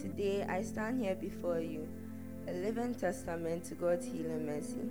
Today, 0.00 0.44
I 0.48 0.62
stand 0.62 1.00
here 1.04 1.14
before 1.14 1.60
you, 1.60 1.86
a 2.48 2.52
living 2.52 2.94
testament 2.94 3.64
to 3.64 3.74
God's 3.74 4.06
healing 4.06 4.46
mercy. 4.46 4.88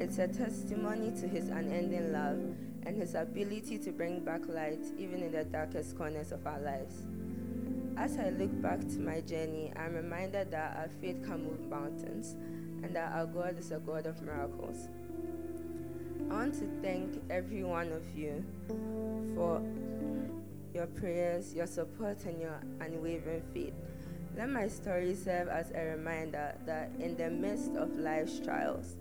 It's 0.00 0.18
a 0.18 0.28
testimony 0.28 1.12
to 1.20 1.28
his 1.28 1.48
unending 1.48 2.12
love 2.12 2.38
and 2.84 2.96
his 2.96 3.14
ability 3.14 3.78
to 3.78 3.92
bring 3.92 4.20
back 4.20 4.40
light 4.48 4.82
even 4.98 5.22
in 5.22 5.32
the 5.32 5.44
darkest 5.44 5.96
corners 5.96 6.32
of 6.32 6.46
our 6.46 6.60
lives. 6.60 7.02
As 7.96 8.18
I 8.18 8.30
look 8.30 8.60
back 8.62 8.80
to 8.80 8.98
my 8.98 9.20
journey, 9.20 9.72
I'm 9.76 9.94
reminded 9.94 10.50
that 10.50 10.76
our 10.76 10.88
faith 11.00 11.22
can 11.24 11.44
move 11.44 11.68
mountains 11.68 12.34
and 12.82 12.96
that 12.96 13.12
our 13.12 13.26
God 13.26 13.58
is 13.58 13.70
a 13.70 13.78
God 13.78 14.06
of 14.06 14.20
miracles. 14.22 14.88
I 16.30 16.34
want 16.34 16.54
to 16.54 16.68
thank 16.82 17.22
every 17.30 17.62
one 17.62 17.92
of 17.92 18.02
you 18.16 18.44
for 19.36 19.62
your 20.74 20.86
prayers, 20.86 21.54
your 21.54 21.66
support, 21.66 22.24
and 22.24 22.40
your 22.40 22.60
unwavering 22.80 23.42
faith. 23.52 23.74
Let 24.34 24.48
my 24.48 24.66
story 24.66 25.14
serve 25.14 25.48
as 25.48 25.70
a 25.72 25.84
reminder 25.96 26.54
that 26.64 26.90
in 26.98 27.16
the 27.16 27.28
midst 27.28 27.76
of 27.76 27.98
life's 27.98 28.40
trials, 28.40 28.96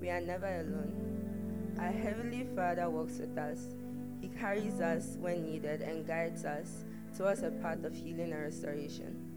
we 0.00 0.10
are 0.10 0.20
never 0.20 0.46
alone. 0.46 1.74
Our 1.80 1.90
Heavenly 1.90 2.46
Father 2.54 2.88
walks 2.88 3.18
with 3.18 3.36
us. 3.36 3.74
He 4.20 4.28
carries 4.28 4.80
us 4.80 5.16
when 5.18 5.44
needed 5.44 5.82
and 5.82 6.06
guides 6.06 6.44
us 6.44 6.84
towards 7.16 7.42
a 7.42 7.50
path 7.50 7.82
of 7.82 7.96
healing 7.96 8.32
and 8.32 8.42
restoration. 8.42 9.36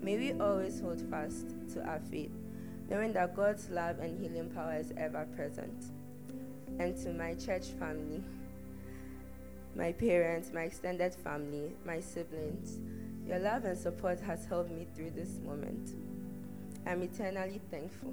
May 0.00 0.16
we 0.16 0.32
always 0.40 0.80
hold 0.80 1.02
fast 1.10 1.48
to 1.74 1.82
our 1.82 2.00
faith, 2.08 2.32
knowing 2.88 3.12
that 3.14 3.34
God's 3.34 3.68
love 3.70 3.98
and 3.98 4.20
healing 4.20 4.50
power 4.50 4.76
is 4.76 4.92
ever 4.96 5.26
present. 5.34 5.86
And 6.78 6.96
to 7.02 7.12
my 7.12 7.34
church 7.34 7.66
family, 7.78 8.22
my 9.74 9.92
parents, 9.92 10.52
my 10.54 10.62
extended 10.62 11.14
family, 11.14 11.72
my 11.84 11.98
siblings, 11.98 12.78
your 13.30 13.38
love 13.38 13.64
and 13.64 13.78
support 13.78 14.18
has 14.18 14.44
helped 14.46 14.72
me 14.72 14.88
through 14.96 15.10
this 15.10 15.38
moment. 15.46 15.94
I'm 16.84 17.00
eternally 17.04 17.60
thankful. 17.70 18.12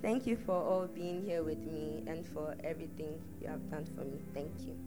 Thank 0.00 0.26
you 0.26 0.38
for 0.46 0.54
all 0.54 0.86
being 0.86 1.22
here 1.22 1.42
with 1.42 1.58
me 1.58 2.02
and 2.06 2.26
for 2.26 2.54
everything 2.64 3.20
you 3.38 3.48
have 3.48 3.70
done 3.70 3.84
for 3.94 4.04
me. 4.04 4.22
Thank 4.32 4.52
you. 4.64 4.78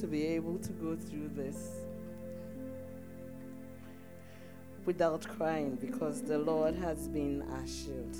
To 0.00 0.06
be 0.06 0.26
able 0.26 0.58
to 0.58 0.72
go 0.72 0.94
through 0.94 1.30
this 1.34 1.70
without 4.84 5.26
crying 5.26 5.76
because 5.80 6.22
the 6.22 6.38
Lord 6.38 6.74
has 6.74 7.08
been 7.08 7.42
our 7.52 7.66
shield. 7.66 8.16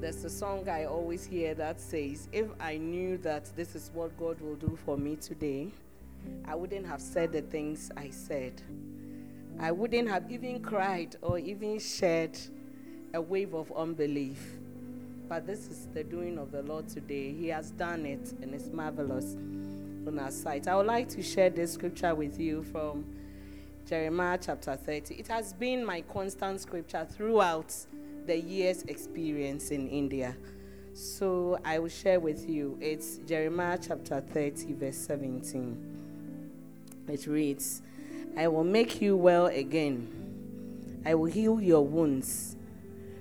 There's 0.00 0.24
a 0.24 0.30
song 0.30 0.68
I 0.68 0.84
always 0.84 1.24
hear 1.24 1.54
that 1.54 1.80
says, 1.80 2.28
If 2.32 2.46
I 2.60 2.76
knew 2.76 3.16
that 3.18 3.50
this 3.56 3.74
is 3.74 3.90
what 3.92 4.16
God 4.16 4.40
will 4.40 4.54
do 4.54 4.78
for 4.84 4.96
me 4.96 5.16
today, 5.16 5.72
I 6.44 6.54
wouldn't 6.54 6.86
have 6.86 7.00
said 7.00 7.32
the 7.32 7.42
things 7.42 7.90
I 7.96 8.10
said. 8.10 8.62
I 9.58 9.72
wouldn't 9.72 10.08
have 10.08 10.30
even 10.30 10.62
cried 10.62 11.16
or 11.20 11.38
even 11.38 11.80
shed 11.80 12.38
a 13.12 13.20
wave 13.20 13.54
of 13.54 13.72
unbelief. 13.72 14.40
But 15.28 15.46
this 15.46 15.66
is 15.66 15.88
the 15.92 16.04
doing 16.04 16.38
of 16.38 16.52
the 16.52 16.62
Lord 16.62 16.88
today. 16.88 17.32
He 17.32 17.48
has 17.48 17.72
done 17.72 18.06
it 18.06 18.32
and 18.40 18.54
it's 18.54 18.68
marvelous 18.68 19.36
on 20.08 20.18
our 20.18 20.30
sight. 20.30 20.66
I 20.66 20.74
would 20.74 20.86
like 20.86 21.08
to 21.10 21.22
share 21.22 21.50
this 21.50 21.74
scripture 21.74 22.14
with 22.14 22.40
you 22.40 22.62
from 22.62 23.04
Jeremiah 23.86 24.38
chapter 24.40 24.74
30. 24.74 25.16
It 25.16 25.28
has 25.28 25.52
been 25.52 25.84
my 25.84 26.00
constant 26.00 26.60
scripture 26.62 27.06
throughout 27.08 27.74
the 28.26 28.40
year's 28.40 28.82
experience 28.84 29.70
in 29.70 29.86
India. 29.86 30.34
So 30.94 31.58
I 31.62 31.78
will 31.78 31.90
share 31.90 32.20
with 32.20 32.48
you. 32.48 32.78
It's 32.80 33.18
Jeremiah 33.18 33.78
chapter 33.80 34.20
30, 34.20 34.72
verse 34.74 34.96
17. 34.96 36.00
It 37.06 37.26
reads, 37.26 37.82
I 38.36 38.48
will 38.48 38.64
make 38.64 39.02
you 39.02 39.14
well 39.14 39.46
again. 39.46 41.02
I 41.04 41.14
will 41.14 41.30
heal 41.30 41.60
your 41.60 41.84
wounds 41.84 42.56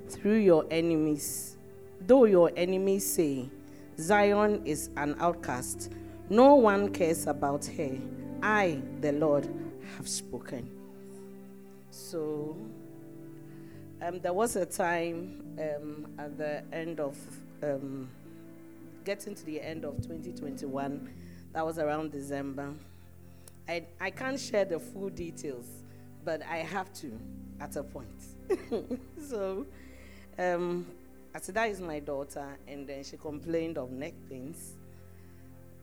through 0.07 0.37
your 0.37 0.65
enemies. 0.71 1.57
Though 1.99 2.23
your 2.25 2.51
enemies 2.55 3.05
say, 3.05 3.49
Zion 3.99 4.61
is 4.63 4.89
an 4.95 5.17
outcast, 5.19 5.91
no 6.29 6.55
one 6.55 6.89
cares 6.89 7.27
about 7.27 7.65
her. 7.65 7.97
I, 8.41 8.81
the 9.01 9.13
Lord, 9.13 9.47
have 9.95 10.07
spoken. 10.07 10.69
So, 11.89 12.55
um, 14.01 14.19
there 14.19 14.33
was 14.33 14.55
a 14.55 14.65
time 14.65 15.41
um, 15.59 16.07
at 16.19 16.37
the 16.37 16.63
end 16.71 16.99
of, 16.99 17.17
um, 17.63 18.09
getting 19.03 19.33
to 19.35 19.45
the 19.45 19.61
end 19.61 19.85
of 19.85 19.95
2021, 19.97 21.09
that 21.53 21.65
was 21.65 21.79
around 21.79 22.11
December. 22.11 22.73
I, 23.67 23.85
I 23.99 24.11
can't 24.11 24.39
share 24.39 24.65
the 24.65 24.79
full 24.79 25.09
details, 25.09 25.65
but 26.23 26.41
I 26.43 26.57
have 26.57 26.93
to 26.95 27.11
at 27.59 27.75
a 27.75 27.83
point. 27.83 28.07
so, 29.29 29.65
um, 30.37 30.85
Asida 31.33 31.69
is 31.69 31.81
my 31.81 31.99
daughter, 31.99 32.57
and 32.67 32.87
then 32.87 33.03
she 33.03 33.17
complained 33.17 33.77
of 33.77 33.91
neck 33.91 34.13
pains. 34.29 34.76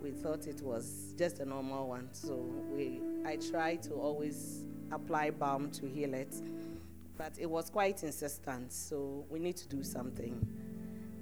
We 0.04 0.10
thought 0.10 0.46
it 0.46 0.60
was 0.60 1.14
just 1.16 1.40
a 1.40 1.46
normal 1.46 1.88
one, 1.88 2.10
so 2.12 2.34
we 2.76 3.00
I 3.24 3.36
tried 3.36 3.82
to 3.84 3.94
always 3.94 4.66
apply 4.92 5.30
balm 5.30 5.70
to 5.70 5.86
heal 5.86 6.12
it, 6.12 6.36
but 7.16 7.32
it 7.38 7.48
was 7.48 7.70
quite 7.70 8.04
insistent. 8.04 8.70
So 8.70 9.24
we 9.30 9.38
need 9.38 9.56
to 9.56 9.66
do 9.66 9.82
something. 9.82 10.46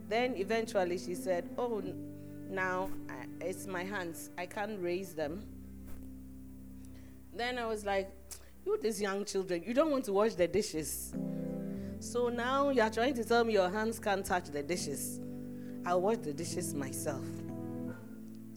Then 0.09 0.35
eventually 0.35 0.99
she 0.99 1.15
said, 1.15 1.49
"Oh, 1.57 1.81
now 2.51 2.91
I, 3.09 3.27
it's 3.41 3.69
my 3.69 3.85
hands. 3.85 4.31
I 4.37 4.47
can't 4.47 4.83
raise 4.83 5.15
them." 5.15 5.45
Then 7.33 7.59
I 7.59 7.67
was 7.67 7.85
like, 7.87 8.11
"You, 8.67 8.81
these 8.83 9.01
young 9.01 9.25
children, 9.25 9.63
you 9.65 9.75
don't 9.75 9.93
want 9.93 10.07
to 10.07 10.13
wash 10.13 10.35
the 10.35 10.49
dishes." 10.49 11.15
So 12.01 12.31
now 12.31 12.71
you 12.71 12.83
are 12.83 12.91
trying 12.91 13.15
to 13.15 13.25
tell 13.25 13.45
me 13.45 13.53
your 13.53 13.71
hands 13.71 14.01
can't 14.01 14.27
touch 14.27 14.47
the 14.47 14.65
dishes. 14.65 15.21
I'll 15.87 16.01
wash 16.01 16.17
the 16.17 16.33
dishes 16.33 16.75
myself. 16.75 17.23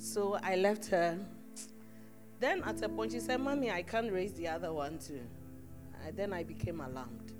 So 0.06 0.38
I 0.43 0.56
left 0.56 0.86
her. 0.91 1.18
Then 2.39 2.62
at 2.64 2.80
a 2.84 2.88
point 2.88 3.14
she 3.14 3.20
said, 3.20 3.41
Mommy, 3.41 3.72
I 3.72 3.82
can't 3.82 4.12
raise 4.12 4.34
the 4.34 4.47
other 4.47 4.72
one 4.72 4.99
too. 4.99 5.22
And 6.06 6.16
then 6.16 6.32
I 6.32 6.43
became 6.43 6.80
alarmed. 6.80 7.34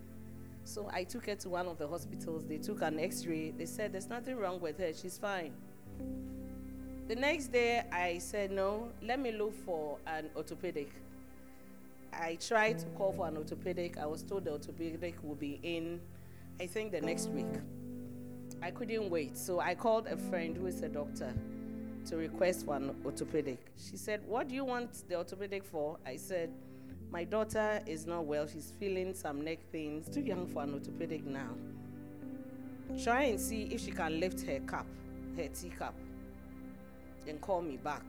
So 0.64 0.90
I 0.92 1.04
took 1.04 1.28
her 1.28 1.36
to 1.36 1.50
one 1.50 1.68
of 1.68 1.78
the 1.78 1.88
hospitals. 1.88 2.44
They 2.48 2.58
took 2.58 2.82
an 2.82 3.00
x 3.00 3.28
ray. 3.28 3.52
They 3.52 3.68
said, 3.68 3.94
There's 3.94 4.10
nothing 4.10 4.38
wrong 4.38 4.60
with 4.60 4.80
her. 4.80 4.92
She's 4.94 5.20
fine. 5.20 5.54
The 7.08 7.16
next 7.16 7.50
day, 7.50 7.84
I 7.92 8.18
said, 8.18 8.50
No, 8.50 8.90
let 9.00 9.20
me 9.20 9.32
look 9.32 9.54
for 9.64 10.00
an 10.08 10.32
orthopedic. 10.36 10.92
I 12.12 12.36
tried 12.36 12.80
to 12.80 12.88
call 12.98 13.14
for 13.14 13.28
an 13.28 13.38
orthopedic. 13.38 14.00
I 14.00 14.08
was 14.08 14.24
told 14.24 14.46
the 14.46 14.54
orthopedic 14.54 15.18
would 15.22 15.40
be 15.40 15.60
in, 15.62 16.02
I 16.60 16.66
think, 16.66 16.94
the 16.94 17.02
next 17.02 17.30
week. 17.30 17.46
I 18.64 18.72
couldn't 18.72 19.12
wait, 19.12 19.38
so 19.38 19.60
I 19.60 19.76
called 19.76 20.08
a 20.08 20.18
friend 20.18 20.58
who 20.58 20.66
is 20.66 20.82
a 20.82 20.90
doctor 20.90 21.32
to 22.06 22.18
request 22.18 22.66
for 22.66 22.76
an 22.76 22.96
orthopedic. 23.04 23.60
She 23.78 23.98
said, 23.98 24.22
What 24.28 24.48
do 24.48 24.56
you 24.56 24.64
want 24.64 25.08
the 25.10 25.16
orthopedic 25.16 25.64
for? 25.64 25.98
I 26.06 26.16
said, 26.16 26.52
My 27.12 27.24
daughter 27.24 27.82
is 27.86 28.06
not 28.06 28.26
well. 28.26 28.48
She's 28.48 28.72
feeling 28.80 29.14
some 29.14 29.44
neck 29.44 29.60
pains. 29.72 30.08
Too 30.14 30.22
young 30.22 30.48
for 30.48 30.64
an 30.64 30.74
orthopedic 30.74 31.26
now. 31.26 31.54
Try 33.04 33.24
and 33.24 33.40
see 33.40 33.64
if 33.64 33.82
she 33.82 33.92
can 33.92 34.20
lift 34.20 34.42
her 34.46 34.60
cup, 34.60 34.86
her 35.36 35.48
teacup, 35.48 35.96
and 37.28 37.42
call 37.42 37.62
me 37.62 37.78
back. 37.78 38.04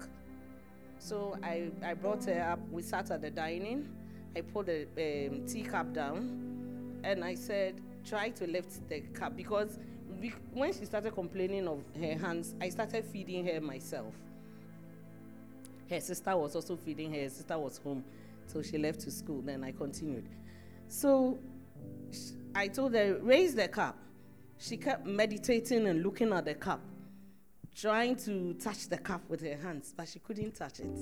So 0.98 1.38
I, 1.42 1.68
I 1.82 1.94
brought 1.94 2.24
her 2.26 2.40
up. 2.52 2.60
We 2.70 2.82
sat 2.82 3.10
at 3.10 3.22
the 3.22 3.30
dining. 3.30 3.88
I 4.36 4.42
put 4.42 4.66
the 4.66 4.82
um, 5.28 5.46
teacup 5.46 5.94
down, 5.94 7.00
and 7.04 7.24
I 7.24 7.34
said, 7.34 7.80
"Try 8.04 8.28
to 8.30 8.46
lift 8.46 8.86
the 8.88 9.00
cup 9.00 9.34
because 9.36 9.78
when 10.52 10.72
she 10.72 10.84
started 10.84 11.14
complaining 11.14 11.68
of 11.68 11.82
her 12.00 12.16
hands, 12.18 12.54
I 12.60 12.68
started 12.68 13.04
feeding 13.04 13.46
her 13.46 13.60
myself. 13.60 14.14
Her 15.88 16.00
sister 16.00 16.36
was 16.36 16.56
also 16.56 16.76
feeding 16.76 17.12
her. 17.12 17.20
Her 17.20 17.28
sister 17.28 17.58
was 17.58 17.78
home, 17.78 18.04
so 18.46 18.62
she 18.62 18.78
left 18.78 19.00
to 19.00 19.10
school. 19.10 19.42
Then 19.42 19.62
I 19.62 19.72
continued. 19.72 20.28
So 20.88 21.38
I 22.54 22.68
told 22.68 22.94
her, 22.94 23.18
raise 23.20 23.54
the 23.54 23.68
cup. 23.68 23.98
She 24.58 24.76
kept 24.76 25.06
meditating 25.06 25.86
and 25.86 26.02
looking 26.02 26.32
at 26.32 26.44
the 26.44 26.54
cup 26.54 26.80
trying 27.76 28.16
to 28.16 28.54
touch 28.54 28.88
the 28.88 28.96
cup 28.96 29.20
with 29.28 29.42
her 29.42 29.56
hands, 29.56 29.92
but 29.94 30.08
she 30.08 30.18
couldn't 30.18 30.54
touch 30.54 30.80
it. 30.80 30.98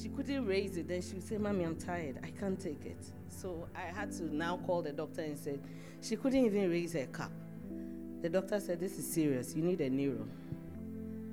She 0.00 0.08
couldn't 0.10 0.44
raise 0.44 0.76
it. 0.76 0.86
Then 0.86 1.00
she 1.00 1.14
would 1.14 1.22
say, 1.22 1.38
Mommy, 1.38 1.64
I'm 1.64 1.76
tired. 1.76 2.18
I 2.22 2.30
can't 2.30 2.60
take 2.60 2.84
it. 2.84 3.06
So 3.28 3.66
I 3.74 3.82
had 3.98 4.12
to 4.12 4.34
now 4.34 4.58
call 4.66 4.82
the 4.82 4.92
doctor 4.92 5.22
and 5.22 5.38
said, 5.38 5.60
she 6.02 6.16
couldn't 6.16 6.44
even 6.44 6.70
raise 6.70 6.92
her 6.92 7.06
cup. 7.06 7.30
The 8.24 8.30
doctor 8.30 8.58
said, 8.58 8.80
This 8.80 8.98
is 8.98 9.06
serious. 9.06 9.54
You 9.54 9.62
need 9.62 9.82
a 9.82 9.90
neuro. 9.90 10.26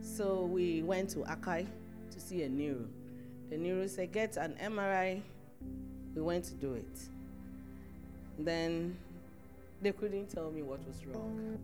So 0.02 0.44
we 0.44 0.84
went 0.84 1.10
to 1.12 1.20
Akai 1.20 1.66
to 2.12 2.20
see 2.20 2.44
a 2.44 2.50
neuro. 2.50 2.84
The 3.50 3.56
neuro 3.56 3.88
said, 3.88 4.12
Get 4.12 4.36
an 4.36 4.58
MRI. 4.62 5.22
We 6.14 6.22
went 6.22 6.44
to 6.44 6.54
do 6.56 6.74
it. 6.74 7.00
Then 8.38 8.98
they 9.82 9.94
couldn't 9.94 10.32
tell 10.32 10.52
me 10.52 10.64
what 10.64 10.86
was 10.86 10.98
wrong 11.06 11.58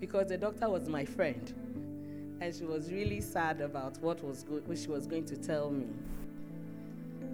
because 0.00 0.26
the 0.26 0.36
doctor 0.36 0.68
was 0.68 0.88
my 0.88 1.04
friend 1.04 1.54
and 2.40 2.52
she 2.52 2.64
was 2.64 2.90
really 2.90 3.20
sad 3.20 3.60
about 3.60 3.96
what 3.98 4.24
was 4.24 4.42
go- 4.42 4.60
what 4.66 4.76
she 4.76 4.88
was 4.88 5.06
going 5.06 5.24
to 5.26 5.36
tell 5.36 5.70
me 5.70 5.86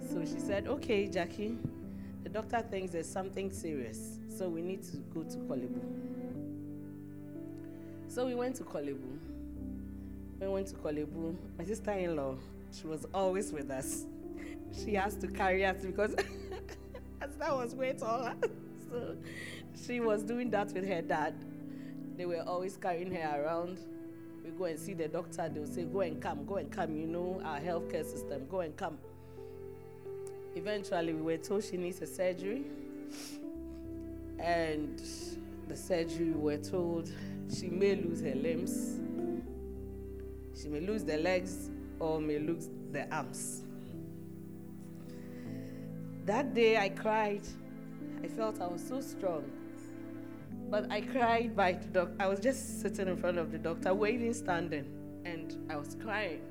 so 0.09 0.23
she 0.25 0.39
said 0.39 0.67
okay 0.67 1.07
jackie 1.07 1.57
the 2.23 2.29
doctor 2.29 2.61
thinks 2.69 2.91
there's 2.91 3.09
something 3.09 3.51
serious 3.51 4.19
so 4.29 4.47
we 4.47 4.61
need 4.61 4.83
to 4.83 4.97
go 5.13 5.23
to 5.23 5.37
Korle 5.37 5.67
Bu. 5.67 6.16
So 8.17 8.25
we 8.25 8.33
went 8.33 8.55
to 8.55 8.63
Korle 8.63 8.95
Bu. 8.99 9.19
We 10.41 10.47
went 10.47 10.65
to 10.69 10.73
Korle 10.73 11.05
Bu, 11.05 11.37
my 11.55 11.63
sister 11.63 11.91
in 11.91 12.15
law, 12.15 12.33
she 12.71 12.87
was 12.87 13.05
always 13.13 13.53
with 13.53 13.69
us. 13.69 14.05
She 14.75 14.95
has 14.95 15.13
to 15.17 15.27
carry 15.27 15.63
us 15.63 15.85
because 15.85 16.15
that 17.19 17.55
was 17.55 17.75
way 17.75 17.93
taller. 17.93 18.33
so 18.89 19.15
she 19.85 19.99
was 19.99 20.23
doing 20.23 20.49
that 20.49 20.73
with 20.73 20.87
her 20.87 21.03
dad. 21.03 21.35
They 22.17 22.25
were 22.25 22.41
always 22.41 22.75
carrying 22.75 23.13
her 23.13 23.43
around. 23.43 23.77
We 24.43 24.49
go 24.49 24.65
and 24.65 24.79
see 24.79 24.95
the 24.95 25.09
doctor, 25.09 25.47
they'll 25.47 25.67
say, 25.67 25.83
Go 25.83 25.99
and 25.99 26.19
come, 26.19 26.43
go 26.47 26.55
and 26.55 26.71
come. 26.71 26.97
You 26.97 27.05
know, 27.05 27.39
our 27.45 27.59
healthcare 27.59 28.03
system, 28.03 28.47
go 28.49 28.61
and 28.61 28.75
come. 28.75 28.97
Eventually, 30.55 31.13
we 31.13 31.21
were 31.21 31.37
told 31.37 31.65
she 31.65 31.77
needs 31.77 32.01
a 32.01 32.07
surgery. 32.07 32.63
And 34.39 34.99
the 35.67 35.75
surgery, 35.75 36.31
we 36.31 36.39
were 36.39 36.57
told 36.57 37.11
she 37.53 37.67
may 37.67 37.95
lose 37.95 38.21
her 38.21 38.35
limbs, 38.35 38.99
she 40.59 40.67
may 40.69 40.79
lose 40.79 41.03
the 41.03 41.17
legs, 41.17 41.69
or 41.99 42.19
may 42.19 42.39
lose 42.39 42.69
the 42.91 43.07
arms. 43.13 43.63
That 46.25 46.53
day 46.53 46.77
I 46.77 46.89
cried. 46.89 47.41
I 48.23 48.27
felt 48.27 48.59
I 48.59 48.67
was 48.67 48.85
so 48.85 48.99
strong. 48.99 49.45
But 50.69 50.91
I 50.91 51.01
cried 51.01 51.55
by 51.55 51.73
the 51.73 51.87
doctor. 51.87 52.15
I 52.19 52.27
was 52.27 52.39
just 52.39 52.81
sitting 52.81 53.07
in 53.07 53.15
front 53.15 53.37
of 53.37 53.51
the 53.51 53.57
doctor, 53.57 53.93
waiting, 53.93 54.33
standing, 54.33 54.85
and 55.23 55.55
I 55.69 55.77
was 55.77 55.95
crying. 56.01 56.41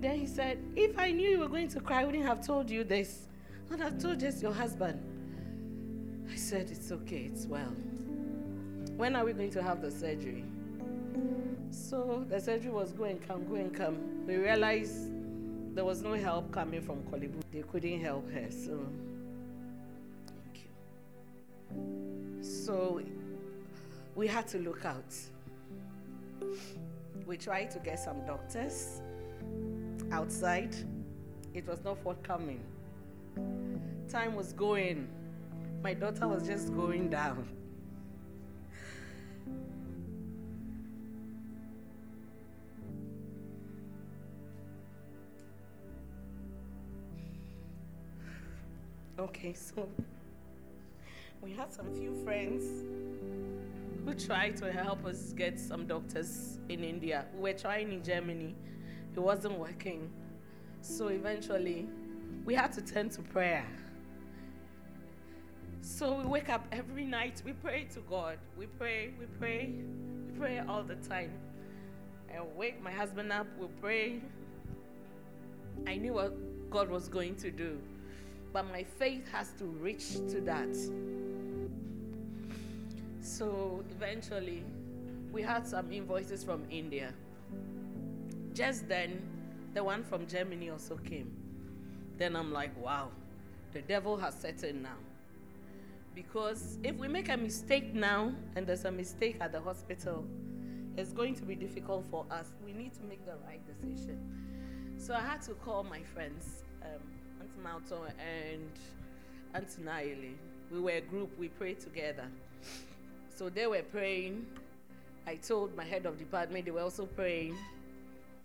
Then 0.00 0.20
he 0.20 0.26
said, 0.26 0.58
If 0.76 0.98
I 0.98 1.12
knew 1.12 1.28
you 1.30 1.38
were 1.38 1.48
going 1.48 1.68
to 1.68 1.80
cry, 1.80 2.02
I 2.02 2.04
wouldn't 2.04 2.26
have 2.26 2.44
told 2.46 2.68
you 2.70 2.84
this. 2.84 3.26
I'd 3.72 3.80
have 3.80 3.98
told 3.98 4.20
just 4.20 4.42
your 4.42 4.52
husband. 4.52 5.00
I 6.30 6.36
said, 6.36 6.70
It's 6.70 6.92
okay, 6.92 7.30
it's 7.32 7.46
well. 7.46 7.74
When 8.98 9.14
are 9.14 9.24
we 9.24 9.32
going 9.32 9.50
to 9.50 9.62
have 9.62 9.80
the 9.80 9.92
surgery? 9.92 10.44
So 11.70 12.26
the 12.28 12.40
surgery 12.40 12.72
was 12.72 12.90
go 12.90 13.04
and 13.04 13.24
come, 13.24 13.46
go 13.46 13.54
and 13.54 13.72
come. 13.72 14.26
We 14.26 14.34
realized 14.34 15.12
there 15.72 15.84
was 15.84 16.02
no 16.02 16.14
help 16.14 16.50
coming 16.50 16.82
from 16.82 17.04
Korle 17.04 17.30
Bu. 17.30 17.40
They 17.52 17.62
couldn't 17.62 18.00
help 18.00 18.28
her, 18.32 18.50
so 18.50 18.84
thank 20.26 20.66
you. 21.70 22.42
So 22.42 23.00
we 24.16 24.26
had 24.26 24.48
to 24.48 24.58
look 24.58 24.84
out. 24.84 25.14
We 27.24 27.36
tried 27.36 27.70
to 27.70 27.78
get 27.78 28.00
some 28.00 28.26
doctors 28.26 29.00
outside. 30.10 30.74
It 31.54 31.68
was 31.68 31.84
not 31.84 32.02
forthcoming. 32.02 32.64
Time 34.08 34.34
was 34.34 34.52
going. 34.52 35.06
My 35.84 35.94
daughter 35.94 36.26
was 36.26 36.44
just 36.44 36.74
going 36.74 37.10
down. 37.10 37.48
Okay, 49.18 49.52
so 49.52 49.88
we 51.42 51.52
had 51.52 51.72
some 51.72 51.92
few 51.92 52.14
friends 52.22 52.62
who 54.04 54.14
tried 54.14 54.56
to 54.58 54.70
help 54.70 55.04
us 55.04 55.32
get 55.32 55.58
some 55.58 55.88
doctors 55.88 56.60
in 56.68 56.84
India. 56.84 57.24
We 57.34 57.50
were 57.50 57.58
trying 57.58 57.92
in 57.92 58.04
Germany, 58.04 58.54
it 59.16 59.18
wasn't 59.18 59.58
working. 59.58 60.08
So 60.82 61.08
eventually, 61.08 61.88
we 62.44 62.54
had 62.54 62.72
to 62.74 62.80
turn 62.80 63.08
to 63.10 63.22
prayer. 63.22 63.66
So 65.80 66.14
we 66.14 66.24
wake 66.24 66.48
up 66.48 66.68
every 66.70 67.04
night, 67.04 67.42
we 67.44 67.54
pray 67.54 67.88
to 67.94 68.00
God. 68.08 68.38
We 68.56 68.66
pray, 68.66 69.10
we 69.18 69.26
pray, 69.40 69.74
we 70.28 70.38
pray 70.38 70.60
all 70.60 70.84
the 70.84 70.94
time. 70.94 71.32
I 72.32 72.40
wake 72.54 72.80
my 72.80 72.92
husband 72.92 73.32
up, 73.32 73.48
we 73.58 73.66
pray. 73.80 74.20
I 75.88 75.96
knew 75.96 76.12
what 76.12 76.70
God 76.70 76.88
was 76.88 77.08
going 77.08 77.34
to 77.36 77.50
do 77.50 77.80
but 78.52 78.70
my 78.70 78.84
faith 78.84 79.26
has 79.32 79.50
to 79.58 79.64
reach 79.64 80.14
to 80.30 80.40
that. 80.42 80.74
So 83.20 83.84
eventually, 83.90 84.64
we 85.32 85.42
had 85.42 85.66
some 85.66 85.92
invoices 85.92 86.42
from 86.42 86.64
India. 86.70 87.12
Just 88.54 88.88
then, 88.88 89.20
the 89.74 89.84
one 89.84 90.02
from 90.02 90.26
Germany 90.26 90.70
also 90.70 90.96
came. 90.96 91.30
Then 92.16 92.34
I'm 92.34 92.52
like, 92.52 92.76
wow, 92.82 93.10
the 93.72 93.82
devil 93.82 94.16
has 94.16 94.34
set 94.34 94.64
in 94.64 94.82
now. 94.82 94.96
Because 96.14 96.78
if 96.82 96.96
we 96.96 97.06
make 97.06 97.28
a 97.28 97.36
mistake 97.36 97.94
now 97.94 98.32
and 98.56 98.66
there's 98.66 98.84
a 98.84 98.90
mistake 98.90 99.36
at 99.40 99.52
the 99.52 99.60
hospital, 99.60 100.24
it's 100.96 101.12
going 101.12 101.36
to 101.36 101.44
be 101.44 101.54
difficult 101.54 102.04
for 102.10 102.26
us. 102.30 102.50
We 102.64 102.72
need 102.72 102.92
to 102.94 103.02
make 103.02 103.24
the 103.24 103.36
right 103.46 103.60
decision. 103.66 104.18
So 104.96 105.14
I 105.14 105.20
had 105.20 105.42
to 105.42 105.52
call 105.52 105.84
my 105.84 106.02
friends. 106.02 106.64
Um, 106.82 107.00
Malton 107.62 108.12
and 108.18 108.70
Auntie 109.54 109.82
Naili. 109.82 110.34
We 110.70 110.80
were 110.80 110.92
a 110.92 111.00
group, 111.00 111.30
we 111.38 111.48
prayed 111.48 111.80
together. 111.80 112.26
So 113.34 113.48
they 113.48 113.66
were 113.66 113.82
praying. 113.82 114.46
I 115.26 115.36
told 115.36 115.76
my 115.76 115.84
head 115.84 116.06
of 116.06 116.18
department, 116.18 116.64
they 116.64 116.70
were 116.70 116.82
also 116.82 117.06
praying. 117.06 117.56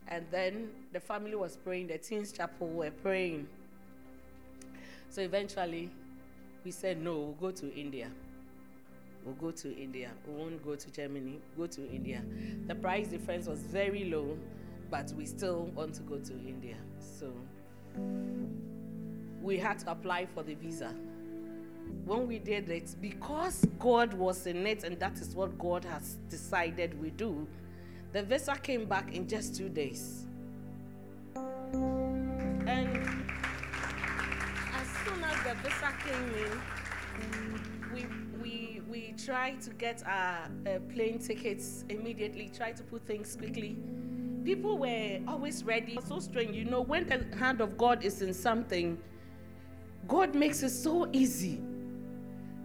And 0.08 0.26
then 0.32 0.70
the 0.92 1.00
family 1.00 1.36
was 1.36 1.58
praying, 1.58 1.88
the 1.88 1.98
teens 1.98 2.32
chapel 2.32 2.68
were 2.68 2.92
praying. 2.92 3.48
So 5.10 5.22
eventually, 5.22 5.90
we 6.64 6.72
said, 6.72 7.02
no, 7.02 7.20
we'll 7.20 7.52
go 7.52 7.52
to 7.52 7.74
India. 7.74 8.10
We'll 9.26 9.36
go 9.36 9.52
to 9.52 9.78
India. 9.78 10.12
We 10.28 10.34
won't 10.34 10.64
go 10.64 10.76
to 10.76 10.92
Germany, 10.92 11.40
go 11.58 11.68
to 11.68 11.90
India. 11.90 12.22
The 12.68 12.76
price 12.76 13.08
difference 13.08 13.48
was 13.48 13.60
very 13.60 14.06
low, 14.06 14.38
but 14.92 15.12
we 15.14 15.26
still 15.26 15.72
want 15.76 15.94
to 15.96 16.02
go 16.02 16.18
to 16.18 16.34
India. 16.34 16.76
So 17.00 17.32
we 19.44 19.58
had 19.58 19.78
to 19.80 19.92
apply 19.92 20.26
for 20.26 20.42
the 20.42 20.56
visa. 20.56 20.96
When 22.06 22.28
we 22.28 22.40
did 22.40 22.70
it, 22.70 22.96
because 23.02 23.66
God 23.78 24.14
was 24.14 24.48
in 24.48 24.66
it 24.66 24.86
and 24.86 24.98
that 25.00 25.20
is 25.20 25.36
what 25.36 25.58
God 25.60 25.84
has 25.86 26.18
decided 26.30 27.00
we 27.00 27.10
do, 27.12 27.46
the 28.14 28.24
visa 28.24 28.56
came 28.56 28.86
back 28.86 29.14
in 29.14 29.28
just 29.28 29.56
two 29.56 29.68
days. 29.70 30.26
And 31.36 32.98
as 34.74 34.88
soon 35.06 35.24
as 35.24 35.44
the 35.44 35.56
visa 35.62 35.94
came 36.06 36.32
in, 36.46 36.62
we, 37.94 38.06
we, 38.42 38.82
we 38.90 39.14
tried 39.24 39.62
to 39.62 39.72
get 39.72 40.04
our 40.06 40.50
uh, 40.68 40.80
plane 40.94 41.20
tickets 41.20 41.84
immediately, 41.90 42.50
tried 42.56 42.78
to 42.78 42.84
put 42.84 43.06
things 43.06 43.36
quickly. 43.36 43.78
People 44.46 44.78
were 44.78 45.20
always 45.28 45.64
ready. 45.64 46.00
So 46.06 46.20
strange, 46.20 46.56
you 46.56 46.66
know, 46.66 46.82
when 46.82 47.08
the 47.08 47.26
hand 47.38 47.62
of 47.62 47.78
God 47.78 48.04
is 48.04 48.22
in 48.22 48.34
something, 48.34 48.98
God 50.08 50.36
makes 50.36 50.64
it 50.64 50.70
so 50.70 51.10
easy 51.14 51.62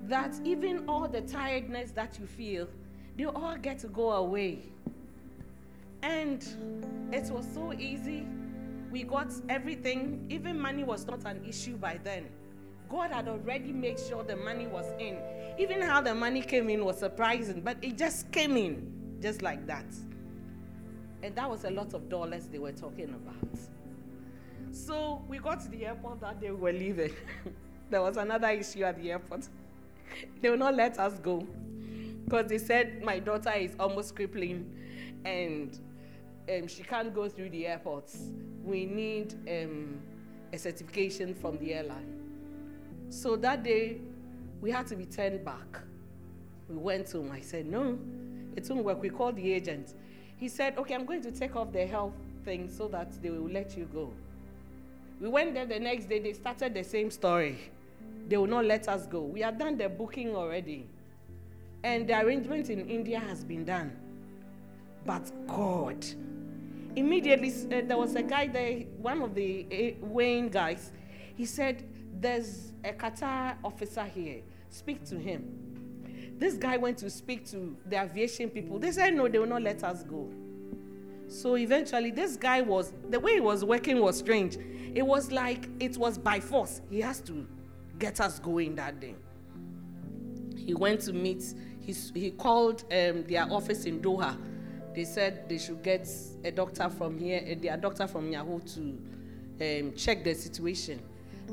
that 0.05 0.35
even 0.45 0.89
all 0.89 1.07
the 1.07 1.21
tiredness 1.21 1.91
that 1.93 2.19
you 2.19 2.27
feel, 2.27 2.69
they 3.17 3.25
all 3.25 3.57
get 3.57 3.79
to 3.81 3.89
go 3.89 4.13
away. 4.13 4.61
And 6.03 6.43
it 7.13 7.31
was 7.31 7.47
so 7.53 7.73
easy. 7.73 8.27
We 8.91 9.03
got 9.03 9.33
everything, 9.49 10.27
even 10.31 10.59
money 10.59 10.85
was 10.85 11.07
not 11.07 11.25
an 11.27 11.45
issue 11.45 11.77
by 11.77 11.99
then. 12.03 12.27
God 12.89 13.11
had 13.11 13.29
already 13.29 13.73
made 13.73 14.01
sure 14.01 14.25
the 14.25 14.37
money 14.37 14.67
was 14.67 14.87
in. 14.99 15.19
Even 15.59 15.83
how 15.83 16.01
the 16.01 16.15
money 16.15 16.41
came 16.41 16.71
in 16.71 16.85
was 16.85 16.99
surprising, 16.99 17.61
but 17.61 17.77
it 17.83 17.99
just 17.99 18.31
came 18.33 18.57
in 18.57 19.19
just 19.21 19.43
like 19.43 19.67
that. 19.67 19.85
And 21.23 21.35
that 21.35 21.51
was 21.51 21.65
a 21.65 21.71
lot 21.71 21.93
of 21.95 22.09
dollars 22.09 22.47
they 22.47 22.59
were 22.59 22.73
talking 22.73 23.11
about. 23.11 23.59
So 24.73 25.23
we 25.29 25.39
got 25.39 25.61
to 25.61 25.69
the 25.69 25.87
airport 25.87 26.21
that 26.21 26.41
day 26.41 26.51
we 26.51 26.57
were 26.57 26.73
leaving. 26.73 27.13
there 27.91 28.03
was 28.03 28.17
another 28.17 28.49
issue 28.49 28.85
at 28.85 29.01
the 29.01 29.13
airport. 29.13 29.49
they 30.41 30.51
will 30.51 30.57
not 30.59 30.75
let 30.75 30.99
us 30.99 31.19
go 31.19 31.47
because 32.25 32.47
they 32.49 32.59
said 32.59 33.03
my 33.03 33.19
daughter 33.19 33.53
is 33.53 33.75
almost 33.81 34.15
crippling 34.15 34.71
and 35.25 35.79
um, 36.51 36.67
she 36.67 36.83
can't 36.83 37.15
go 37.15 37.29
through 37.29 37.51
the 37.51 37.67
airports. 37.67 38.19
We 38.63 38.87
need 38.87 39.35
um, 39.49 40.01
a 40.53 40.59
certification 40.59 41.35
from 41.35 41.59
the 41.59 41.75
airline. 41.75 42.19
So 43.11 43.37
that 43.37 43.63
day, 43.63 43.99
we 44.61 44.71
had 44.71 44.87
to 44.89 44.97
be 44.97 45.07
turned 45.07 45.45
back. 45.45 45.81
We 46.69 46.77
went 46.77 47.07
to 47.09 47.19
him. 47.21 47.33
I 47.33 47.41
said, 47.41 47.67
No, 47.67 47.99
it 48.57 48.69
won't 48.69 48.85
work. 48.85 49.01
We 49.01 49.09
called 49.09 49.37
the 49.37 49.53
agent. 49.53 49.95
He 50.37 50.49
said, 50.49 50.77
Okay, 50.77 50.95
I'm 50.95 51.07
going 51.07 51.23
to 51.23 51.31
take 51.33 51.57
off 51.57 51.73
the 51.73 51.87
health 51.87 52.13
thing 52.45 52.69
so 52.69 52.89
that 52.89 53.23
they 53.23 53.31
will 53.31 53.49
let 53.49 53.77
you 53.77 53.89
go. 53.93 54.13
We 55.21 55.29
went 55.29 55.55
there 55.55 55.67
the 55.67 55.81
next 55.81 56.09
day, 56.09 56.21
they 56.21 56.33
started 56.33 56.75
the 56.75 56.85
same 56.85 57.11
story. 57.11 57.59
They 58.29 58.37
will 58.37 58.47
not 58.47 58.65
let 58.65 58.89
us 58.89 59.07
go. 59.07 59.21
We 59.21 59.41
had 59.41 59.59
done 59.59 59.77
the 59.77 59.89
booking 59.89 60.35
already. 60.37 60.87
And 61.83 62.09
the 62.09 62.21
arrangement 62.21 62.71
in 62.71 62.89
India 62.89 63.19
has 63.19 63.45
been 63.45 63.65
done. 63.65 63.97
But 65.05 65.31
God, 65.47 66.05
immediately, 66.95 67.51
uh, 67.51 67.83
there 67.87 67.97
was 67.97 68.15
a 68.15 68.23
guy 68.23 68.49
there, 68.49 68.81
one 68.99 69.23
of 69.23 69.35
the 69.35 69.67
uh, 70.01 70.07
Wayne 70.07 70.49
guys, 70.49 70.93
he 71.37 71.47
said, 71.47 71.85
There's 72.21 72.73
a 72.85 72.93
Qatar 72.93 73.57
officer 73.65 74.05
here. 74.05 74.43
Speak 74.71 75.05
to 75.07 75.19
him. 75.19 75.69
This 76.39 76.55
guy 76.55 76.77
went 76.77 76.99
to 76.99 77.11
speak 77.11 77.49
to 77.51 77.77
the 77.87 78.01
aviation 78.01 78.49
people. 78.51 78.79
They 78.79 78.93
said, 78.93 79.15
no, 79.15 79.27
they 79.29 79.39
will 79.39 79.47
not 79.47 79.63
let 79.63 79.83
us 79.83 80.05
go. 80.05 80.29
So 81.29 81.57
eventually, 81.57 82.11
this 82.11 82.37
guy 82.37 82.63
was, 82.63 82.93
the 83.11 83.21
way 83.21 83.35
he 83.35 83.41
was 83.41 83.65
working 83.65 84.01
was 84.01 84.19
strange. 84.19 84.57
It 84.95 85.07
was 85.07 85.31
like 85.31 85.69
it 85.79 85.97
was 85.97 86.19
by 86.19 86.41
force. 86.41 86.81
He 86.91 87.01
has 87.01 87.21
to 87.23 87.47
get 87.99 88.21
us 88.21 88.39
going 88.39 88.75
that 88.77 89.01
day. 89.01 89.15
He 90.57 90.75
went 90.75 91.01
to 91.03 91.13
meet, 91.13 91.55
he, 91.81 91.93
he 92.15 92.31
called 92.31 92.83
um, 92.93 93.25
their 93.25 93.51
office 93.51 93.85
in 93.85 94.01
Doha. 94.01 94.37
They 94.95 95.05
said 95.05 95.49
they 95.49 95.59
should 95.59 95.83
get 95.83 96.09
a 96.45 96.51
doctor 96.51 96.89
from 96.89 97.19
here, 97.19 97.43
uh, 97.51 97.55
their 97.61 97.77
doctor 97.77 98.07
from 98.07 98.33
Yahoo 98.33 98.61
to 98.61 98.81
um, 99.61 99.93
check 99.95 100.25
the 100.25 100.35
situation. 100.35 101.01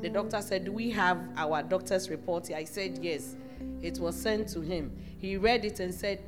The 0.00 0.08
doctor 0.08 0.40
said, 0.42 0.64
Do 0.64 0.72
we 0.72 0.90
have 0.90 1.18
our 1.36 1.62
doctor's 1.62 2.10
report? 2.10 2.50
I 2.50 2.64
said, 2.64 2.98
Yes. 3.02 3.36
It 3.82 3.98
was 3.98 4.20
sent 4.20 4.48
to 4.48 4.60
him. 4.60 4.92
He 5.18 5.36
read 5.36 5.64
it 5.64 5.80
and 5.80 5.94
said, 5.94 6.22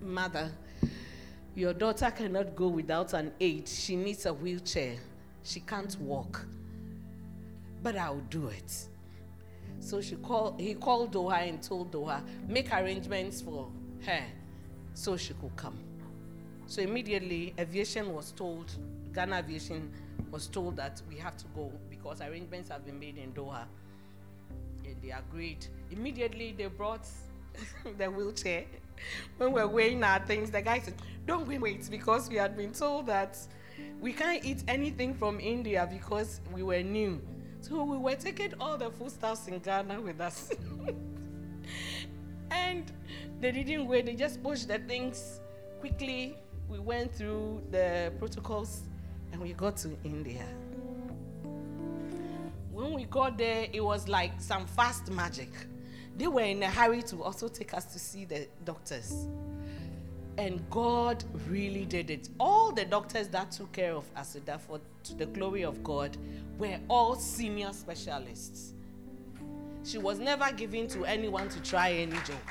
Mother, 0.00 0.52
your 1.58 1.74
daughter 1.74 2.08
cannot 2.12 2.54
go 2.54 2.68
without 2.68 3.12
an 3.14 3.32
aid. 3.40 3.68
She 3.68 3.96
needs 3.96 4.26
a 4.26 4.32
wheelchair. 4.32 4.94
She 5.42 5.58
can't 5.58 5.98
walk. 6.00 6.46
But 7.82 7.96
I'll 7.96 8.20
do 8.30 8.46
it. 8.46 8.72
So 9.80 10.00
she 10.00 10.16
he 10.58 10.74
called 10.74 11.12
Doha 11.12 11.48
and 11.48 11.60
told 11.60 11.90
Doha, 11.90 12.22
make 12.46 12.72
arrangements 12.72 13.40
for 13.40 13.68
her 14.06 14.22
so 14.94 15.16
she 15.16 15.34
could 15.34 15.54
come. 15.56 15.76
So 16.66 16.80
immediately, 16.80 17.54
aviation 17.58 18.14
was 18.14 18.30
told, 18.30 18.70
Ghana 19.12 19.38
Aviation 19.38 19.90
was 20.30 20.46
told 20.46 20.76
that 20.76 21.02
we 21.08 21.16
have 21.16 21.36
to 21.38 21.44
go 21.56 21.72
because 21.90 22.20
arrangements 22.20 22.68
have 22.68 22.86
been 22.86 23.00
made 23.00 23.18
in 23.18 23.32
Doha. 23.32 23.64
And 24.84 24.94
they 25.02 25.10
agreed. 25.10 25.66
Immediately, 25.90 26.54
they 26.56 26.66
brought 26.66 27.06
the 27.98 28.08
wheelchair. 28.08 28.64
When 29.36 29.52
we 29.52 29.60
we're 29.60 29.68
weighing 29.68 30.02
our 30.02 30.20
things, 30.20 30.50
the 30.50 30.62
guy 30.62 30.80
said, 30.80 30.94
Don't 31.26 31.46
wait, 31.46 31.60
wait, 31.60 31.90
because 31.90 32.28
we 32.28 32.36
had 32.36 32.56
been 32.56 32.72
told 32.72 33.06
that 33.06 33.38
we 34.00 34.12
can't 34.12 34.44
eat 34.44 34.64
anything 34.68 35.14
from 35.14 35.40
India 35.40 35.88
because 35.90 36.40
we 36.52 36.62
were 36.62 36.82
new. 36.82 37.20
So 37.60 37.82
we 37.84 37.96
were 37.96 38.14
taking 38.14 38.54
all 38.60 38.76
the 38.76 38.90
foodstuffs 38.90 39.48
in 39.48 39.58
Ghana 39.58 40.00
with 40.00 40.20
us. 40.20 40.52
and 42.50 42.90
they 43.40 43.52
didn't 43.52 43.86
wait, 43.86 44.06
they 44.06 44.14
just 44.14 44.42
pushed 44.42 44.68
the 44.68 44.78
things 44.78 45.40
quickly. 45.80 46.36
We 46.68 46.78
went 46.78 47.14
through 47.14 47.62
the 47.70 48.12
protocols 48.18 48.82
and 49.32 49.40
we 49.40 49.52
got 49.52 49.76
to 49.78 49.96
India. 50.04 50.44
When 52.72 52.92
we 52.92 53.04
got 53.04 53.36
there, 53.36 53.66
it 53.72 53.82
was 53.82 54.06
like 54.06 54.40
some 54.40 54.66
fast 54.66 55.10
magic. 55.10 55.50
They 56.18 56.26
were 56.26 56.42
in 56.42 56.62
a 56.64 56.68
hurry 56.68 57.02
to 57.02 57.22
also 57.22 57.46
take 57.46 57.72
us 57.74 57.84
to 57.86 57.98
see 57.98 58.24
the 58.24 58.48
doctors. 58.64 59.28
And 60.36 60.68
God 60.68 61.22
really 61.48 61.84
did 61.84 62.10
it. 62.10 62.28
All 62.38 62.72
the 62.72 62.84
doctors 62.84 63.28
that 63.28 63.52
took 63.52 63.72
care 63.72 63.94
of 63.94 64.12
Asida 64.14 64.60
for 64.60 64.80
to 65.04 65.14
the 65.14 65.26
glory 65.26 65.64
of 65.64 65.82
God 65.84 66.16
were 66.58 66.78
all 66.88 67.14
senior 67.14 67.72
specialists. 67.72 68.74
She 69.84 69.98
was 69.98 70.18
never 70.18 70.52
given 70.52 70.88
to 70.88 71.04
anyone 71.04 71.48
to 71.50 71.62
try 71.62 71.92
any 71.92 72.16
joke. 72.26 72.50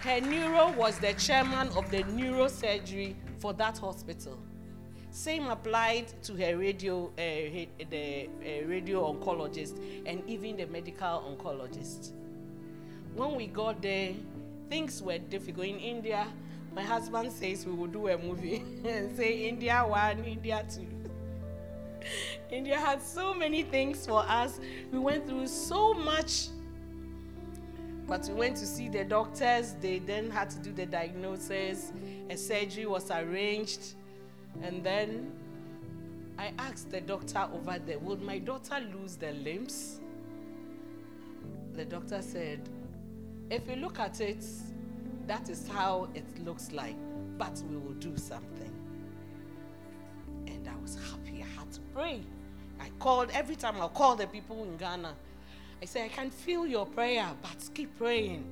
Her 0.00 0.20
neuro 0.20 0.70
was 0.72 0.98
the 0.98 1.14
chairman 1.14 1.68
of 1.76 1.90
the 1.90 2.04
neurosurgery 2.04 3.16
for 3.38 3.52
that 3.54 3.78
hospital. 3.78 4.38
Same 5.14 5.46
applied 5.46 6.12
to 6.24 6.34
her 6.34 6.58
radio, 6.58 7.06
uh, 7.06 7.84
the 7.88 8.26
uh, 8.26 8.66
radio 8.66 9.12
oncologist, 9.12 9.78
and 10.04 10.28
even 10.28 10.56
the 10.56 10.66
medical 10.66 11.06
oncologist. 11.06 12.10
When 13.14 13.36
we 13.36 13.46
got 13.46 13.80
there, 13.80 14.12
things 14.68 15.00
were 15.00 15.18
difficult. 15.18 15.68
In 15.68 15.78
India, 15.78 16.26
my 16.74 16.82
husband 16.82 17.30
says 17.30 17.64
we 17.64 17.74
will 17.74 17.86
do 17.86 18.08
a 18.08 18.18
movie 18.18 18.64
and 18.84 19.16
say 19.16 19.48
India 19.48 19.84
one, 19.86 20.24
India 20.24 20.64
two. 20.68 20.84
India 22.50 22.76
had 22.76 23.00
so 23.00 23.32
many 23.32 23.62
things 23.62 24.04
for 24.04 24.24
us. 24.28 24.58
We 24.90 24.98
went 24.98 25.28
through 25.28 25.46
so 25.46 25.94
much. 25.94 26.48
But 28.08 28.26
we 28.26 28.34
went 28.34 28.56
to 28.56 28.66
see 28.66 28.88
the 28.88 29.04
doctors. 29.04 29.76
They 29.80 30.00
then 30.00 30.28
had 30.28 30.50
to 30.50 30.58
do 30.58 30.72
the 30.72 30.86
diagnosis. 30.86 31.92
A 32.28 32.36
surgery 32.36 32.86
was 32.86 33.12
arranged. 33.12 33.94
And 34.62 34.82
then 34.82 35.32
I 36.38 36.52
asked 36.58 36.90
the 36.90 37.00
doctor 37.00 37.48
over 37.52 37.78
there, 37.78 37.98
Would 37.98 38.22
my 38.22 38.38
daughter 38.38 38.80
lose 38.94 39.16
the 39.16 39.32
limbs? 39.32 40.00
The 41.74 41.84
doctor 41.84 42.22
said, 42.22 42.68
If 43.50 43.68
you 43.68 43.76
look 43.76 43.98
at 43.98 44.20
it, 44.20 44.44
that 45.26 45.48
is 45.48 45.68
how 45.68 46.08
it 46.14 46.24
looks 46.44 46.72
like, 46.72 46.96
but 47.38 47.62
we 47.70 47.76
will 47.76 47.94
do 47.94 48.16
something. 48.16 48.72
And 50.46 50.68
I 50.68 50.76
was 50.82 50.96
happy. 51.10 51.42
I 51.42 51.58
had 51.58 51.72
to 51.72 51.80
pray. 51.94 52.20
I 52.80 52.90
called 52.98 53.30
every 53.32 53.56
time 53.56 53.80
I 53.80 53.88
call 53.88 54.16
the 54.16 54.26
people 54.26 54.62
in 54.64 54.76
Ghana. 54.76 55.14
I 55.82 55.84
said, 55.86 56.04
I 56.06 56.08
can 56.08 56.30
feel 56.30 56.66
your 56.66 56.86
prayer, 56.86 57.26
but 57.42 57.68
keep 57.74 57.96
praying. 57.96 58.44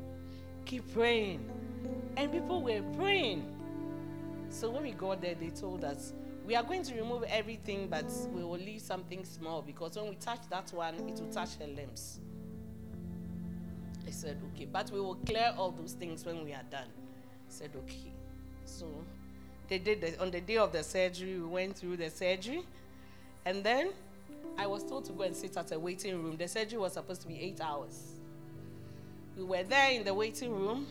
Keep 0.64 0.92
praying. 0.92 1.48
And 2.16 2.32
people 2.32 2.62
were 2.62 2.82
praying. 2.96 3.51
So 4.52 4.70
when 4.70 4.82
we 4.82 4.92
got 4.92 5.22
there, 5.22 5.34
they 5.34 5.48
told 5.48 5.82
us, 5.82 6.12
we 6.46 6.54
are 6.54 6.62
going 6.62 6.82
to 6.82 6.94
remove 6.94 7.22
everything, 7.24 7.88
but 7.88 8.04
we 8.32 8.44
will 8.44 8.58
leave 8.58 8.82
something 8.82 9.24
small 9.24 9.62
because 9.62 9.96
when 9.96 10.10
we 10.10 10.14
touch 10.16 10.40
that 10.50 10.70
one, 10.72 10.94
it 11.08 11.18
will 11.18 11.32
touch 11.32 11.56
her 11.58 11.66
limbs. 11.66 12.20
I 14.06 14.10
said, 14.10 14.36
okay, 14.52 14.66
but 14.70 14.90
we 14.90 15.00
will 15.00 15.14
clear 15.14 15.54
all 15.56 15.70
those 15.70 15.92
things 15.92 16.26
when 16.26 16.44
we 16.44 16.52
are 16.52 16.64
done. 16.70 16.86
I 16.88 17.48
said, 17.48 17.70
okay. 17.76 18.12
So 18.66 18.86
they 19.68 19.78
did 19.78 20.02
the, 20.02 20.20
on 20.20 20.30
the 20.30 20.40
day 20.40 20.58
of 20.58 20.70
the 20.70 20.84
surgery, 20.84 21.38
we 21.38 21.46
went 21.46 21.76
through 21.76 21.96
the 21.96 22.10
surgery, 22.10 22.62
and 23.46 23.64
then 23.64 23.90
I 24.58 24.66
was 24.66 24.84
told 24.84 25.06
to 25.06 25.12
go 25.12 25.22
and 25.22 25.34
sit 25.34 25.56
at 25.56 25.72
a 25.72 25.78
waiting 25.78 26.22
room. 26.22 26.36
The 26.36 26.46
surgery 26.46 26.78
was 26.78 26.92
supposed 26.92 27.22
to 27.22 27.28
be 27.28 27.40
eight 27.40 27.60
hours. 27.62 28.20
We 29.34 29.44
were 29.44 29.62
there 29.62 29.92
in 29.92 30.04
the 30.04 30.12
waiting 30.12 30.52
room. 30.52 30.86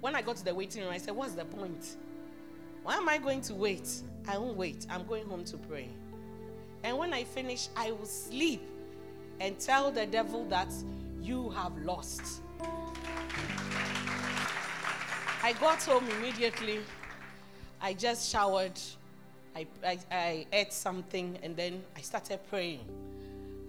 When 0.00 0.14
I 0.14 0.22
got 0.22 0.36
to 0.36 0.44
the 0.44 0.54
waiting 0.54 0.82
room, 0.82 0.92
I 0.92 0.98
said, 0.98 1.14
What's 1.14 1.34
the 1.34 1.44
point? 1.44 1.96
Why 2.82 2.96
am 2.96 3.08
I 3.08 3.18
going 3.18 3.42
to 3.42 3.54
wait? 3.54 3.88
I 4.26 4.38
won't 4.38 4.56
wait. 4.56 4.86
I'm 4.88 5.06
going 5.06 5.24
home 5.26 5.44
to 5.44 5.56
pray. 5.56 5.88
And 6.82 6.96
when 6.96 7.12
I 7.12 7.24
finish, 7.24 7.68
I 7.76 7.92
will 7.92 8.06
sleep 8.06 8.62
and 9.38 9.58
tell 9.58 9.90
the 9.90 10.06
devil 10.06 10.44
that 10.46 10.72
you 11.20 11.50
have 11.50 11.76
lost. 11.78 12.40
I 15.42 15.52
got 15.60 15.82
home 15.82 16.08
immediately. 16.18 16.80
I 17.80 17.94
just 17.94 18.30
showered. 18.30 18.78
I, 19.56 19.66
I, 19.84 19.98
I 20.10 20.46
ate 20.52 20.72
something 20.72 21.38
and 21.42 21.56
then 21.56 21.82
I 21.96 22.00
started 22.00 22.38
praying. 22.48 22.84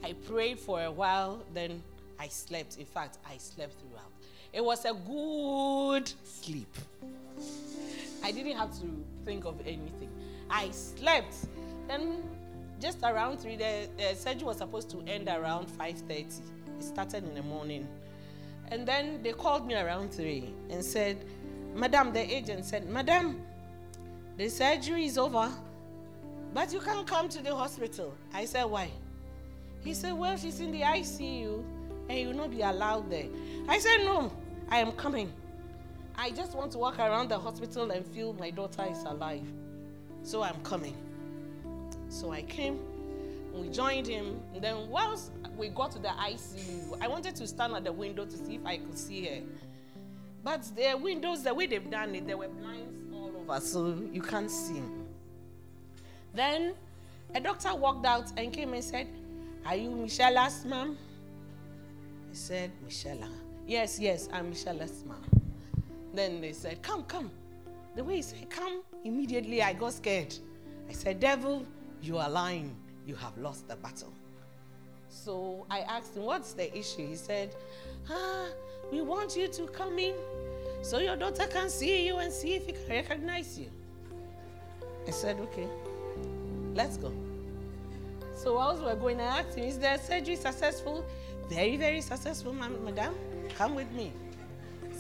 I 0.04 0.14
prayed 0.14 0.60
for 0.60 0.84
a 0.84 0.92
while, 0.92 1.44
then 1.54 1.82
I 2.20 2.28
slept. 2.28 2.78
In 2.78 2.86
fact, 2.86 3.18
I 3.30 3.38
slept 3.38 3.74
throughout. 3.80 4.12
It 4.54 4.64
was 4.64 4.86
a 4.86 4.94
good 4.94 6.12
sleep. 6.24 6.76
I 8.24 8.32
didn't 8.32 8.58
have 8.58 8.72
to 8.80 9.06
think 9.26 9.46
of 9.46 9.60
anything. 9.62 10.10
I 10.50 10.70
slept. 10.72 11.36
Then 11.88 12.24
just 12.80 13.00
around 13.04 13.40
three, 13.40 13.56
the, 13.56 13.88
the 13.98 14.16
surgery 14.16 14.46
was 14.46 14.58
supposed 14.58 14.90
to 14.92 15.02
end 15.08 15.28
around 15.28 15.68
5:30. 15.68 16.10
It 16.12 16.34
started 16.80 17.24
in 17.24 17.36
the 17.36 17.44
morning. 17.44 17.88
And 18.70 18.88
then 18.88 19.22
they 19.22 19.34
called 19.34 19.68
me 19.68 19.76
around 19.76 20.14
three 20.14 20.54
and 20.70 20.84
said, 20.84 21.18
Madam, 21.76 22.14
the 22.14 22.22
agent 22.22 22.66
said, 22.66 22.88
Madam, 22.90 23.42
the 24.38 24.50
surgery 24.50 25.06
is 25.06 25.18
over, 25.18 25.50
but 26.54 26.72
you 26.72 26.80
can't 26.80 27.06
come 27.06 27.28
to 27.30 27.44
the 27.44 27.54
hospital. 27.56 28.14
I 28.34 28.46
said, 28.46 28.64
Why? 28.66 28.90
He 29.84 29.94
said, 29.94 30.14
Well, 30.14 30.38
she's 30.38 30.60
in 30.60 30.72
the 30.72 30.82
ICU 30.82 31.64
and 32.10 32.20
you 32.20 32.28
will 32.28 32.36
not 32.36 32.52
be 32.52 32.62
allowed 32.62 33.10
there. 33.10 33.28
I 33.68 33.78
said, 33.80 33.98
No, 34.00 34.32
I 34.70 34.80
am 34.80 34.92
coming. 34.94 35.32
I 36.16 36.32
just 36.32 36.56
want 36.56 36.72
to 36.74 36.78
walk 36.78 37.00
around 37.00 37.30
the 37.30 37.40
hospital 37.40 37.92
and 37.92 38.06
feel 38.06 38.34
my 38.34 38.52
daughter 38.52 38.86
is 38.90 39.04
alive. 39.04 39.46
So 40.24 40.44
I'm 40.44 40.62
coming. 40.64 40.96
So 42.10 42.32
I 42.32 42.42
came, 42.44 42.80
we 43.54 43.70
joined 43.70 44.08
him, 44.08 44.40
and 44.54 44.64
then 44.64 44.90
whilst 44.90 45.32
we 45.58 45.70
got 45.70 45.92
to 45.92 46.00
the 46.00 46.10
ICU, 46.10 46.98
I 47.02 47.08
wanted 47.08 47.36
to 47.38 47.48
stand 47.48 47.74
at 47.74 47.86
the 47.86 47.92
window 47.92 48.26
to 48.26 48.38
see 48.38 48.56
if 48.56 48.66
I 48.66 48.78
could 48.78 48.98
see 48.98 49.26
her. 49.26 49.42
But 50.44 50.64
the 50.76 50.98
windows, 50.98 51.44
the 51.44 51.54
way 51.54 51.68
they've 51.68 51.90
done 51.90 52.16
it, 52.16 52.28
there 52.28 52.38
were 52.38 52.50
blinds 52.50 53.14
all 53.14 53.32
over, 53.38 53.60
so 53.62 53.98
you 54.12 54.22
can't 54.22 54.52
see. 54.52 54.82
Then 56.34 56.74
a 57.34 57.40
doctor 57.40 57.74
walked 57.76 58.06
out 58.06 58.32
and 58.38 58.52
came 58.52 58.74
and 58.74 58.84
said, 58.84 59.08
Are 59.66 59.76
you 59.76 59.90
Michella's 59.90 60.66
mom? 60.66 60.98
I 62.30 62.34
said, 62.34 62.72
Michella. 62.86 63.30
Yes, 63.68 64.00
yes, 64.00 64.28
I'm 64.34 64.52
Michella's 64.52 65.04
mom. 65.06 65.21
Then 66.14 66.42
they 66.42 66.54
said, 66.54 66.82
Come, 66.82 67.04
come. 67.04 67.32
The 67.96 68.04
way 68.04 68.18
he 68.18 68.22
said, 68.22 68.50
Come, 68.50 68.84
immediately 69.04 69.62
I 69.62 69.74
got 69.74 69.94
scared. 69.94 70.34
I 70.90 70.94
said, 70.94 71.20
Devil, 71.20 71.66
you 72.02 72.18
are 72.18 72.30
lying. 72.30 72.76
You 73.06 73.16
have 73.16 73.38
lost 73.38 73.68
the 73.68 73.76
battle. 73.76 74.14
So 75.10 75.66
I 75.70 75.80
asked 75.82 76.16
him, 76.16 76.24
What's 76.24 76.54
the 76.54 76.76
issue? 76.78 77.08
He 77.08 77.16
said, 77.16 77.56
Ah, 78.10 78.48
we 78.92 79.02
want 79.02 79.36
you 79.36 79.48
to 79.48 79.68
come 79.68 80.00
in 80.00 80.16
so 80.82 80.98
your 80.98 81.16
daughter 81.16 81.46
can 81.48 81.70
see 81.70 82.08
you 82.08 82.18
and 82.18 82.34
see 82.34 82.56
if 82.56 82.66
he 82.66 82.74
can 82.74 82.90
recognize 82.90 83.60
you. 83.60 83.70
I 85.08 85.12
said, 85.12 85.40
Okay, 85.40 85.68
let's 86.74 86.98
go. 86.98 87.12
So 88.36 88.56
whilst 88.56 88.82
we 88.82 88.88
were 88.88 88.96
going, 88.96 89.22
I 89.22 89.40
asked 89.42 89.58
him, 89.58 89.66
Is 89.66 89.78
the 89.80 89.98
surgery 89.98 90.36
successful? 90.36 91.06
Very, 91.50 91.78
very 91.78 92.02
successful, 92.02 92.54
madam. 92.54 93.14
Come 93.58 93.76
with 93.76 93.92
me. 93.92 94.12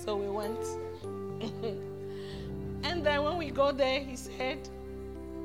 So 0.03 0.15
we 0.15 0.29
went. 0.29 0.59
and 2.83 3.05
then 3.05 3.23
when 3.23 3.37
we 3.37 3.49
got 3.49 3.77
there, 3.77 3.99
he 3.99 4.15
said, 4.15 4.67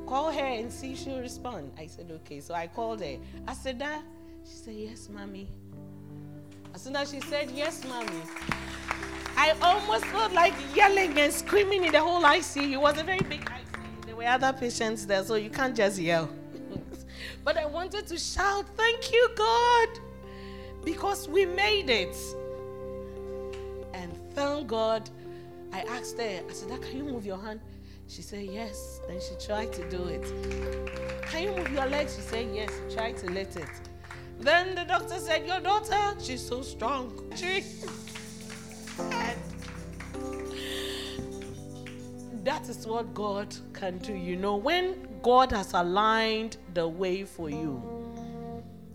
Call 0.06 0.31
her 0.31 0.40
and 0.40 0.70
see 0.73 0.93
if 0.93 0.98
she'll 1.01 1.20
respond. 1.20 1.73
I 1.78 1.86
said, 1.86 2.10
Okay. 2.10 2.40
So 2.40 2.55
I 2.55 2.66
called 2.66 3.01
her. 3.01 3.16
I 3.47 3.55
said, 3.55 3.78
That? 3.78 4.02
She 4.44 4.56
said, 4.56 4.74
Yes, 4.74 5.09
mommy. 5.12 5.48
As 6.74 6.82
soon 6.82 6.97
as 6.97 7.10
she 7.10 7.20
said, 7.20 7.51
Yes, 7.51 7.85
mommy, 7.89 8.23
I 9.36 9.55
almost 9.62 10.05
felt 10.06 10.32
like 10.32 10.55
yelling 10.74 11.18
and 11.18 11.32
screaming 11.32 11.85
in 11.85 11.93
the 11.93 12.01
whole 12.01 12.23
ICU. 12.23 12.73
It 12.73 12.81
was 12.81 12.98
a 12.98 13.02
very 13.02 13.20
big 13.20 13.44
ICU. 13.44 14.06
There 14.06 14.16
were 14.16 14.24
other 14.24 14.52
patients 14.52 15.06
there, 15.06 15.24
so 15.24 15.35
you 15.35 15.51
can't 15.51 15.74
just 15.77 15.98
yell. 15.98 16.28
but 17.44 17.56
I 17.56 17.66
wanted 17.66 18.06
to 18.06 18.18
shout, 18.18 18.66
Thank 18.77 19.12
you, 19.12 19.28
God, 19.35 19.89
because 20.85 21.28
we 21.28 21.47
made 21.47 21.90
it. 21.90 22.16
And 23.93 24.12
thank 24.35 24.68
God, 24.68 25.10
I 25.77 25.81
asked 25.90 26.16
her, 26.16 26.40
I 26.48 26.53
said, 26.55 26.70
ah, 26.73 26.78
Can 26.78 26.97
you 26.97 27.05
move 27.05 27.27
your 27.27 27.36
hand? 27.36 27.61
She 28.09 28.23
said, 28.23 28.47
Yes. 28.47 29.01
Then 29.07 29.20
she 29.20 29.47
tried 29.47 29.74
to 29.74 29.90
do 29.90 30.05
it. 30.07 30.24
Can 31.31 31.43
you 31.43 31.51
move 31.51 31.70
your 31.70 31.85
legs? 31.85 32.16
She 32.16 32.23
said, 32.23 32.48
Yes. 32.55 32.70
Tried 32.94 33.19
to 33.19 33.27
let 33.31 33.55
it. 33.57 33.69
Then 34.40 34.74
the 34.74 34.85
doctor 34.85 35.19
said, 35.19 35.47
Your 35.47 35.61
daughter, 35.61 36.15
she's 36.19 36.40
so 36.40 36.62
strong. 36.62 37.12
She 37.36 37.62
that 42.44 42.66
is 42.70 42.86
what 42.86 43.12
God 43.12 43.55
can 43.74 43.98
do. 43.98 44.15
You 44.15 44.36
know, 44.36 44.57
when 44.57 45.07
God 45.20 45.53
has 45.53 45.74
aligned 45.74 46.57
the 46.73 46.89
way 46.89 47.24
for 47.24 47.51
you 47.51 47.82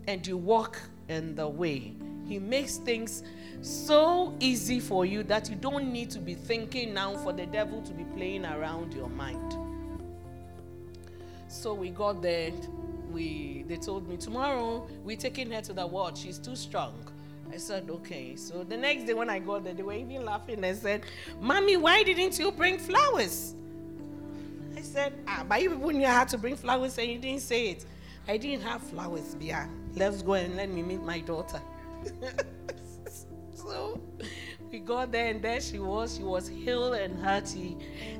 and 0.08 0.26
you 0.26 0.36
walk 0.36 0.80
in 1.08 1.36
the 1.36 1.48
way, 1.48 1.94
He 2.26 2.40
makes 2.40 2.78
things 2.78 3.22
so 3.62 4.34
easy 4.40 4.80
for 4.80 5.06
you 5.06 5.22
that 5.24 5.48
you 5.48 5.54
don't 5.54 5.92
need 5.92 6.10
to 6.10 6.18
be 6.18 6.34
thinking 6.34 6.92
now 6.92 7.16
for 7.18 7.32
the 7.32 7.46
devil 7.46 7.80
to 7.82 7.92
be 7.92 8.04
playing 8.16 8.44
around 8.44 8.92
your 8.92 9.08
mind. 9.08 9.56
So 11.48 11.72
we 11.72 11.90
got 11.90 12.22
there. 12.22 12.50
We 13.12 13.64
they 13.68 13.76
told 13.76 14.08
me 14.08 14.16
tomorrow 14.16 14.86
we're 15.04 15.16
taking 15.16 15.50
her 15.52 15.60
to 15.62 15.72
the 15.72 15.86
ward. 15.86 16.16
She's 16.18 16.38
too 16.38 16.56
strong. 16.56 16.94
I 17.52 17.58
said 17.58 17.88
okay. 17.88 18.34
So 18.36 18.64
the 18.64 18.76
next 18.76 19.04
day 19.04 19.14
when 19.14 19.30
I 19.30 19.38
got 19.38 19.64
there, 19.64 19.74
they 19.74 19.82
were 19.82 19.92
even 19.92 20.24
laughing 20.24 20.64
and 20.64 20.76
said, 20.76 21.02
"Mommy, 21.40 21.76
why 21.76 22.02
didn't 22.02 22.38
you 22.38 22.50
bring 22.50 22.78
flowers?" 22.78 23.54
I 24.76 24.80
said, 24.80 25.12
"Ah, 25.28 25.44
but 25.46 25.62
you 25.62 25.70
people 25.70 25.90
knew 25.90 26.06
I 26.06 26.10
had 26.10 26.28
to 26.28 26.38
bring 26.38 26.56
flowers 26.56 26.98
and 26.98 27.08
you 27.08 27.18
didn't 27.18 27.42
say 27.42 27.68
it. 27.68 27.84
I 28.26 28.38
didn't 28.38 28.62
have 28.62 28.82
flowers, 28.82 29.34
Bia. 29.34 29.68
Let's 29.94 30.22
go 30.22 30.32
and 30.34 30.56
let 30.56 30.70
me 30.70 30.82
meet 30.82 31.02
my 31.02 31.20
daughter." 31.20 31.60
so 33.62 34.00
we 34.70 34.78
got 34.78 35.12
there 35.12 35.28
and 35.28 35.42
there 35.42 35.60
she 35.60 35.78
was. 35.78 36.16
She 36.16 36.22
was 36.22 36.48
healed 36.48 36.94
and 36.94 37.22
hearty. 37.22 37.76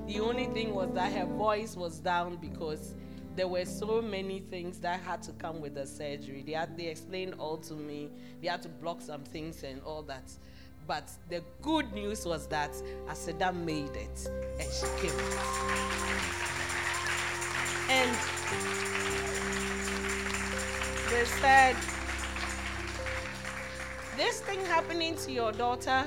The 0.06 0.20
only 0.20 0.47
thing 0.47 0.74
was 0.74 0.90
that 0.94 1.12
her 1.12 1.27
voice 1.27 1.77
was 1.77 1.98
down 1.98 2.36
because 2.36 2.94
there 3.35 3.48
were 3.48 3.64
so 3.64 4.02
many 4.02 4.40
things 4.40 4.78
that 4.81 5.01
had 5.01 5.23
to 5.23 5.32
come 5.32 5.60
with 5.60 5.74
the 5.74 5.86
surgery. 5.86 6.43
They 6.47 6.52
had 6.52 6.77
they 6.77 6.86
explained 6.86 7.35
all 7.39 7.56
to 7.59 7.74
me. 7.74 8.10
They 8.40 8.48
had 8.48 8.62
to 8.62 8.69
block 8.69 9.01
some 9.01 9.24
things 9.24 9.62
and 9.62 9.81
all 9.82 10.02
that. 10.02 10.31
But 10.86 11.10
the 11.28 11.43
good 11.62 11.93
news 11.93 12.27
was 12.27 12.47
that 12.48 12.73
Aseda 13.09 13.55
made 13.55 13.97
it 13.97 14.31
and 14.60 14.70
she 14.70 14.86
came. 15.01 15.19
And 17.89 18.16
they 21.10 21.24
said, 21.24 21.77
This 24.22 24.40
thing 24.40 24.64
happening 24.66 25.16
to 25.16 25.32
your 25.32 25.50
daughter 25.50 26.04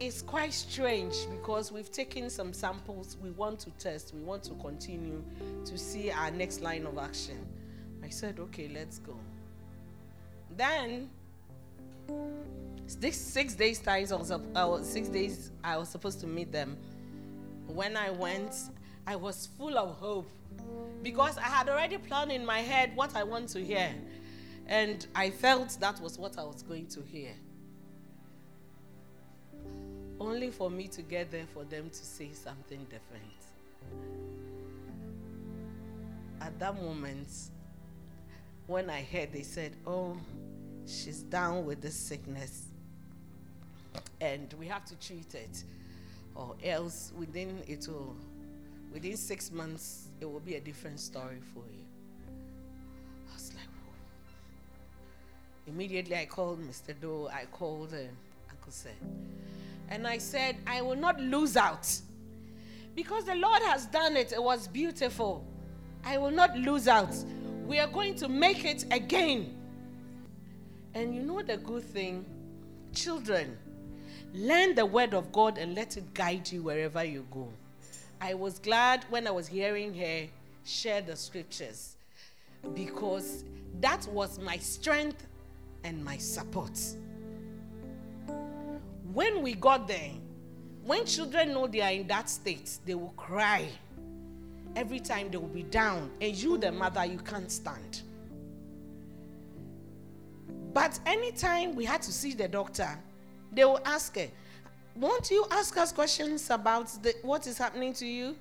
is 0.00 0.20
quite 0.20 0.52
strange 0.52 1.14
because 1.30 1.70
we've 1.70 1.92
taken 1.92 2.28
some 2.28 2.52
samples. 2.52 3.16
We 3.22 3.30
want 3.30 3.60
to 3.60 3.70
test, 3.78 4.12
we 4.12 4.20
want 4.20 4.42
to 4.44 4.54
continue 4.54 5.22
to 5.64 5.78
see 5.78 6.10
our 6.10 6.32
next 6.32 6.60
line 6.60 6.86
of 6.86 6.98
action. 6.98 7.38
I 8.02 8.08
said, 8.08 8.40
Okay, 8.40 8.68
let's 8.74 8.98
go. 8.98 9.14
Then, 10.56 11.08
this 12.98 13.16
six 13.16 13.54
days 13.54 13.80
I 13.86 14.00
was 14.00 14.88
six 14.88 15.08
days 15.08 15.52
I 15.62 15.76
was 15.76 15.88
supposed 15.88 16.18
to 16.22 16.26
meet 16.26 16.50
them. 16.50 16.76
When 17.68 17.96
I 17.96 18.10
went, 18.10 18.56
I 19.06 19.14
was 19.14 19.48
full 19.56 19.78
of 19.78 19.94
hope 20.00 20.28
because 21.04 21.38
I 21.38 21.42
had 21.42 21.68
already 21.68 21.96
planned 21.96 22.32
in 22.32 22.44
my 22.44 22.58
head 22.58 22.96
what 22.96 23.14
I 23.14 23.22
want 23.22 23.50
to 23.50 23.64
hear, 23.64 23.94
and 24.70 25.04
I 25.16 25.30
felt 25.30 25.76
that 25.80 26.00
was 26.00 26.16
what 26.16 26.38
I 26.38 26.44
was 26.44 26.62
going 26.62 26.86
to 26.86 27.02
hear. 27.02 27.32
Only 30.20 30.50
for 30.50 30.70
me 30.70 30.86
to 30.88 31.02
get 31.02 31.30
there 31.32 31.46
for 31.52 31.64
them 31.64 31.90
to 31.90 31.96
say 31.96 32.30
something 32.32 32.84
different. 32.84 33.24
At 36.40 36.56
that 36.60 36.80
moment, 36.80 37.28
when 38.68 38.88
I 38.88 39.02
heard 39.02 39.32
they 39.32 39.42
said, 39.42 39.72
Oh, 39.86 40.16
she's 40.86 41.22
down 41.22 41.66
with 41.66 41.82
this 41.82 41.96
sickness 41.96 42.68
and 44.20 44.54
we 44.58 44.66
have 44.66 44.84
to 44.84 44.94
treat 44.96 45.34
it 45.34 45.64
or 46.34 46.54
else 46.62 47.12
within 47.18 47.62
it 47.66 47.86
will 47.88 48.16
within 48.92 49.16
six 49.16 49.50
months 49.50 50.08
it 50.20 50.30
will 50.30 50.40
be 50.40 50.56
a 50.56 50.60
different 50.60 51.00
story 51.00 51.38
for 51.54 51.62
you 51.72 51.79
immediately 55.70 56.16
i 56.16 56.26
called 56.26 56.60
mr 56.60 56.94
doe 57.00 57.28
i 57.32 57.44
called 57.46 57.92
uh, 57.94 57.98
uncle 58.50 58.72
sir 58.72 58.90
and 59.88 60.06
i 60.06 60.18
said 60.18 60.56
i 60.66 60.80
will 60.82 60.96
not 60.96 61.20
lose 61.20 61.56
out. 61.56 61.88
Because 62.94 63.24
the 63.24 63.34
lord 63.36 63.62
has 63.62 63.86
done 63.86 64.16
it 64.16 64.32
it 64.32 64.42
was 64.42 64.68
beautiful. 64.68 65.44
I 66.04 66.18
will 66.18 66.30
not 66.30 66.56
lose 66.56 66.88
out. 66.88 67.14
We 67.66 67.78
are 67.78 67.86
going 67.86 68.14
to 68.16 68.28
make 68.28 68.64
it 68.64 68.84
again. 68.90 69.56
And 70.94 71.14
you 71.14 71.22
know 71.22 71.42
the 71.42 71.56
good 71.58 71.84
thing? 71.84 72.24
Children 72.94 73.56
Learn 74.32 74.76
the 74.76 74.86
word 74.86 75.12
of 75.12 75.32
God 75.32 75.58
and 75.58 75.74
let 75.74 75.96
it 75.96 76.14
guide 76.14 76.50
you 76.52 76.62
wherever 76.62 77.02
you 77.02 77.26
go. 77.32 77.48
I 78.20 78.34
was 78.34 78.58
glad 78.60 79.04
when 79.10 79.26
I 79.26 79.32
was 79.32 79.48
hearing 79.48 79.92
her 79.94 80.26
share 80.64 81.00
the 81.00 81.16
scriptures 81.16 81.96
because 82.74 83.44
that 83.80 84.06
was 84.08 84.38
my 84.38 84.56
strength 84.58 85.26
and 85.84 86.04
my 86.04 86.16
support. 86.16 86.78
When 89.12 89.42
we 89.42 89.54
got 89.54 89.88
there, 89.88 90.12
when 90.84 91.04
children 91.04 91.52
know 91.52 91.66
they 91.66 91.80
are 91.80 91.92
in 91.92 92.06
that 92.08 92.30
state, 92.30 92.78
they 92.86 92.94
will 92.94 93.14
cry. 93.16 93.68
Every 94.76 95.00
time 95.00 95.30
they 95.30 95.36
will 95.36 95.48
be 95.48 95.64
down, 95.64 96.10
and 96.20 96.34
you, 96.34 96.56
the 96.56 96.70
mother, 96.70 97.04
you 97.04 97.18
can't 97.18 97.50
stand. 97.50 98.02
But 100.72 100.98
anytime 101.06 101.74
we 101.74 101.84
had 101.84 102.02
to 102.02 102.12
see 102.12 102.32
the 102.34 102.46
doctor, 102.46 102.88
they 103.52 103.64
will 103.64 103.80
ask 103.84 104.16
her, 104.16 104.28
Won't 104.94 105.30
you 105.30 105.44
ask 105.50 105.76
us 105.76 105.92
questions 105.92 106.48
about 106.50 106.88
the, 107.02 107.14
what 107.22 107.46
is 107.46 107.58
happening 107.58 107.92
to 107.94 108.06
you? 108.06 108.36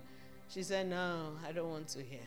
She 0.50 0.62
said, 0.64 0.90
No, 0.90 1.32
I 1.48 1.52
don't 1.52 1.70
want 1.70 1.88
to 1.90 2.04
hear. 2.04 2.20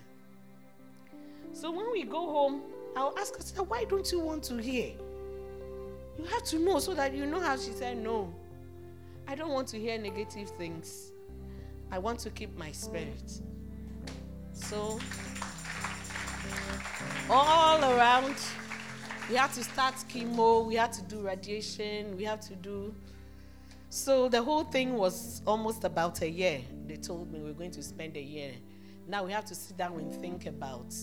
So 1.52 1.70
when 1.70 1.92
we 1.92 2.02
go 2.04 2.30
home, 2.30 2.62
I'll 2.96 3.14
ask 3.18 3.36
her, 3.36 3.42
"Sir, 3.42 3.62
Why 3.62 3.84
don't 3.84 4.10
you 4.12 4.20
want 4.20 4.42
to 4.44 4.56
hear? 4.56 4.92
You 6.18 6.24
have 6.24 6.44
to 6.44 6.58
know 6.58 6.78
so 6.78 6.94
that 6.94 7.14
you 7.14 7.26
know 7.26 7.40
how. 7.40 7.56
She 7.56 7.72
said, 7.72 7.98
No, 7.98 8.32
I 9.26 9.34
don't 9.34 9.50
want 9.50 9.68
to 9.68 9.78
hear 9.78 9.98
negative 9.98 10.50
things. 10.50 11.12
I 11.90 11.98
want 11.98 12.18
to 12.20 12.30
keep 12.30 12.56
my 12.56 12.72
spirit. 12.72 13.40
So, 14.52 14.98
all 17.30 17.82
around, 17.82 18.34
we 19.28 19.36
had 19.36 19.52
to 19.54 19.64
start 19.64 19.94
chemo, 20.08 20.66
we 20.66 20.74
had 20.74 20.92
to 20.94 21.02
do 21.02 21.20
radiation, 21.20 22.16
we 22.16 22.24
had 22.24 22.42
to 22.42 22.54
do. 22.56 22.94
So 23.88 24.28
the 24.28 24.42
whole 24.42 24.64
thing 24.64 24.94
was 24.94 25.42
almost 25.46 25.84
about 25.84 26.22
a 26.22 26.28
year. 26.30 26.60
They 26.86 26.96
told 26.96 27.30
me 27.30 27.40
we 27.40 27.50
are 27.50 27.54
going 27.54 27.70
to 27.72 27.82
spend 27.82 28.16
a 28.16 28.22
year. 28.22 28.52
Now 29.06 29.24
we 29.24 29.32
have 29.32 29.44
to 29.46 29.54
sit 29.54 29.76
down 29.76 29.98
and 29.98 30.14
think 30.14 30.46
about 30.46 30.94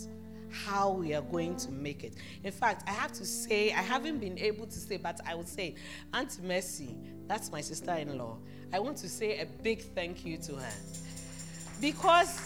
how 0.52 0.92
we 0.92 1.14
are 1.14 1.22
going 1.22 1.56
to 1.58 1.72
make 1.72 2.04
it. 2.04 2.14
In 2.44 2.52
fact, 2.52 2.88
I 2.88 2.92
have 2.92 3.12
to 3.14 3.26
say, 3.26 3.72
I 3.72 3.82
haven't 3.82 4.20
been 4.20 4.38
able 4.40 4.66
to 4.66 4.80
say, 4.80 4.98
but 4.98 5.20
I 5.26 5.36
would 5.36 5.48
say, 5.48 5.76
Aunt 6.14 6.42
Mercy, 6.44 6.96
that's 7.28 7.52
my 7.52 7.62
sister 7.62 7.94
in 7.94 8.18
law. 8.18 8.38
I 8.72 8.80
want 8.80 8.98
to 8.98 9.10
say 9.10 9.40
a 9.40 9.46
big 9.46 9.82
thank 9.82 10.26
you 10.26 10.38
to 10.38 10.56
her. 10.56 10.74
Because 11.82 12.42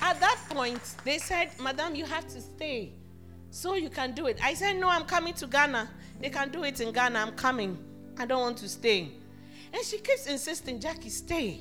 at 0.00 0.20
that 0.20 0.38
point, 0.48 0.80
they 1.04 1.18
said, 1.18 1.50
Madam, 1.60 1.94
you 1.94 2.04
have 2.04 2.26
to 2.28 2.40
stay. 2.40 2.92
So 3.50 3.74
you 3.74 3.90
can 3.90 4.12
do 4.12 4.26
it. 4.26 4.38
I 4.42 4.54
said, 4.54 4.76
No, 4.76 4.88
I'm 4.88 5.04
coming 5.04 5.34
to 5.34 5.46
Ghana. 5.46 5.88
They 6.20 6.30
can 6.30 6.50
do 6.50 6.64
it 6.64 6.80
in 6.80 6.92
Ghana. 6.92 7.18
I'm 7.18 7.32
coming. 7.32 7.78
I 8.18 8.26
don't 8.26 8.40
want 8.40 8.58
to 8.58 8.68
stay. 8.68 9.12
And 9.72 9.84
she 9.84 9.98
keeps 9.98 10.26
insisting, 10.26 10.80
Jackie, 10.80 11.10
stay. 11.10 11.60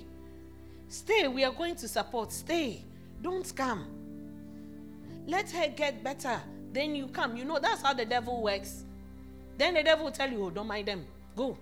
Stay. 0.90 1.28
We 1.28 1.44
are 1.44 1.52
going 1.52 1.76
to 1.76 1.88
support. 1.88 2.32
Stay. 2.32 2.84
Don't 3.22 3.56
come. 3.56 3.97
Let 5.28 5.52
her 5.52 5.68
get 5.68 6.04
better. 6.04 6.42
Then 6.72 6.96
you 6.96 7.08
come. 7.08 7.36
You 7.36 7.46
know, 7.46 7.60
that's 7.60 7.82
how 7.82 7.94
the 7.94 8.06
devil 8.06 8.42
works. 8.42 8.84
Then 9.58 9.74
the 9.74 9.84
devil 9.84 10.06
will 10.06 10.12
tell 10.12 10.30
you, 10.30 10.46
oh, 10.46 10.50
don't 10.50 10.68
mind 10.68 10.88
them. 10.88 11.06
Go. 11.36 11.58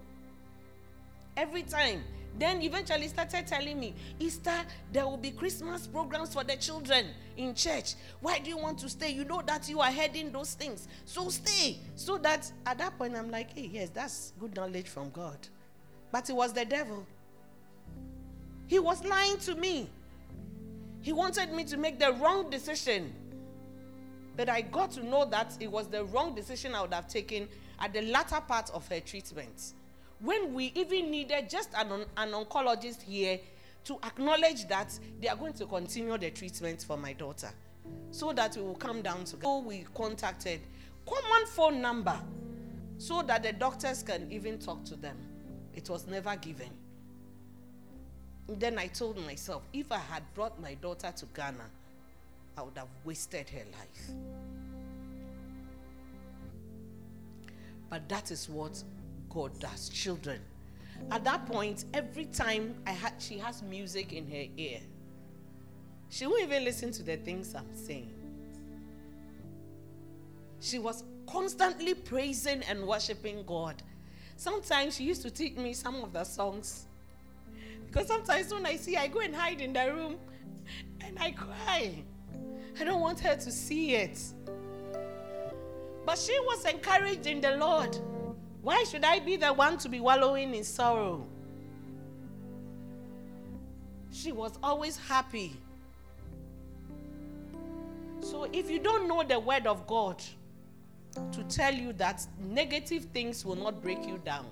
Every 1.36 1.64
time. 1.64 2.04
Then 2.38 2.62
eventually 2.62 3.08
started 3.08 3.48
telling 3.48 3.80
me, 3.80 3.96
Easter, 4.20 4.52
there 4.92 5.06
will 5.06 5.18
be 5.18 5.32
Christmas 5.32 5.88
programs 5.88 6.34
for 6.34 6.44
the 6.44 6.58
children 6.58 7.08
in 7.38 7.56
church. 7.56 7.94
Why 8.20 8.40
do 8.40 8.50
you 8.50 8.58
want 8.58 8.78
to 8.80 8.90
stay? 8.90 9.12
You 9.12 9.24
know 9.24 9.42
that 9.46 9.70
you 9.70 9.80
are 9.80 9.92
heading 9.92 10.34
those 10.34 10.54
things. 10.54 10.90
So 11.06 11.30
stay. 11.30 11.78
So 11.96 12.18
that 12.18 12.52
at 12.66 12.78
that 12.80 12.98
point 12.98 13.16
I'm 13.16 13.32
like, 13.32 13.58
hey, 13.58 13.70
yes, 13.72 13.90
that's 13.90 14.34
good 14.38 14.54
knowledge 14.54 14.90
from 14.90 15.12
God. 15.12 15.38
But 16.12 16.30
it 16.30 16.34
was 16.34 16.52
the 16.52 16.66
devil. 16.66 17.06
He 18.68 18.80
was 18.80 19.04
lying 19.06 19.38
to 19.40 19.56
me. 19.56 19.90
He 21.02 21.14
wanted 21.14 21.54
me 21.54 21.64
to 21.66 21.78
make 21.78 22.00
the 22.00 22.14
wrong 22.14 22.50
decision. 22.50 23.14
But 24.36 24.49
I 24.49 24.62
got 24.62 24.91
to 24.91 25.06
know 25.06 25.26
that 25.26 25.56
it 25.60 25.72
was 25.72 25.88
the 25.88 26.03
wrong 26.06 26.36
decision 26.36 26.76
I 26.76 26.82
would 26.82 26.94
have 26.94 27.07
taken 27.07 27.48
at 27.80 27.94
the 27.94 28.02
latter 28.02 28.41
part 28.41 28.70
of 28.72 28.88
her 28.90 28.99
treatment. 28.99 29.74
When 30.20 30.53
we 30.53 30.72
even 30.76 31.12
needed 31.12 31.49
just 31.49 31.70
an, 31.76 32.06
an 32.18 32.32
oncologist 32.32 33.02
here 33.02 33.40
to 33.86 33.98
acknowledge 34.03 34.68
that 34.68 34.98
they 35.22 35.28
are 35.28 35.36
going 35.36 35.53
to 35.53 35.66
continue 35.66 36.18
the 36.18 36.32
treatment 36.32 36.84
for 36.84 36.98
my 36.98 37.14
daughter 37.14 37.49
so 38.12 38.34
that 38.34 38.56
we 38.56 38.64
will 38.64 38.76
come 38.76 39.02
down 39.02 39.24
together. 39.26 39.44
So 39.44 39.60
we 39.60 39.86
contacted 39.94 40.62
common 41.06 41.48
phone 41.48 41.82
number 41.82 42.20
so 42.98 43.22
that 43.24 43.44
the 43.44 43.53
doctors 43.53 44.03
can 44.03 44.32
even 44.32 44.57
talk 44.57 44.84
to 44.86 44.95
them. 44.95 45.18
It 45.76 45.90
was 45.90 46.07
never 46.07 46.36
given. 46.38 46.70
Then 48.48 48.78
I 48.78 48.88
told 48.88 49.24
myself, 49.26 49.64
if 49.74 49.91
I 49.91 49.98
had 49.98 50.24
brought 50.34 50.60
my 50.62 50.76
daughter 50.76 51.12
to 51.16 51.26
Ghana, 51.36 51.66
I 52.57 52.61
would 52.61 52.77
have 52.77 52.88
wasted 53.03 53.49
her 53.49 53.64
life. 53.72 54.15
But 57.90 58.07
that 58.10 58.32
is 58.32 58.49
what 58.49 58.84
God 59.30 59.60
does, 59.60 59.90
children. 59.90 60.40
At 61.11 61.23
that 61.26 61.45
point, 61.45 61.86
every 61.94 62.26
time 62.26 62.76
I 62.88 62.91
had, 62.91 63.14
she 63.19 63.38
has 63.40 63.61
music 63.61 64.14
in 64.14 64.27
her 64.30 64.45
ear, 64.57 64.80
she 66.10 66.26
won't 66.26 66.44
even 66.44 66.64
listen 66.64 66.91
to 66.94 67.03
the 67.03 67.18
things 67.18 67.53
I'm 67.56 67.76
saying. 67.76 68.11
She 70.61 70.80
was 70.80 71.03
constantly 71.27 71.94
praising 71.94 72.64
and 72.64 72.88
worshiping 72.88 73.44
God. 73.45 73.84
Sometimes 74.38 74.95
she 74.95 75.03
used 75.03 75.22
to 75.23 75.30
teach 75.30 75.56
me 75.56 75.73
some 75.73 75.95
of 76.03 76.14
the 76.14 76.23
songs. 76.23 76.88
Because 77.86 78.07
sometimes 78.07 78.53
when 78.53 78.65
I 78.65 78.76
see, 78.76 78.98
I 78.98 79.07
go 79.07 79.19
and 79.19 79.36
hide 79.36 79.61
in 79.61 79.73
the 79.73 79.94
room 79.94 80.18
and 81.02 81.18
I 81.19 81.32
cry. 81.32 82.03
I 82.80 82.84
don't 82.84 83.02
want 83.02 83.19
her 83.22 83.35
to 83.35 83.52
see 83.52 83.95
it. 83.95 84.19
But 86.06 86.18
she 86.18 86.38
was 86.41 86.65
encouraged 86.65 87.26
in 87.26 87.41
the 87.41 87.56
Lord. 87.57 87.97
Why 88.61 88.84
should 88.84 89.03
I 89.03 89.19
be 89.19 89.38
the 89.38 89.53
one 89.53 89.77
to 89.80 89.89
be 89.89 89.99
wallowing 89.99 90.53
in 90.53 90.64
sorrow? 90.64 91.26
She 94.11 94.31
was 94.31 94.57
always 94.64 94.97
happy. 94.97 95.56
So 98.22 98.47
if 98.52 98.69
you 98.72 98.80
don't 98.80 99.07
know 99.07 99.23
the 99.23 99.39
word 99.39 99.68
of 99.68 99.85
God 99.88 100.22
to 101.31 101.43
tell 101.43 101.73
you 101.73 101.93
that 101.93 102.26
negative 102.39 103.06
things 103.14 103.45
will 103.45 103.56
not 103.56 103.81
break 103.81 104.06
you 104.07 104.19
down 104.26 104.47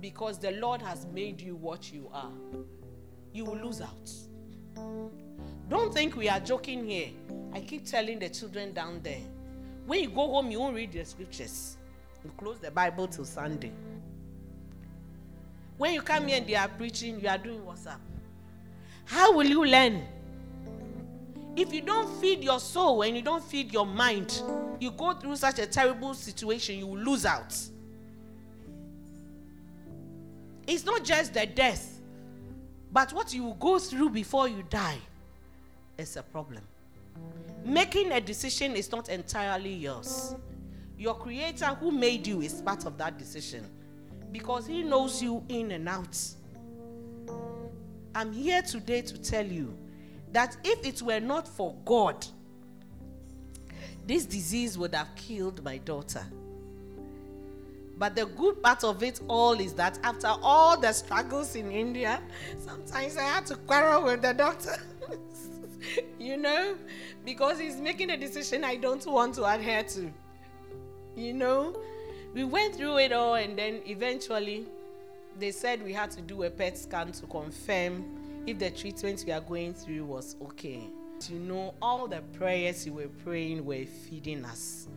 because 0.00 0.38
the 0.38 0.52
Lord 0.52 0.80
has 0.80 1.06
made 1.06 1.40
you 1.40 1.56
what 1.56 1.92
you 1.92 2.08
are, 2.12 2.30
you 3.32 3.44
will 3.44 3.56
lose 3.56 3.80
out. 3.80 4.10
Don't 5.68 5.92
think 5.92 6.16
we 6.16 6.28
are 6.28 6.40
joking 6.40 6.86
here. 6.86 7.08
I 7.52 7.60
keep 7.60 7.84
telling 7.86 8.18
the 8.18 8.28
children 8.28 8.72
down 8.72 9.00
there 9.02 9.22
when 9.86 10.00
you 10.00 10.08
go 10.08 10.28
home, 10.28 10.50
you 10.50 10.60
won't 10.60 10.74
read 10.74 10.92
the 10.92 11.04
scriptures. 11.04 11.76
You 12.24 12.30
close 12.38 12.58
the 12.58 12.70
Bible 12.70 13.06
till 13.06 13.24
Sunday. 13.24 13.72
When 15.76 15.92
you 15.92 16.00
come 16.00 16.28
here 16.28 16.38
and 16.38 16.46
they 16.46 16.54
are 16.54 16.68
preaching, 16.68 17.20
you 17.20 17.28
are 17.28 17.36
doing 17.36 17.60
WhatsApp. 17.60 17.98
How 19.04 19.34
will 19.34 19.46
you 19.46 19.64
learn? 19.64 20.02
If 21.56 21.72
you 21.72 21.82
don't 21.82 22.08
feed 22.20 22.42
your 22.42 22.60
soul 22.60 23.02
and 23.02 23.14
you 23.14 23.22
don't 23.22 23.44
feed 23.44 23.72
your 23.72 23.86
mind, 23.86 24.42
you 24.80 24.90
go 24.90 25.12
through 25.12 25.36
such 25.36 25.58
a 25.58 25.66
terrible 25.66 26.14
situation, 26.14 26.78
you 26.78 26.86
will 26.86 26.98
lose 26.98 27.26
out. 27.26 27.54
It's 30.66 30.84
not 30.84 31.04
just 31.04 31.34
the 31.34 31.44
death, 31.44 32.00
but 32.90 33.12
what 33.12 33.34
you 33.34 33.44
will 33.44 33.54
go 33.54 33.78
through 33.78 34.10
before 34.10 34.48
you 34.48 34.64
die 34.70 34.98
is 35.98 36.16
a 36.16 36.22
problem. 36.22 36.62
Making 37.64 38.12
a 38.12 38.20
decision 38.20 38.76
is 38.76 38.90
not 38.90 39.08
entirely 39.08 39.72
yours. 39.72 40.34
Your 40.98 41.14
creator 41.14 41.66
who 41.66 41.90
made 41.90 42.26
you 42.26 42.40
is 42.40 42.60
part 42.60 42.86
of 42.86 42.98
that 42.98 43.18
decision 43.18 43.64
because 44.32 44.66
he 44.66 44.82
knows 44.82 45.22
you 45.22 45.42
in 45.48 45.70
and 45.72 45.88
out. 45.88 46.18
I'm 48.14 48.32
here 48.32 48.62
today 48.62 49.02
to 49.02 49.18
tell 49.18 49.46
you 49.46 49.76
that 50.32 50.56
if 50.64 50.84
it 50.86 51.02
were 51.02 51.20
not 51.20 51.48
for 51.48 51.74
God, 51.84 52.26
this 54.06 54.26
disease 54.26 54.76
would 54.76 54.94
have 54.94 55.14
killed 55.16 55.64
my 55.64 55.78
daughter. 55.78 56.24
But 57.96 58.16
the 58.16 58.26
good 58.26 58.62
part 58.62 58.82
of 58.84 59.02
it 59.02 59.20
all 59.28 59.58
is 59.60 59.72
that 59.74 59.98
after 60.02 60.32
all 60.42 60.76
the 60.78 60.92
struggles 60.92 61.54
in 61.54 61.70
India, 61.70 62.20
sometimes 62.58 63.16
I 63.16 63.22
had 63.22 63.46
to 63.46 63.56
quarrel 63.56 64.04
with 64.04 64.22
the 64.22 64.32
doctor. 64.34 64.76
you 66.18 66.36
know, 66.36 66.76
because 67.24 67.58
he's 67.58 67.76
making 67.76 68.10
a 68.10 68.16
decision 68.16 68.64
I 68.64 68.76
don't 68.76 69.04
want 69.06 69.34
to 69.36 69.44
adhere 69.44 69.82
to. 69.84 70.12
You 71.16 71.32
know, 71.32 71.76
we 72.34 72.44
went 72.44 72.74
through 72.74 72.98
it 72.98 73.12
all, 73.12 73.34
and 73.34 73.56
then 73.56 73.80
eventually 73.86 74.66
they 75.38 75.50
said 75.50 75.82
we 75.82 75.92
had 75.92 76.10
to 76.12 76.20
do 76.20 76.42
a 76.44 76.50
PET 76.50 76.78
scan 76.78 77.12
to 77.12 77.26
confirm 77.26 78.04
if 78.46 78.58
the 78.58 78.70
treatment 78.70 79.24
we 79.26 79.32
are 79.32 79.40
going 79.40 79.74
through 79.74 80.04
was 80.04 80.36
okay. 80.42 80.88
You 81.28 81.38
know, 81.38 81.74
all 81.80 82.06
the 82.06 82.20
prayers 82.36 82.84
you 82.84 82.92
were 82.92 83.08
praying 83.24 83.64
were 83.64 83.84
feeding 83.84 84.44
us 84.44 84.88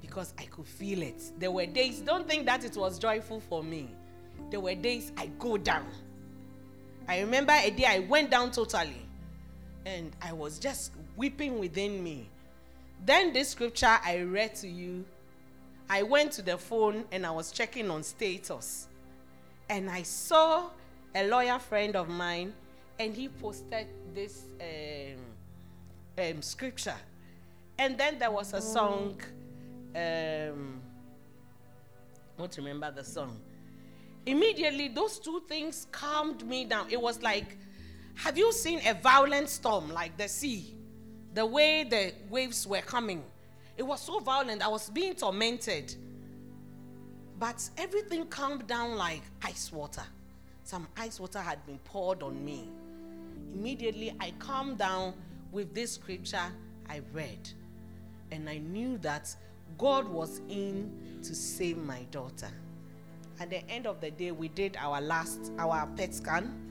because 0.00 0.34
I 0.38 0.44
could 0.44 0.66
feel 0.66 1.02
it. 1.02 1.22
There 1.38 1.50
were 1.50 1.66
days, 1.66 2.00
don't 2.00 2.28
think 2.28 2.46
that 2.46 2.64
it 2.64 2.76
was 2.76 2.98
joyful 2.98 3.40
for 3.40 3.62
me. 3.62 3.88
There 4.50 4.60
were 4.60 4.74
days 4.74 5.12
I 5.16 5.26
go 5.38 5.56
down. 5.56 5.86
I 7.08 7.20
remember 7.20 7.52
a 7.52 7.70
day 7.70 7.86
I 7.86 7.98
went 8.00 8.30
down 8.30 8.50
totally 8.52 9.06
and 9.86 10.14
I 10.20 10.32
was 10.32 10.58
just 10.58 10.92
weeping 11.16 11.58
within 11.58 12.02
me. 12.02 12.28
Then 13.04 13.32
this 13.32 13.50
scripture 13.50 13.98
I 14.04 14.20
read 14.20 14.54
to 14.56 14.68
you, 14.68 15.04
I 15.88 16.02
went 16.02 16.32
to 16.32 16.42
the 16.42 16.58
phone 16.58 17.04
and 17.12 17.26
I 17.26 17.30
was 17.30 17.50
checking 17.50 17.90
on 17.90 18.02
status. 18.02 18.88
And 19.68 19.90
I 19.90 20.02
saw 20.02 20.70
a 21.14 21.26
lawyer 21.26 21.58
friend 21.58 21.96
of 21.96 22.08
mine 22.08 22.52
and 22.98 23.14
he 23.14 23.28
posted 23.28 23.86
this 24.14 24.44
um, 24.60 26.24
um, 26.24 26.42
scripture. 26.42 26.96
And 27.78 27.96
then 27.96 28.18
there 28.18 28.30
was 28.30 28.52
a 28.52 28.60
song, 28.60 29.20
um, 29.96 30.80
I 32.36 32.38
don't 32.38 32.56
remember 32.58 32.90
the 32.90 33.04
song. 33.04 33.40
Immediately, 34.26 34.88
those 34.88 35.18
two 35.18 35.42
things 35.48 35.86
calmed 35.90 36.46
me 36.46 36.66
down. 36.66 36.88
It 36.90 37.00
was 37.00 37.22
like, 37.22 37.56
have 38.22 38.36
you 38.36 38.52
seen 38.52 38.80
a 38.86 38.92
violent 38.92 39.48
storm 39.48 39.90
like 39.90 40.16
the 40.18 40.28
sea? 40.28 40.74
The 41.32 41.46
way 41.46 41.84
the 41.84 42.12
waves 42.28 42.66
were 42.66 42.82
coming. 42.82 43.24
It 43.78 43.82
was 43.82 44.02
so 44.02 44.20
violent, 44.20 44.62
I 44.62 44.68
was 44.68 44.90
being 44.90 45.14
tormented. 45.14 45.94
But 47.38 47.66
everything 47.78 48.26
calmed 48.26 48.66
down 48.66 48.96
like 48.96 49.22
ice 49.42 49.72
water. 49.72 50.02
Some 50.64 50.86
ice 50.98 51.18
water 51.18 51.38
had 51.38 51.64
been 51.64 51.78
poured 51.78 52.22
on 52.22 52.44
me. 52.44 52.68
Immediately, 53.54 54.14
I 54.20 54.32
calmed 54.38 54.76
down 54.76 55.14
with 55.50 55.74
this 55.74 55.92
scripture 55.92 56.52
I 56.90 57.00
read. 57.14 57.48
And 58.30 58.50
I 58.50 58.58
knew 58.58 58.98
that 58.98 59.34
God 59.78 60.06
was 60.06 60.42
in 60.50 61.18
to 61.22 61.34
save 61.34 61.78
my 61.78 62.02
daughter. 62.10 62.50
At 63.40 63.48
the 63.48 63.66
end 63.70 63.86
of 63.86 64.02
the 64.02 64.10
day, 64.10 64.30
we 64.30 64.48
did 64.48 64.76
our 64.78 65.00
last, 65.00 65.52
our 65.58 65.86
PET 65.96 66.14
scan. 66.14 66.69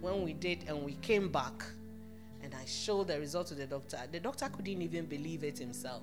When 0.00 0.22
we 0.22 0.32
did, 0.32 0.64
and 0.66 0.82
we 0.82 0.92
came 1.02 1.28
back, 1.28 1.64
and 2.42 2.54
I 2.54 2.64
showed 2.64 3.08
the 3.08 3.18
result 3.20 3.48
to 3.48 3.54
the 3.54 3.66
doctor. 3.66 3.98
The 4.10 4.20
doctor 4.20 4.48
couldn't 4.48 4.80
even 4.80 5.06
believe 5.06 5.44
it 5.44 5.58
himself. 5.58 6.02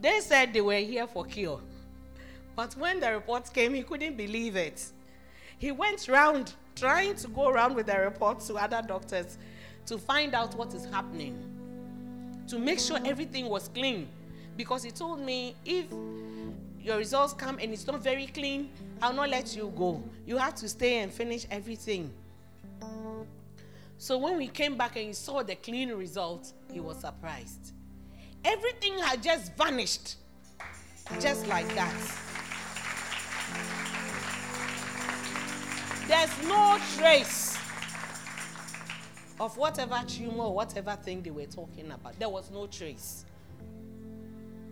They 0.00 0.20
said 0.20 0.52
they 0.52 0.60
were 0.60 0.78
here 0.78 1.06
for 1.06 1.24
cure. 1.24 1.60
But 2.56 2.74
when 2.76 3.00
the 3.00 3.12
report 3.12 3.52
came, 3.52 3.74
he 3.74 3.82
couldn't 3.82 4.16
believe 4.16 4.56
it. 4.56 4.84
He 5.58 5.72
went 5.72 6.08
round 6.08 6.54
trying 6.74 7.16
to 7.16 7.28
go 7.28 7.48
around 7.48 7.74
with 7.74 7.86
the 7.86 7.98
report 7.98 8.40
to 8.40 8.54
other 8.54 8.82
doctors 8.86 9.38
to 9.86 9.98
find 9.98 10.34
out 10.34 10.54
what 10.54 10.72
is 10.74 10.84
happening, 10.86 11.36
to 12.48 12.58
make 12.58 12.78
sure 12.80 12.98
everything 13.04 13.48
was 13.48 13.68
clean. 13.68 14.08
because 14.56 14.82
he 14.82 14.90
told 14.90 15.20
me 15.20 15.54
if 15.64 15.86
your 16.80 16.98
results 16.98 17.32
come 17.32 17.58
and 17.60 17.72
it's 17.72 17.86
not 17.86 18.02
very 18.02 18.26
clean, 18.26 18.70
I'll 19.02 19.12
not 19.12 19.30
let 19.30 19.56
you 19.56 19.72
go. 19.76 20.02
You 20.26 20.36
have 20.36 20.54
to 20.56 20.68
stay 20.68 20.98
and 20.98 21.12
finish 21.12 21.46
everything. 21.50 22.12
So 23.98 24.18
when 24.18 24.36
we 24.36 24.48
came 24.48 24.76
back 24.76 24.96
and 24.96 25.06
he 25.06 25.12
saw 25.12 25.42
the 25.42 25.54
clean 25.54 25.90
result, 25.90 26.52
he 26.72 26.80
was 26.80 27.00
surprised. 27.00 27.72
Everything 28.44 28.98
had 28.98 29.22
just 29.22 29.56
vanished, 29.56 30.16
just 31.20 31.46
like 31.46 31.72
that. 31.74 31.94
There's 36.06 36.48
no 36.48 36.78
trace 36.96 37.56
of 39.40 39.56
whatever 39.56 40.02
tumor 40.06 40.44
or 40.44 40.54
whatever 40.54 40.96
thing 40.96 41.22
they 41.22 41.30
were 41.30 41.46
talking 41.46 41.90
about. 41.90 42.18
There 42.18 42.28
was 42.28 42.50
no 42.50 42.66
trace. 42.66 43.24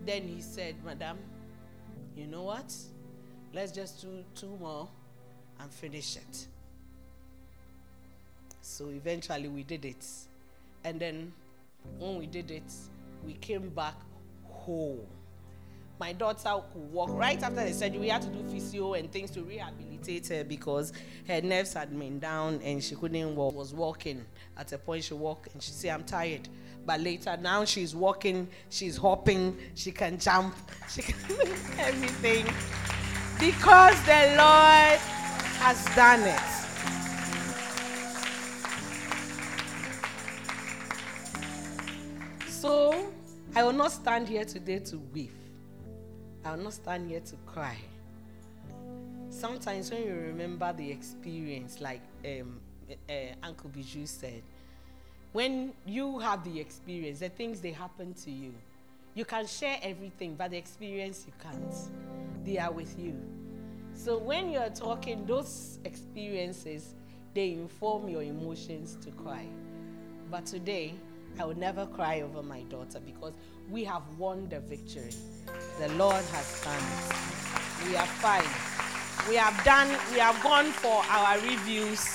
Then 0.05 0.27
he 0.27 0.41
said, 0.41 0.75
Madam, 0.85 1.17
you 2.15 2.27
know 2.27 2.43
what? 2.43 2.73
Let's 3.53 3.71
just 3.71 4.01
do 4.01 4.23
two 4.35 4.55
more 4.59 4.87
and 5.59 5.71
finish 5.73 6.17
it. 6.17 6.47
So 8.63 8.87
eventually 8.89 9.49
we 9.49 9.63
did 9.63 9.83
it. 9.83 10.05
And 10.85 10.99
then 10.99 11.33
when 11.99 12.17
we 12.17 12.25
did 12.25 12.49
it, 12.49 12.71
we 13.25 13.33
came 13.33 13.69
back 13.69 13.95
whole. 14.45 15.05
My 15.99 16.13
daughter 16.13 16.61
could 16.71 16.91
walk 16.91 17.09
right 17.11 17.41
after 17.43 17.63
the 17.63 17.73
surgery. 17.73 17.99
We 17.99 18.07
had 18.07 18.21
to 18.21 18.29
do 18.29 18.41
physio 18.49 18.93
and 18.93 19.11
things 19.11 19.31
to 19.31 19.41
rehabilitate 19.41 20.27
her 20.29 20.43
because 20.45 20.93
her 21.27 21.41
nerves 21.41 21.73
had 21.73 21.97
been 21.97 22.19
down 22.19 22.61
and 22.63 22.81
she 22.81 22.95
couldn't 22.95 23.35
walk. 23.35 23.53
Was 23.53 23.73
walking 23.73 24.25
at 24.57 24.71
a 24.71 24.77
point 24.77 25.03
she 25.03 25.13
walked 25.13 25.53
and 25.53 25.61
she 25.61 25.71
said, 25.71 25.91
"I'm 25.91 26.03
tired." 26.03 26.47
But 26.85 27.01
later 27.01 27.37
now 27.37 27.63
she's 27.65 27.93
walking, 27.93 28.47
she's 28.69 28.97
hopping, 28.97 29.57
she 29.75 29.91
can 29.91 30.17
jump, 30.17 30.55
she 30.89 31.01
can 31.01 31.15
do 31.27 31.35
everything 31.79 32.45
because 33.39 33.95
the 34.05 34.35
Lord 34.37 34.99
has 35.59 35.85
done 35.95 36.21
it. 36.21 36.62
So 42.63 42.95
I 43.57 43.63
will 43.65 43.73
not 43.73 43.91
stand 43.91 44.29
here 44.29 44.45
today 44.45 44.79
to 44.79 44.97
weep. 45.13 45.35
I 46.45 46.55
will 46.55 46.63
not 46.63 46.71
stand 46.71 47.09
here 47.09 47.19
to 47.19 47.35
cry. 47.45 47.75
Sometimes 49.29 49.91
when 49.91 50.05
you 50.05 50.13
remember 50.13 50.71
the 50.71 50.89
experience, 50.89 51.81
like 51.81 51.99
um, 52.23 52.61
uh, 53.09 53.13
Uncle 53.43 53.69
Bijou 53.69 54.05
said, 54.05 54.43
when 55.33 55.73
you 55.85 56.19
have 56.19 56.45
the 56.45 56.57
experience, 56.57 57.19
the 57.19 57.27
things 57.27 57.59
they 57.59 57.73
happen 57.73 58.13
to 58.13 58.31
you, 58.31 58.53
you 59.13 59.25
can 59.25 59.45
share 59.45 59.77
everything, 59.83 60.35
but 60.35 60.51
the 60.51 60.57
experience 60.57 61.25
you 61.27 61.33
can't. 61.43 62.45
They 62.45 62.59
are 62.59 62.71
with 62.71 62.97
you. 62.97 63.19
So 63.93 64.17
when 64.17 64.49
you're 64.49 64.69
talking, 64.69 65.25
those 65.25 65.79
experiences, 65.83 66.95
they 67.33 67.51
inform 67.51 68.07
your 68.07 68.23
emotions 68.23 68.97
to 69.01 69.11
cry. 69.11 69.47
But 70.31 70.45
today, 70.45 70.93
I 71.39 71.45
will 71.45 71.57
never 71.57 71.85
cry 71.87 72.21
over 72.21 72.43
my 72.43 72.61
daughter 72.63 72.99
because 72.99 73.33
we 73.69 73.83
have 73.85 74.03
won 74.17 74.47
the 74.49 74.59
victory. 74.59 75.13
The 75.79 75.89
Lord 75.93 76.23
has 76.31 76.61
done. 76.63 77.89
We 77.89 77.95
are 77.95 78.05
fine. 78.05 78.43
We 79.29 79.35
have 79.35 79.63
done, 79.63 79.87
we 80.11 80.19
have 80.19 80.41
gone 80.43 80.65
for 80.65 81.01
our 81.09 81.39
reviews. 81.39 82.05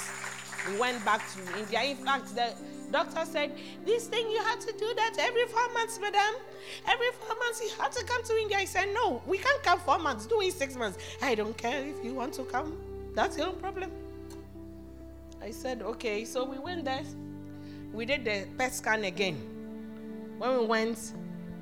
We 0.70 0.78
went 0.78 1.04
back 1.04 1.22
to 1.32 1.58
India. 1.58 1.82
In 1.82 1.96
fact, 1.96 2.34
the 2.34 2.54
doctor 2.92 3.24
said, 3.24 3.52
This 3.84 4.06
thing 4.06 4.30
you 4.30 4.38
had 4.42 4.60
to 4.60 4.72
do 4.72 4.92
that 4.94 5.16
every 5.18 5.46
four 5.46 5.72
months, 5.72 5.98
madam. 6.00 6.34
Every 6.86 7.08
four 7.20 7.36
months 7.36 7.62
you 7.62 7.70
had 7.80 7.92
to 7.92 8.04
come 8.04 8.22
to 8.24 8.36
India. 8.36 8.58
I 8.58 8.66
said, 8.66 8.88
No, 8.94 9.22
we 9.26 9.38
can't 9.38 9.62
come 9.62 9.80
four 9.80 9.98
months. 9.98 10.26
Do 10.26 10.40
it 10.42 10.52
six 10.52 10.76
months. 10.76 10.98
I 11.22 11.34
don't 11.34 11.56
care 11.56 11.84
if 11.84 12.04
you 12.04 12.14
want 12.14 12.34
to 12.34 12.44
come. 12.44 12.76
That's 13.14 13.36
your 13.36 13.48
own 13.48 13.56
problem. 13.56 13.90
I 15.42 15.50
said, 15.50 15.82
Okay. 15.82 16.24
So 16.24 16.44
we 16.44 16.58
went 16.58 16.84
there. 16.84 17.04
We 17.92 18.04
did 18.04 18.24
the 18.24 18.46
PET 18.56 18.74
scan 18.74 19.04
again. 19.04 19.36
When 20.38 20.60
we 20.60 20.66
went, 20.66 21.12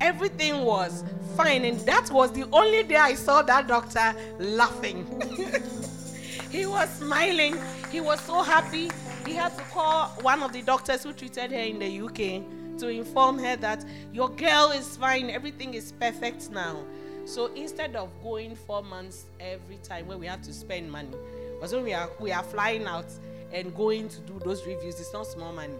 everything 0.01 0.63
was 0.63 1.05
fine. 1.37 1.65
And 1.65 1.79
that 1.81 2.11
was 2.11 2.33
the 2.33 2.49
only 2.53 2.83
day 2.83 2.97
I 2.97 3.15
saw 3.15 3.43
that 3.43 3.67
doctor 3.69 4.15
laughing. 4.39 5.07
he 6.51 6.67
was 6.67 6.89
smiling. 6.91 7.57
He 7.91 8.01
was 8.01 8.21
so 8.21 8.43
happy. 8.43 8.91
He 9.25 9.35
had 9.35 9.57
to 9.57 9.65
call 9.65 10.09
one 10.23 10.43
of 10.43 10.53
the 10.53 10.63
doctors 10.63 11.03
who 11.05 11.13
treated 11.13 11.51
her 11.53 11.59
in 11.59 11.79
the 11.79 12.01
UK 12.01 12.79
to 12.79 12.89
inform 12.89 13.39
her 13.39 13.57
that 13.57 13.85
your 14.13 14.29
girl 14.29 14.71
is 14.71 14.97
fine. 14.97 15.31
Everything 15.31 15.75
is 15.75 15.93
perfect 15.93 16.51
now. 16.51 16.77
So 17.25 17.47
instead 17.55 17.97
of 17.97 18.11
going 18.23 18.55
four 18.55 18.83
months 18.83 19.25
every 19.41 19.79
time 19.83 20.07
where 20.07 20.19
we 20.19 20.27
have 20.27 20.43
to 20.43 20.53
spend 20.53 20.91
money, 20.91 21.11
because 21.55 21.73
when 21.73 21.83
we 21.83 21.93
are 21.93 22.09
we 22.21 22.31
are 22.31 22.43
flying 22.43 22.85
out 22.85 23.07
and 23.53 23.75
going 23.75 24.09
to 24.09 24.21
do 24.21 24.39
those 24.45 24.65
reviews, 24.65 25.01
it's 25.01 25.13
not 25.13 25.27
small 25.27 25.53
money. 25.53 25.75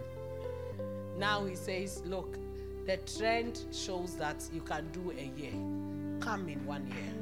Now 1.17 1.45
he 1.45 1.55
says, 1.55 2.03
look, 2.05 2.37
the 2.85 2.97
trend 2.97 3.59
shows 3.71 4.15
that 4.15 4.43
you 4.53 4.61
can 4.61 4.87
do 4.91 5.11
a 5.11 5.39
year. 5.39 5.51
Come 6.19 6.47
in 6.47 6.63
one 6.65 6.87
year. 6.87 7.13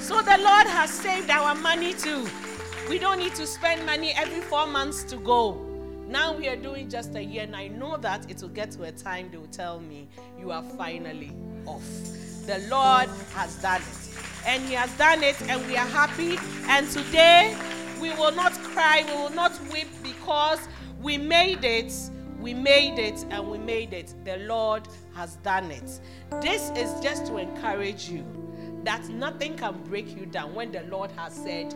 So 0.00 0.22
the 0.22 0.38
Lord 0.38 0.66
has 0.66 0.90
saved 0.90 1.30
our 1.30 1.54
money 1.54 1.94
too. 1.94 2.26
We 2.88 2.98
don't 2.98 3.18
need 3.18 3.34
to 3.36 3.46
spend 3.46 3.84
money 3.86 4.12
every 4.16 4.40
four 4.40 4.66
months 4.66 5.04
to 5.04 5.16
go. 5.16 5.54
Now 6.06 6.32
we 6.36 6.48
are 6.48 6.56
doing 6.56 6.88
just 6.88 7.14
a 7.14 7.22
year, 7.22 7.42
and 7.44 7.56
I 7.56 7.68
know 7.68 7.96
that 7.96 8.30
it 8.30 8.42
will 8.42 8.50
get 8.50 8.70
to 8.72 8.82
a 8.84 8.92
time 8.92 9.28
they 9.30 9.38
will 9.38 9.46
tell 9.46 9.80
me, 9.80 10.08
You 10.38 10.50
are 10.50 10.62
finally 10.62 11.32
off. 11.66 11.86
The 12.46 12.64
Lord 12.68 13.08
has 13.34 13.56
done 13.62 13.80
it. 13.80 14.18
And 14.46 14.62
He 14.64 14.74
has 14.74 14.90
done 14.98 15.22
it, 15.22 15.40
and 15.48 15.64
we 15.66 15.76
are 15.76 15.86
happy. 15.86 16.38
And 16.66 16.88
today, 16.90 17.56
we 18.00 18.10
will 18.14 18.32
not 18.32 18.52
cry, 18.52 19.04
we 19.06 19.12
will 19.12 19.30
not 19.30 19.52
weep 19.72 19.88
because 20.02 20.60
we 21.00 21.18
made 21.18 21.64
it. 21.64 21.92
We 22.42 22.54
made 22.54 22.98
it 22.98 23.24
and 23.30 23.48
we 23.48 23.58
made 23.58 23.92
it. 23.92 24.14
The 24.24 24.38
Lord 24.38 24.88
has 25.14 25.36
done 25.36 25.70
it. 25.70 26.00
This 26.40 26.70
is 26.70 27.00
just 27.00 27.24
to 27.26 27.36
encourage 27.36 28.08
you 28.08 28.24
that 28.82 29.08
nothing 29.08 29.56
can 29.56 29.80
break 29.84 30.16
you 30.16 30.26
down 30.26 30.52
when 30.52 30.72
the 30.72 30.82
Lord 30.90 31.12
has 31.12 31.34
said, 31.34 31.72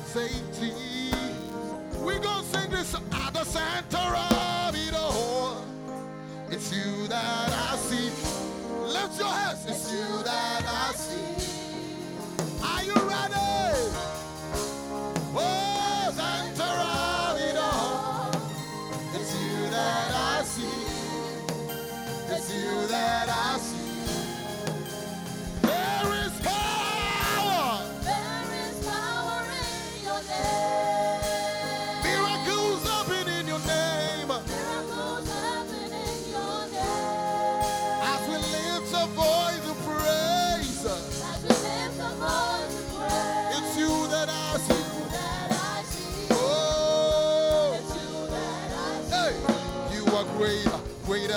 Say 0.06 0.28
Jesus. 0.58 1.98
We 2.00 2.18
gonna 2.18 2.44
sing 2.44 2.70
this 2.70 2.94
at 2.94 3.32
the 3.32 3.44
center 3.44 4.08
of 4.16 4.74
it 4.74 4.94
all. 4.94 5.64
It's 6.50 6.72
you 6.72 7.08
that 7.08 7.50
I 7.50 7.63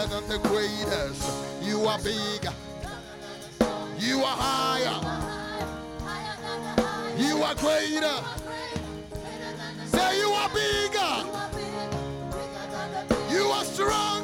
than 0.09 0.27
the 0.29 0.39
greatest. 0.39 1.23
You 1.61 1.85
are 1.85 1.99
bigger. 1.99 2.53
You 3.99 4.19
are 4.23 4.37
higher. 4.37 4.99
You 7.17 7.43
are 7.43 7.55
greater. 7.55 8.23
Say 9.85 10.19
you 10.19 10.29
are 10.29 10.49
bigger. 10.49 11.47
You 13.29 13.43
are 13.47 13.65
big, 13.65 14.16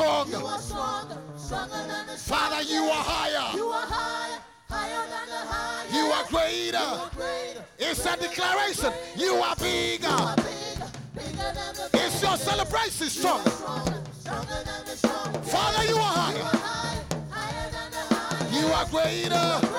strong. 0.00 0.30
You 0.30 0.46
are 0.46 0.58
stronger, 0.58 1.18
stronger 1.36 1.82
than 1.88 2.06
the. 2.06 2.12
Father, 2.16 2.62
you 2.62 2.82
are 2.84 3.04
higher. 3.04 3.56
You 3.56 3.66
are 3.68 3.86
higher, 3.86 4.38
higher 4.68 5.06
than 5.12 5.26
the 5.28 5.42
high. 5.52 5.84
You 5.96 6.04
are 6.16 6.24
You 6.24 6.30
greater. 6.30 6.78
are 6.78 7.10
greater. 7.14 7.64
It's 7.78 8.06
a 8.06 8.16
declaration. 8.16 8.92
You 9.16 9.34
are 9.34 9.54
You 9.58 9.64
bigger. 9.64 10.08
are 10.08 10.36
bigger, 10.36 10.88
bigger 11.14 11.50
than 11.58 11.72
the 11.74 11.88
big. 11.92 12.00
It's 12.02 12.22
your 12.22 12.36
celebration 12.36 13.08
strong. 13.10 13.40
stronger, 13.44 14.02
stronger 14.20 14.60
than 14.64 14.80
the 14.86 14.96
strong. 14.96 15.32
Father, 15.42 15.84
you 15.84 15.96
are 15.96 16.12
You 16.12 16.20
higher. 16.20 16.42
are 16.42 16.56
higher, 16.56 17.04
higher 17.30 17.70
than 17.76 17.90
the 17.96 18.14
high. 18.14 18.58
You 18.58 18.66
are 18.72 18.86
greater 18.86 19.69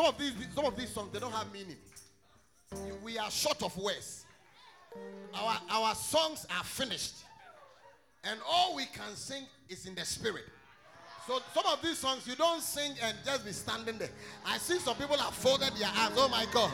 Some 0.00 0.08
of 0.08 0.18
these, 0.18 0.32
some 0.54 0.64
of 0.64 0.74
these 0.78 0.88
songs, 0.88 1.12
they 1.12 1.18
don't 1.18 1.30
have 1.30 1.52
meaning. 1.52 1.76
We 3.04 3.18
are 3.18 3.30
short 3.30 3.62
of 3.62 3.76
words. 3.76 4.24
Our, 5.34 5.58
our 5.68 5.94
songs 5.94 6.46
are 6.56 6.64
finished. 6.64 7.16
And 8.24 8.40
all 8.48 8.74
we 8.74 8.86
can 8.86 9.14
sing 9.14 9.42
is 9.68 9.84
in 9.84 9.94
the 9.94 10.06
spirit. 10.06 10.44
So 11.26 11.40
some 11.52 11.66
of 11.70 11.82
these 11.82 11.98
songs 11.98 12.26
you 12.26 12.34
don't 12.34 12.62
sing 12.62 12.92
and 13.02 13.14
just 13.26 13.44
be 13.44 13.52
standing 13.52 13.98
there. 13.98 14.08
I 14.46 14.56
see 14.56 14.78
some 14.78 14.96
people 14.96 15.18
have 15.18 15.34
folded 15.34 15.74
their 15.74 15.90
arms. 15.94 16.14
Oh 16.16 16.30
my 16.30 16.46
God. 16.50 16.72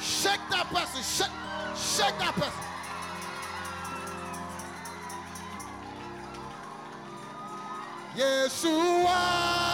Shake 0.00 0.40
that 0.48 0.66
person. 0.68 1.02
Shake, 1.02 1.28
shake 1.76 2.18
that 2.20 2.32
person. 2.32 2.64
Yeshua. 8.16 9.71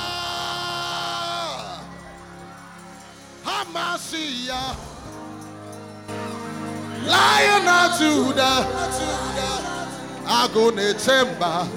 Hamashiach. 3.73 4.77
Lion 7.07 7.69
of 7.69 7.99
Judah. 7.99 8.67
Agone 10.25 10.95
Chemba. 10.95 11.69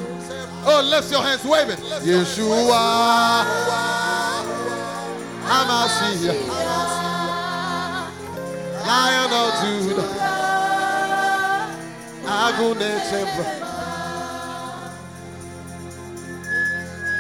Oh, 0.64 0.82
lift 0.90 1.12
your 1.12 1.22
hands, 1.22 1.44
wave 1.44 1.70
it. 1.70 1.80
Yeshua. 2.04 3.46
Hamashiach. 5.46 6.42
Lion 8.88 9.34
of 9.34 9.52
Judah. 9.62 10.08
Agone. 12.26 12.92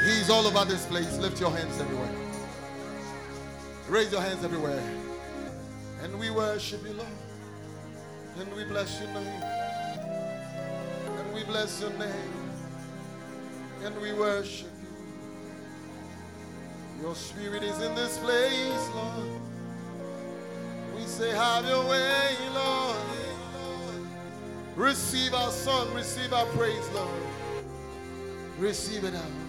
He's 0.06 0.30
all 0.30 0.48
over 0.48 0.66
this 0.66 0.86
place. 0.86 1.18
Lift 1.18 1.40
your 1.40 1.52
hands 1.52 1.80
everywhere. 1.80 2.21
Raise 3.92 4.10
your 4.10 4.22
hands 4.22 4.46
everywhere. 4.46 4.82
And 6.02 6.18
we 6.18 6.32
worship 6.32 6.82
you, 6.88 6.94
Lord. 6.94 7.10
And 8.40 8.56
we 8.56 8.64
bless 8.64 9.02
your 9.02 9.10
name. 9.10 9.44
And 11.20 11.34
we 11.34 11.44
bless 11.44 11.82
your 11.82 11.90
name. 12.00 12.54
And 13.84 13.94
we 14.02 14.14
worship 14.14 14.72
you. 14.82 14.88
Your 17.02 17.16
spirit 17.16 17.64
is 17.64 17.82
in 17.82 17.94
this 17.94 18.18
place, 18.20 18.90
Lord. 18.96 19.42
We 20.96 21.02
say, 21.02 21.32
Have 21.32 21.66
your 21.66 21.86
way, 21.86 22.38
Lord. 22.54 22.96
Receive 24.78 25.34
our 25.34 25.52
song, 25.52 25.94
receive 25.94 26.32
our 26.32 26.46
praise, 26.46 26.88
Lord. 26.96 27.10
Receive 28.58 29.04
it 29.04 29.16
out. 29.16 29.41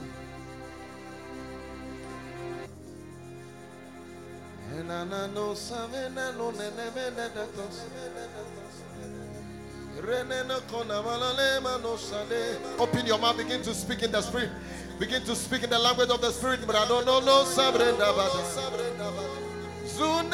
Open 12.79 13.07
your 13.07 13.19
mouth, 13.19 13.37
begin 13.37 13.63
to 13.63 13.75
speak 13.75 14.03
in 14.03 14.11
the 14.13 14.23
spirit. 14.23 14.51
Begin 14.99 15.23
to 15.23 15.37
speak 15.37 15.63
in 15.63 15.71
the 15.71 15.79
language 15.79 16.11
of 16.11 16.21
the 16.21 16.31
spirit. 16.31 16.61
But 16.67 16.77
I 16.77 16.89
don't 16.89 17.05
know 17.05 17.21
no 17.21 17.45
sabrenda 17.45 18.13
bada. 18.15 18.43
Zune. 19.85 20.33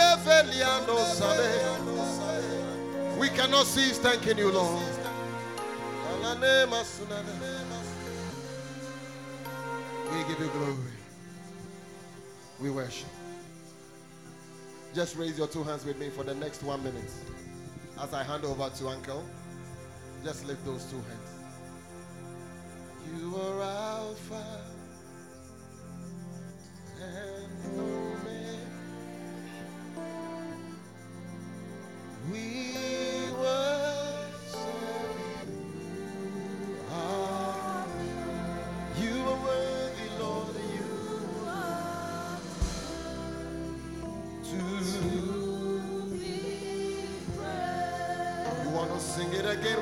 We 3.18 3.28
cannot 3.30 3.66
cease 3.66 3.98
thanking 3.98 4.38
you, 4.38 4.52
Lord. 4.52 4.82
We 10.12 10.18
give 10.28 10.40
you 10.40 10.50
glory. 10.52 10.92
We 12.60 12.70
worship. 12.70 13.17
Just 14.94 15.16
raise 15.16 15.38
your 15.38 15.46
two 15.46 15.62
hands 15.62 15.84
with 15.84 15.98
me 15.98 16.08
for 16.10 16.24
the 16.24 16.34
next 16.34 16.62
one 16.62 16.82
minute. 16.82 17.10
As 18.00 18.14
I 18.14 18.22
hand 18.22 18.44
over 18.44 18.70
to 18.70 18.88
Uncle, 18.88 19.24
just 20.24 20.46
lift 20.46 20.64
those 20.64 20.84
two 20.84 20.96
hands. 20.96 21.34
You 23.20 23.36
are 23.36 23.62
Alpha 23.62 24.44
and 27.00 27.78
Omega. 27.78 28.58
We 32.32 32.74
worship 33.40 33.87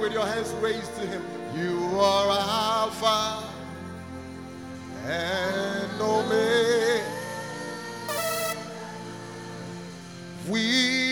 with 0.01 0.13
your 0.13 0.27
hands 0.27 0.51
raised 0.61 0.95
to 0.97 1.07
Him. 1.07 1.23
You 1.55 2.01
are 2.01 2.31
Alpha 2.31 3.45
and 5.07 6.01
Omega. 6.01 7.05
We 10.49 11.06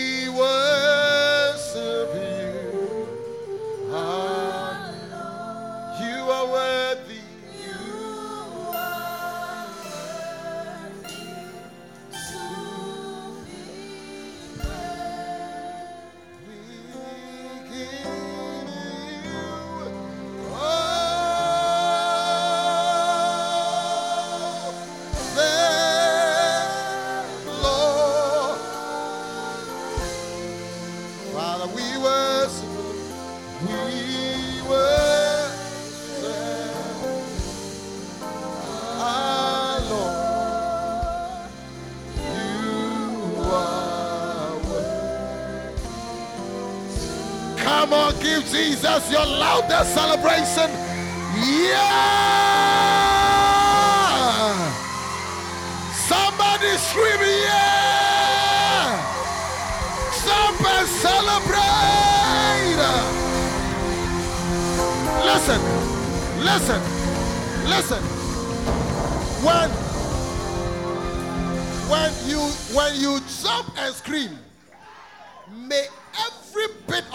Come 47.85 47.93
on, 47.93 48.13
give 48.19 48.43
Jesus 48.45 49.11
your 49.11 49.23
loudest 49.23 49.93
celebration. 49.93 50.71
Yeah! 51.37 51.85
Somebody 55.93 56.77
scream, 56.77 57.21
yeah! 57.21 57.85
And 60.67 60.87
celebrate! 60.87 61.59
Listen, 65.23 65.61
listen, 66.43 66.81
listen. 67.69 68.01
When 69.45 69.69
when 71.87 72.11
you 72.27 72.39
when 72.75 72.95
you 72.99 73.19
jump 73.43 73.69
and 73.77 73.93
scream, 73.93 74.44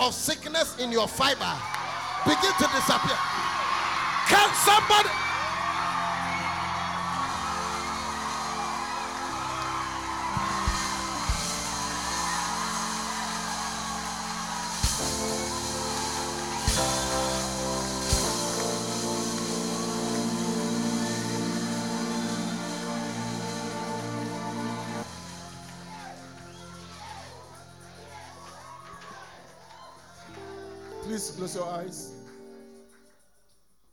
of 0.00 0.14
sickness 0.14 0.76
in 0.78 0.90
your 0.90 1.06
fiber 1.06 1.52
begin 2.24 2.52
to 2.58 2.66
disappear. 2.72 3.18
Can 4.28 4.48
somebody? 4.64 5.19
Close 31.40 31.56
your 31.56 31.70
eyes. 31.70 32.12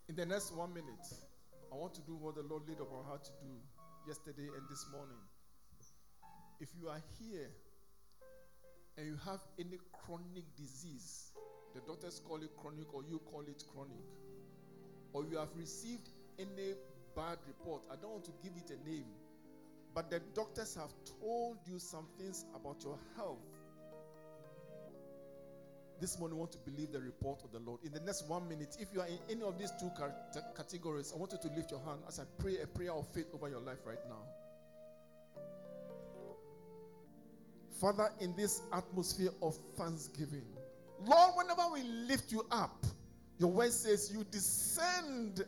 In 0.09 0.17
the 0.17 0.25
next 0.25 0.51
one 0.53 0.73
minute, 0.73 1.07
I 1.71 1.77
want 1.77 1.93
to 1.93 2.01
do 2.01 2.17
what 2.19 2.35
the 2.35 2.41
Lord 2.41 2.63
laid 2.67 2.81
upon 2.81 3.05
heart 3.05 3.23
to 3.23 3.31
do 3.39 3.47
yesterday 4.05 4.49
and 4.53 4.67
this 4.69 4.85
morning. 4.91 5.23
If 6.59 6.67
you 6.77 6.89
are 6.89 7.01
here 7.17 7.47
and 8.97 9.07
you 9.07 9.17
have 9.23 9.39
any 9.57 9.79
chronic 9.93 10.43
disease, 10.57 11.31
the 11.73 11.79
doctors 11.87 12.19
call 12.27 12.43
it 12.43 12.51
chronic 12.57 12.93
or 12.93 13.03
you 13.09 13.21
call 13.31 13.45
it 13.47 13.63
chronic, 13.73 14.03
or 15.13 15.23
you 15.23 15.37
have 15.37 15.55
received 15.55 16.09
any 16.37 16.73
bad 17.15 17.37
report, 17.47 17.81
I 17.89 17.95
don't 17.95 18.11
want 18.11 18.25
to 18.25 18.33
give 18.43 18.57
it 18.57 18.75
a 18.75 18.89
name, 18.89 19.07
but 19.95 20.11
the 20.11 20.19
doctors 20.35 20.75
have 20.75 20.91
told 21.21 21.59
you 21.65 21.79
some 21.79 22.07
things 22.19 22.43
about 22.53 22.83
your 22.83 22.99
health 23.15 23.39
this 25.99 26.19
morning 26.19 26.37
want 26.37 26.51
to 26.51 26.57
believe 26.59 26.91
the 26.91 26.99
report 26.99 27.43
of 27.43 27.51
the 27.51 27.59
Lord. 27.59 27.79
In 27.83 27.91
the 27.91 27.99
next 28.01 28.27
one 28.27 28.47
minute, 28.47 28.77
if 28.79 28.89
you 28.93 29.01
are 29.01 29.07
in 29.07 29.19
any 29.29 29.41
of 29.41 29.57
these 29.57 29.71
two 29.79 29.89
categories, 30.55 31.11
I 31.15 31.17
want 31.17 31.31
you 31.31 31.49
to 31.49 31.55
lift 31.55 31.71
your 31.71 31.79
hand 31.81 31.99
as 32.07 32.19
I 32.19 32.23
pray 32.39 32.57
a 32.61 32.67
prayer 32.67 32.93
of 32.93 33.07
faith 33.13 33.27
over 33.33 33.49
your 33.49 33.59
life 33.59 33.79
right 33.85 33.97
now. 34.07 34.23
Father, 37.79 38.11
in 38.19 38.35
this 38.35 38.61
atmosphere 38.73 39.31
of 39.41 39.57
thanksgiving, 39.75 40.45
Lord, 41.05 41.33
whenever 41.35 41.61
we 41.73 41.83
lift 41.83 42.31
you 42.31 42.45
up, 42.49 42.85
your 43.39 43.51
word 43.51 43.71
says 43.71 44.11
you 44.11 44.23
descend 44.31 45.45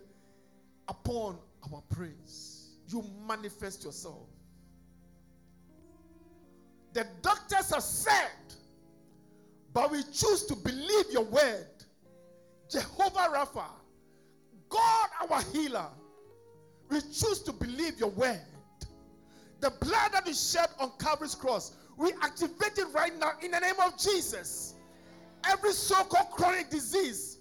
upon 0.87 1.39
our 1.73 1.81
praise, 1.89 2.77
you 2.87 3.03
manifest 3.27 3.83
yourself. 3.83 4.27
The 6.93 7.05
doctors 7.21 7.71
have 7.71 7.83
said, 7.83 8.29
but 9.79 9.91
we 9.91 10.03
choose 10.11 10.43
to 10.43 10.57
believe 10.57 11.05
your 11.09 11.23
word. 11.23 11.65
Jehovah 12.69 13.29
Rapha, 13.33 13.63
God 14.67 15.09
our 15.31 15.41
healer, 15.53 15.87
we 16.89 16.99
choose 16.99 17.41
to 17.43 17.53
believe 17.53 17.97
your 17.97 18.09
word. 18.09 18.41
The 19.61 19.69
blood 19.69 20.11
that 20.11 20.27
is 20.27 20.51
shed 20.51 20.67
on 20.81 20.91
Calvary's 20.99 21.33
cross, 21.33 21.77
we 21.95 22.11
activate 22.21 22.77
it 22.77 22.87
right 22.93 23.17
now 23.17 23.31
in 23.41 23.51
the 23.51 23.59
name 23.61 23.75
of 23.81 23.97
Jesus. 23.97 24.75
Every 25.49 25.71
so 25.71 26.03
called 26.03 26.31
chronic 26.31 26.69
disease, 26.69 27.37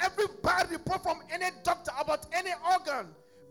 every 0.00 0.24
bad 0.42 0.68
report 0.72 1.04
from 1.04 1.20
any 1.30 1.50
doctor 1.62 1.92
about 2.00 2.26
any 2.32 2.50
organ, 2.68 3.06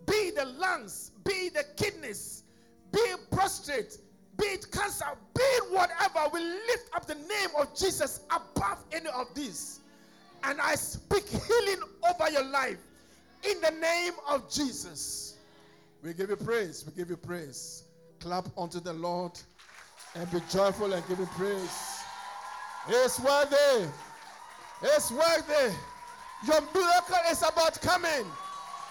be 0.08 0.32
the 0.32 0.44
lungs, 0.60 1.12
be 1.24 1.48
the 1.48 1.64
kidneys, 1.78 2.44
be 2.92 3.00
it 3.00 3.32
prostate, 3.32 3.98
be 4.38 4.46
it 4.46 4.72
cancer, 4.72 5.06
be 5.34 5.42
it 5.42 5.72
whatever, 5.72 6.30
we 6.34 6.40
lift 6.40 6.90
up 6.96 7.06
the 7.06 7.16
name 7.16 7.50
of 7.58 7.76
Jesus 7.76 8.22
above 8.30 8.84
any 8.92 9.08
of 9.10 9.34
these. 9.34 9.80
And 10.44 10.60
I 10.62 10.76
speak 10.76 11.28
healing 11.28 11.82
over 12.10 12.32
your 12.32 12.44
life 12.44 12.78
in 13.44 13.60
the 13.62 13.72
name 13.72 14.14
of 14.28 14.52
Jesus. 14.52 15.38
We 16.04 16.14
give 16.14 16.30
you 16.30 16.36
praise. 16.36 16.84
We 16.86 16.94
give 16.94 17.10
you 17.10 17.18
praise. 17.18 17.84
Clap 18.20 18.46
unto 18.58 18.80
the 18.80 18.94
Lord 18.94 19.32
and 20.16 20.30
be 20.32 20.40
joyful 20.50 20.94
and 20.94 21.08
give 21.08 21.18
him 21.18 21.28
praise. 21.28 22.00
It's 22.88 23.20
worthy. 23.20 23.88
It's 24.84 25.12
worthy. 25.12 25.74
Your 26.46 26.62
miracle 26.74 27.18
is 27.32 27.42
about 27.42 27.82
coming. 27.82 28.26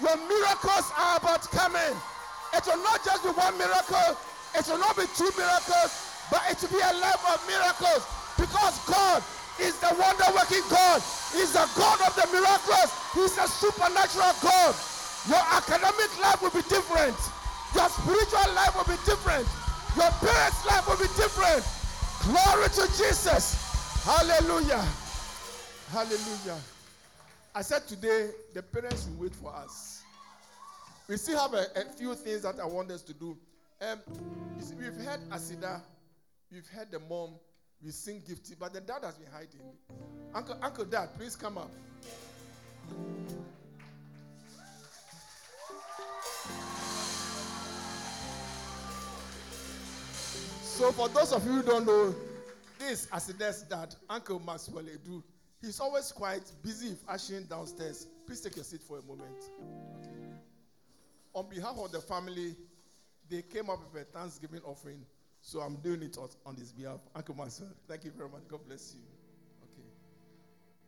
Your 0.01 0.16
miracles 0.16 0.91
are 0.99 1.19
about 1.19 1.43
coming. 1.53 1.97
It 2.53 2.66
will 2.66 2.83
not 2.83 3.05
just 3.05 3.23
be 3.23 3.31
one 3.31 3.57
miracle, 3.59 4.16
it 4.55 4.64
will 4.68 4.78
not 4.78 4.97
be 4.97 5.06
two 5.18 5.31
miracles, 5.36 5.90
but 6.31 6.43
it 6.51 6.59
will 6.62 6.72
be 6.72 6.82
a 6.82 6.94
life 7.02 7.22
of 7.28 7.39
miracles 7.47 8.02
because 8.39 8.78
God 8.86 9.22
is 9.60 9.78
the 9.78 9.90
wonder 9.98 10.26
working 10.35 10.64
God. 10.70 11.02
He's 11.35 11.52
the 11.52 11.66
God 11.74 11.98
of 12.02 12.14
the 12.14 12.26
miracles. 12.31 12.90
He's 13.14 13.35
a 13.39 13.47
supernatural 13.47 14.35
God. 14.43 14.74
Your 15.28 15.44
academic 15.55 16.10
life 16.20 16.43
will 16.43 16.55
be 16.55 16.62
different. 16.68 17.16
Your 17.74 17.89
spiritual 17.89 18.48
life 18.55 18.74
will 18.74 18.89
be 18.90 18.98
different. 19.06 19.47
Your 19.97 20.10
parents' 20.22 20.66
life 20.66 20.86
will 20.86 20.98
be 20.98 21.10
different. 21.14 21.62
Glory 22.26 22.68
to 22.78 22.85
Jesus. 22.98 23.55
Hallelujah. 24.05 24.85
Hallelujah. 25.90 26.59
I 27.55 27.62
said 27.62 27.86
today, 27.86 28.31
the 28.52 28.62
parents 28.62 29.06
will 29.06 29.24
wait 29.24 29.35
for 29.35 29.55
us. 29.55 30.02
We 31.09 31.16
still 31.16 31.39
have 31.39 31.55
a, 31.55 31.66
a 31.76 31.85
few 31.97 32.14
things 32.14 32.43
that 32.43 32.59
I 32.59 32.66
want 32.66 32.90
us 32.90 33.02
to 33.02 33.14
do. 33.14 33.36
Um, 33.81 34.01
we've 34.79 34.95
heard 35.05 35.21
Asida, 35.31 35.81
we've 36.51 36.67
heard 36.69 36.91
the 36.91 37.01
mom, 37.01 37.31
we 37.83 37.91
sing 37.91 38.23
gifty, 38.27 38.59
but 38.59 38.73
the 38.73 38.81
dad 38.81 39.03
has 39.03 39.17
been 39.17 39.31
hiding. 39.33 39.61
Uncle, 40.35 40.57
Uncle 40.63 40.85
Dad, 40.85 41.09
please 41.19 41.37
come 41.37 41.59
up. 41.59 41.71
So, 50.63 50.91
for 50.93 51.09
those 51.09 51.33
of 51.33 51.45
you 51.45 51.53
who 51.53 51.63
don't 51.63 51.87
know, 51.87 52.15
this 52.79 53.07
Asida's 53.07 53.63
dad, 53.63 53.95
Uncle 54.09 54.41
Maxwell 54.41 54.85
Edu, 54.85 55.23
he's 55.61 55.79
always 55.81 56.11
quite 56.11 56.51
busy 56.63 56.91
with 56.91 57.05
ushering 57.09 57.45
downstairs. 57.45 58.07
Please 58.27 58.41
take 58.41 58.57
your 58.57 58.65
seat 58.65 58.83
for 58.83 58.99
a 58.99 59.03
moment. 59.03 59.51
On 61.35 61.49
behalf 61.49 61.77
of 61.79 61.93
the 61.93 62.01
family, 62.01 62.57
they 63.29 63.43
came 63.43 63.71
up 63.71 63.81
with 63.93 64.03
a 64.03 64.05
Thanksgiving 64.05 64.61
offering, 64.65 65.05
so 65.41 65.61
I'm 65.61 65.77
doing 65.77 66.03
it 66.03 66.17
on- 66.19 66.29
on 66.47 66.57
his 66.57 66.73
behalf. 66.73 67.01
Uncle 67.15 67.35
Maxwell, 67.35 67.71
thank 67.87 68.05
you 68.05 68.11
very 68.11 68.29
much. 68.29 68.47
God 68.49 68.65
bless 68.67 68.95
you. 68.95 69.01
Okay. 69.63 69.89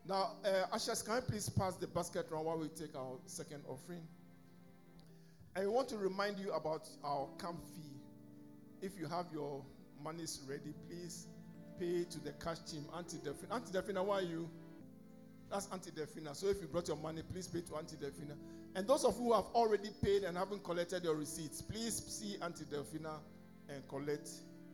Now, 0.07 0.37
uh, 0.45 0.79
can 1.05 1.17
you 1.17 1.23
please 1.23 1.49
pass 1.49 1.77
the 1.77 1.87
basket 1.87 2.31
round 2.31 2.47
while 2.47 2.59
we 2.59 2.69
take 2.69 2.95
our 2.95 3.19
second 3.27 3.65
offering? 3.67 4.07
I 5.55 5.67
want 5.67 5.89
to 5.89 5.97
remind 5.97 6.39
you 6.39 6.53
about 6.53 6.87
our 7.03 7.29
camp 7.39 7.65
fee. 7.75 7.99
If 8.83 8.99
you 8.99 9.07
have 9.07 9.33
your 9.33 9.65
monies 10.03 10.43
ready, 10.47 10.75
please 10.87 11.29
pay 11.79 12.05
to 12.05 12.21
the 12.21 12.33
cash 12.33 12.59
team, 12.71 12.85
Auntie 12.95 13.17
Delphina. 13.19 13.53
Auntie 13.53 13.73
Delphina, 13.73 14.05
why 14.05 14.19
are 14.19 14.23
you? 14.23 14.51
That's 15.51 15.69
Auntie 15.73 15.93
Delphina. 15.93 16.35
So 16.37 16.49
if 16.49 16.61
you 16.61 16.69
brought 16.69 16.89
your 16.89 16.97
money, 16.99 17.23
please 17.23 17.49
pay 17.49 17.63
to 17.63 17.77
Auntie 17.77 17.97
Delphina. 17.97 18.37
And 18.77 18.87
those 18.87 19.07
of 19.07 19.17
you 19.17 19.25
who 19.25 19.33
have 19.33 19.47
already 19.55 19.89
paid 20.05 20.23
and 20.23 20.37
haven't 20.37 20.63
collected 20.63 21.03
your 21.03 21.15
receipts, 21.15 21.63
please 21.63 21.95
see 21.95 22.37
Auntie 22.43 22.67
Delphina 22.67 23.15
and 23.71 23.89
collect 23.89 24.29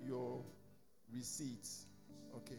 your 0.04 0.42
receipts. 1.14 1.86
Okay. 2.34 2.58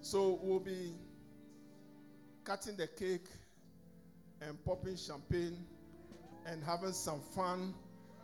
So 0.00 0.40
we'll 0.42 0.58
be 0.58 0.94
cutting 2.42 2.76
the 2.76 2.86
cake 2.86 3.26
and 4.40 4.64
popping 4.64 4.96
champagne 4.96 5.58
and 6.46 6.64
having 6.64 6.92
some 6.92 7.20
fun. 7.36 7.74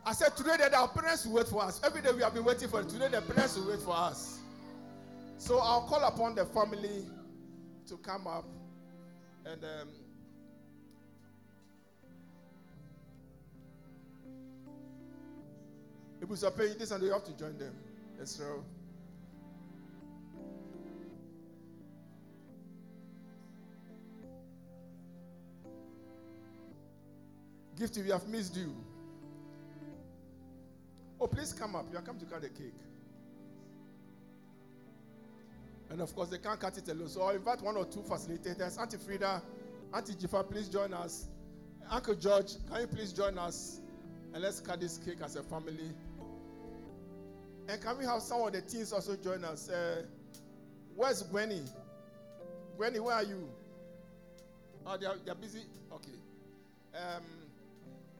I 0.03 0.13
said 0.13 0.35
today 0.35 0.57
that 0.57 0.73
our 0.73 0.87
parents 0.87 1.27
will 1.27 1.33
wait 1.33 1.47
for 1.47 1.61
us. 1.63 1.79
Every 1.85 2.01
day 2.01 2.11
we 2.11 2.23
have 2.23 2.33
been 2.33 2.43
waiting 2.43 2.69
for 2.69 2.81
it. 2.81 2.89
Today 2.89 3.09
the 3.09 3.21
parents 3.21 3.55
will 3.55 3.69
wait 3.69 3.81
for 3.81 3.95
us. 3.95 4.39
So 5.37 5.59
I'll 5.59 5.83
call 5.83 6.03
upon 6.03 6.33
the 6.33 6.45
family 6.45 7.05
to 7.87 7.97
come 7.97 8.25
up 8.25 8.45
and 9.45 9.63
um, 9.63 9.87
if 16.21 16.29
we 16.29 16.49
paying 16.51 16.77
this 16.77 16.91
and 16.91 17.03
you 17.03 17.11
have 17.11 17.23
to 17.23 17.37
join 17.37 17.57
them. 17.57 17.73
Yes, 18.19 18.31
sir. 18.31 18.59
Gift, 27.77 27.97
we 27.97 28.09
have 28.09 28.27
missed 28.27 28.57
you. 28.57 28.75
Oh, 31.21 31.27
please 31.27 31.53
come 31.53 31.75
up. 31.75 31.85
You 31.91 31.99
are 31.99 32.01
come 32.01 32.17
to 32.17 32.25
cut 32.25 32.41
the 32.41 32.49
cake. 32.49 32.73
And 35.89 36.01
of 36.01 36.13
course, 36.15 36.29
they 36.29 36.39
can't 36.39 36.59
cut 36.59 36.77
it 36.77 36.89
alone. 36.89 37.07
So 37.07 37.21
I'll 37.21 37.35
invite 37.35 37.61
one 37.61 37.77
or 37.77 37.85
two 37.85 38.01
facilitators. 38.01 38.79
Auntie 38.79 38.97
Frida, 38.97 39.41
Auntie 39.93 40.13
Jifa, 40.13 40.49
please 40.49 40.67
join 40.67 40.93
us. 40.93 41.27
Uncle 41.89 42.15
George, 42.15 42.53
can 42.69 42.81
you 42.81 42.87
please 42.87 43.13
join 43.13 43.37
us? 43.37 43.79
And 44.33 44.43
let's 44.43 44.59
cut 44.59 44.81
this 44.81 44.97
cake 44.97 45.19
as 45.23 45.35
a 45.35 45.43
family. 45.43 45.91
And 47.67 47.81
can 47.81 47.97
we 47.97 48.05
have 48.05 48.21
some 48.21 48.41
of 48.41 48.53
the 48.53 48.61
teens 48.61 48.93
also 48.93 49.15
join 49.17 49.43
us? 49.43 49.69
Uh, 49.69 50.03
where's 50.95 51.21
Gwenny? 51.23 51.61
Gwenny, 52.77 52.99
where 52.99 53.15
are 53.15 53.23
you? 53.23 53.49
Oh, 54.85 54.95
they're, 54.97 55.15
they're 55.25 55.35
busy. 55.35 55.63
Okay. 55.91 56.11
Um, 56.95 57.23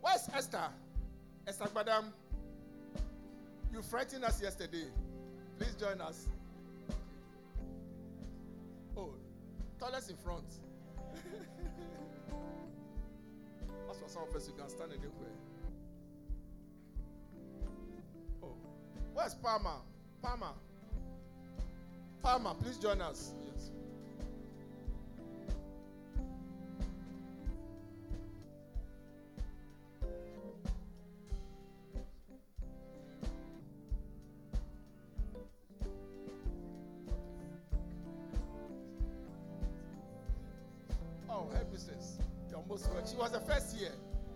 where's 0.02 0.28
Esther? 0.34 0.68
Esther 1.48 1.70
Madam, 1.74 2.12
you 3.72 3.82
frightened 3.82 4.26
us 4.26 4.42
yesterday. 4.42 4.84
Please 5.58 5.76
join 5.80 6.02
us. 6.02 6.28
Oh, 8.98 9.14
toilets 9.80 10.10
in 10.10 10.18
front. 10.18 10.44
That's 13.88 14.00
for 14.00 14.10
some 14.10 14.24
of 14.30 14.36
us, 14.36 14.48
you 14.48 14.54
can 14.56 14.70
stand 14.70 14.92
anywhere. 14.92 15.12
Oh, 15.14 15.47
where's 19.18 19.34
Palmer? 19.34 19.72
Palmer. 20.22 20.54
Palmer, 22.22 22.54
please 22.62 22.78
join 22.78 23.02
us. 23.02 23.32
Yes. 23.52 23.72
Oh, 41.28 41.50
her 41.54 41.66
business. 41.72 42.20
You're 42.52 42.64
most 42.70 42.86
welcome. 42.86 43.10
She 43.10 43.18
was 43.18 43.32
the 43.32 43.40
first 43.40 43.76
here. 43.76 43.90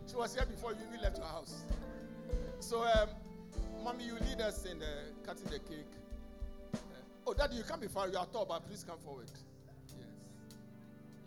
She 0.09 0.15
was 0.15 0.33
here 0.33 0.45
before 0.47 0.71
you 0.71 0.79
even 0.89 1.01
left 1.03 1.17
your 1.17 1.27
house. 1.27 1.65
So, 2.59 2.83
um, 2.83 3.09
mommy, 3.83 4.05
you 4.05 4.15
lead 4.15 4.41
us 4.41 4.65
in 4.65 4.81
cutting 5.25 5.45
the 5.45 5.59
cake. 5.59 5.91
Uh, 6.73 6.77
oh, 7.27 7.33
daddy, 7.33 7.55
you 7.55 7.63
can't 7.63 7.81
be 7.81 7.87
far. 7.87 8.07
You 8.07 8.17
are 8.17 8.25
tall, 8.27 8.45
but 8.45 8.65
please 8.67 8.83
come 8.87 8.99
forward. 8.99 9.29
Yes. 9.97 10.05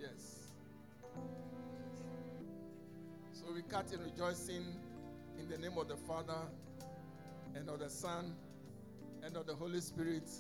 Yes. 0.00 0.38
So 3.32 3.44
we 3.52 3.62
cut 3.62 3.92
in 3.92 4.00
rejoicing 4.02 4.64
in 5.38 5.48
the 5.48 5.58
name 5.58 5.76
of 5.78 5.88
the 5.88 5.96
Father 5.96 6.38
and 7.56 7.68
of 7.68 7.80
the 7.80 7.90
Son 7.90 8.34
and 9.24 9.36
of 9.36 9.46
the 9.46 9.54
Holy 9.54 9.80
Spirit. 9.80 10.30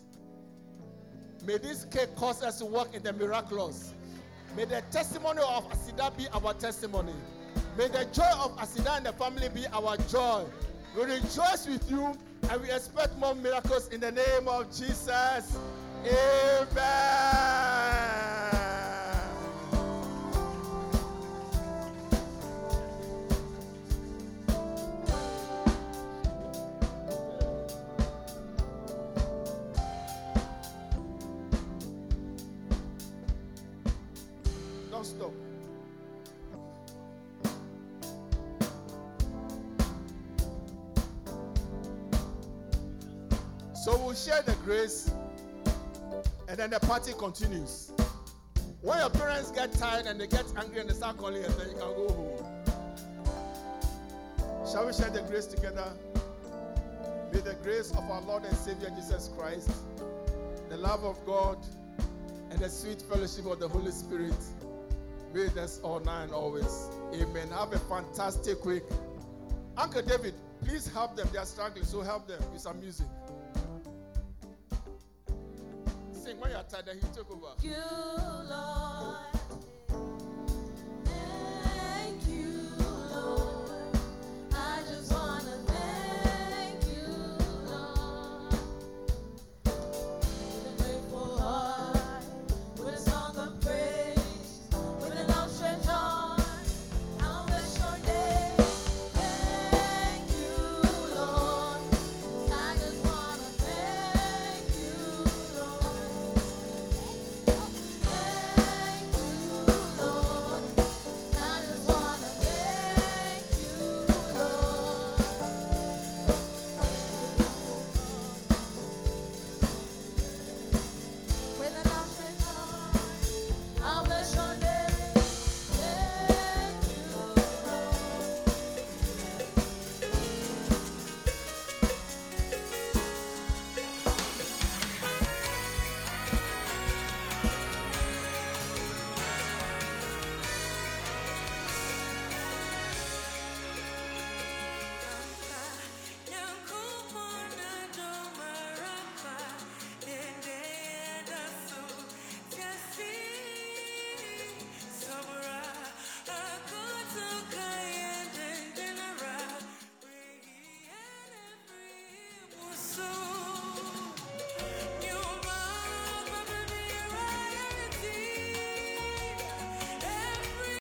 May 1.44 1.58
this 1.58 1.84
cake 1.86 2.14
cause 2.16 2.42
us 2.42 2.58
to 2.60 2.64
walk 2.64 2.94
in 2.94 3.02
the 3.02 3.12
miraculous. 3.12 3.92
May 4.56 4.64
the 4.66 4.82
testimony 4.90 5.40
of 5.40 5.68
Asida 5.70 6.16
be 6.16 6.28
our 6.32 6.54
testimony. 6.54 7.12
May 7.76 7.88
the 7.88 8.06
joy 8.12 8.30
of 8.38 8.56
Asida 8.56 8.98
and 8.98 9.06
the 9.06 9.12
family 9.12 9.48
be 9.48 9.66
our 9.72 9.96
joy. 9.96 10.44
We 10.96 11.02
rejoice 11.04 11.66
with 11.66 11.90
you 11.90 12.16
and 12.50 12.62
we 12.62 12.70
expect 12.70 13.18
more 13.18 13.34
miracles 13.34 13.88
in 13.88 14.00
the 14.00 14.12
name 14.12 14.46
of 14.46 14.66
Jesus. 14.68 15.58
Amen. 16.06 17.53
So 44.14 44.30
we'll 44.30 44.36
share 44.36 44.42
the 44.42 44.54
grace 44.62 45.10
and 46.46 46.56
then 46.56 46.70
the 46.70 46.78
party 46.78 47.12
continues. 47.18 47.90
When 48.80 48.98
your 48.98 49.10
parents 49.10 49.50
get 49.50 49.72
tired 49.72 50.06
and 50.06 50.20
they 50.20 50.28
get 50.28 50.44
angry 50.56 50.80
and 50.80 50.88
they 50.88 50.94
start 50.94 51.16
calling 51.16 51.42
you, 51.42 51.48
then 51.48 51.70
you 51.70 51.76
can 51.76 51.80
go 51.80 52.08
home. 52.12 52.44
Shall 54.70 54.86
we 54.86 54.92
share 54.92 55.10
the 55.10 55.22
grace 55.22 55.46
together? 55.46 55.84
May 57.32 57.40
the 57.40 57.54
grace 57.62 57.90
of 57.90 58.08
our 58.08 58.20
Lord 58.22 58.44
and 58.44 58.56
Savior 58.56 58.90
Jesus 58.94 59.30
Christ, 59.36 59.70
the 60.68 60.76
love 60.76 61.02
of 61.02 61.24
God, 61.26 61.58
and 62.50 62.60
the 62.60 62.68
sweet 62.68 63.02
fellowship 63.02 63.46
of 63.46 63.58
the 63.58 63.66
Holy 63.68 63.90
Spirit 63.90 64.36
be 65.32 65.40
with 65.40 65.56
us 65.56 65.80
all 65.82 65.98
now 66.00 66.22
and 66.22 66.30
always. 66.30 66.88
Amen. 67.14 67.48
Have 67.48 67.72
a 67.72 67.80
fantastic 67.80 68.64
week. 68.64 68.84
Uncle 69.76 70.02
David, 70.02 70.34
please 70.64 70.86
help 70.92 71.16
them. 71.16 71.28
They 71.32 71.38
are 71.38 71.46
struggling, 71.46 71.84
so 71.84 72.02
help 72.02 72.28
them 72.28 72.40
with 72.52 72.60
some 72.60 72.78
music. 72.78 73.06
When 76.44 76.52
you 76.52 76.58
are 76.58 76.64
tired, 76.64 76.84
then 76.86 76.96
he 76.96 77.06
take 77.08 77.30
over. 77.30 77.54
You, 77.62 77.72
Lord, 78.50 79.16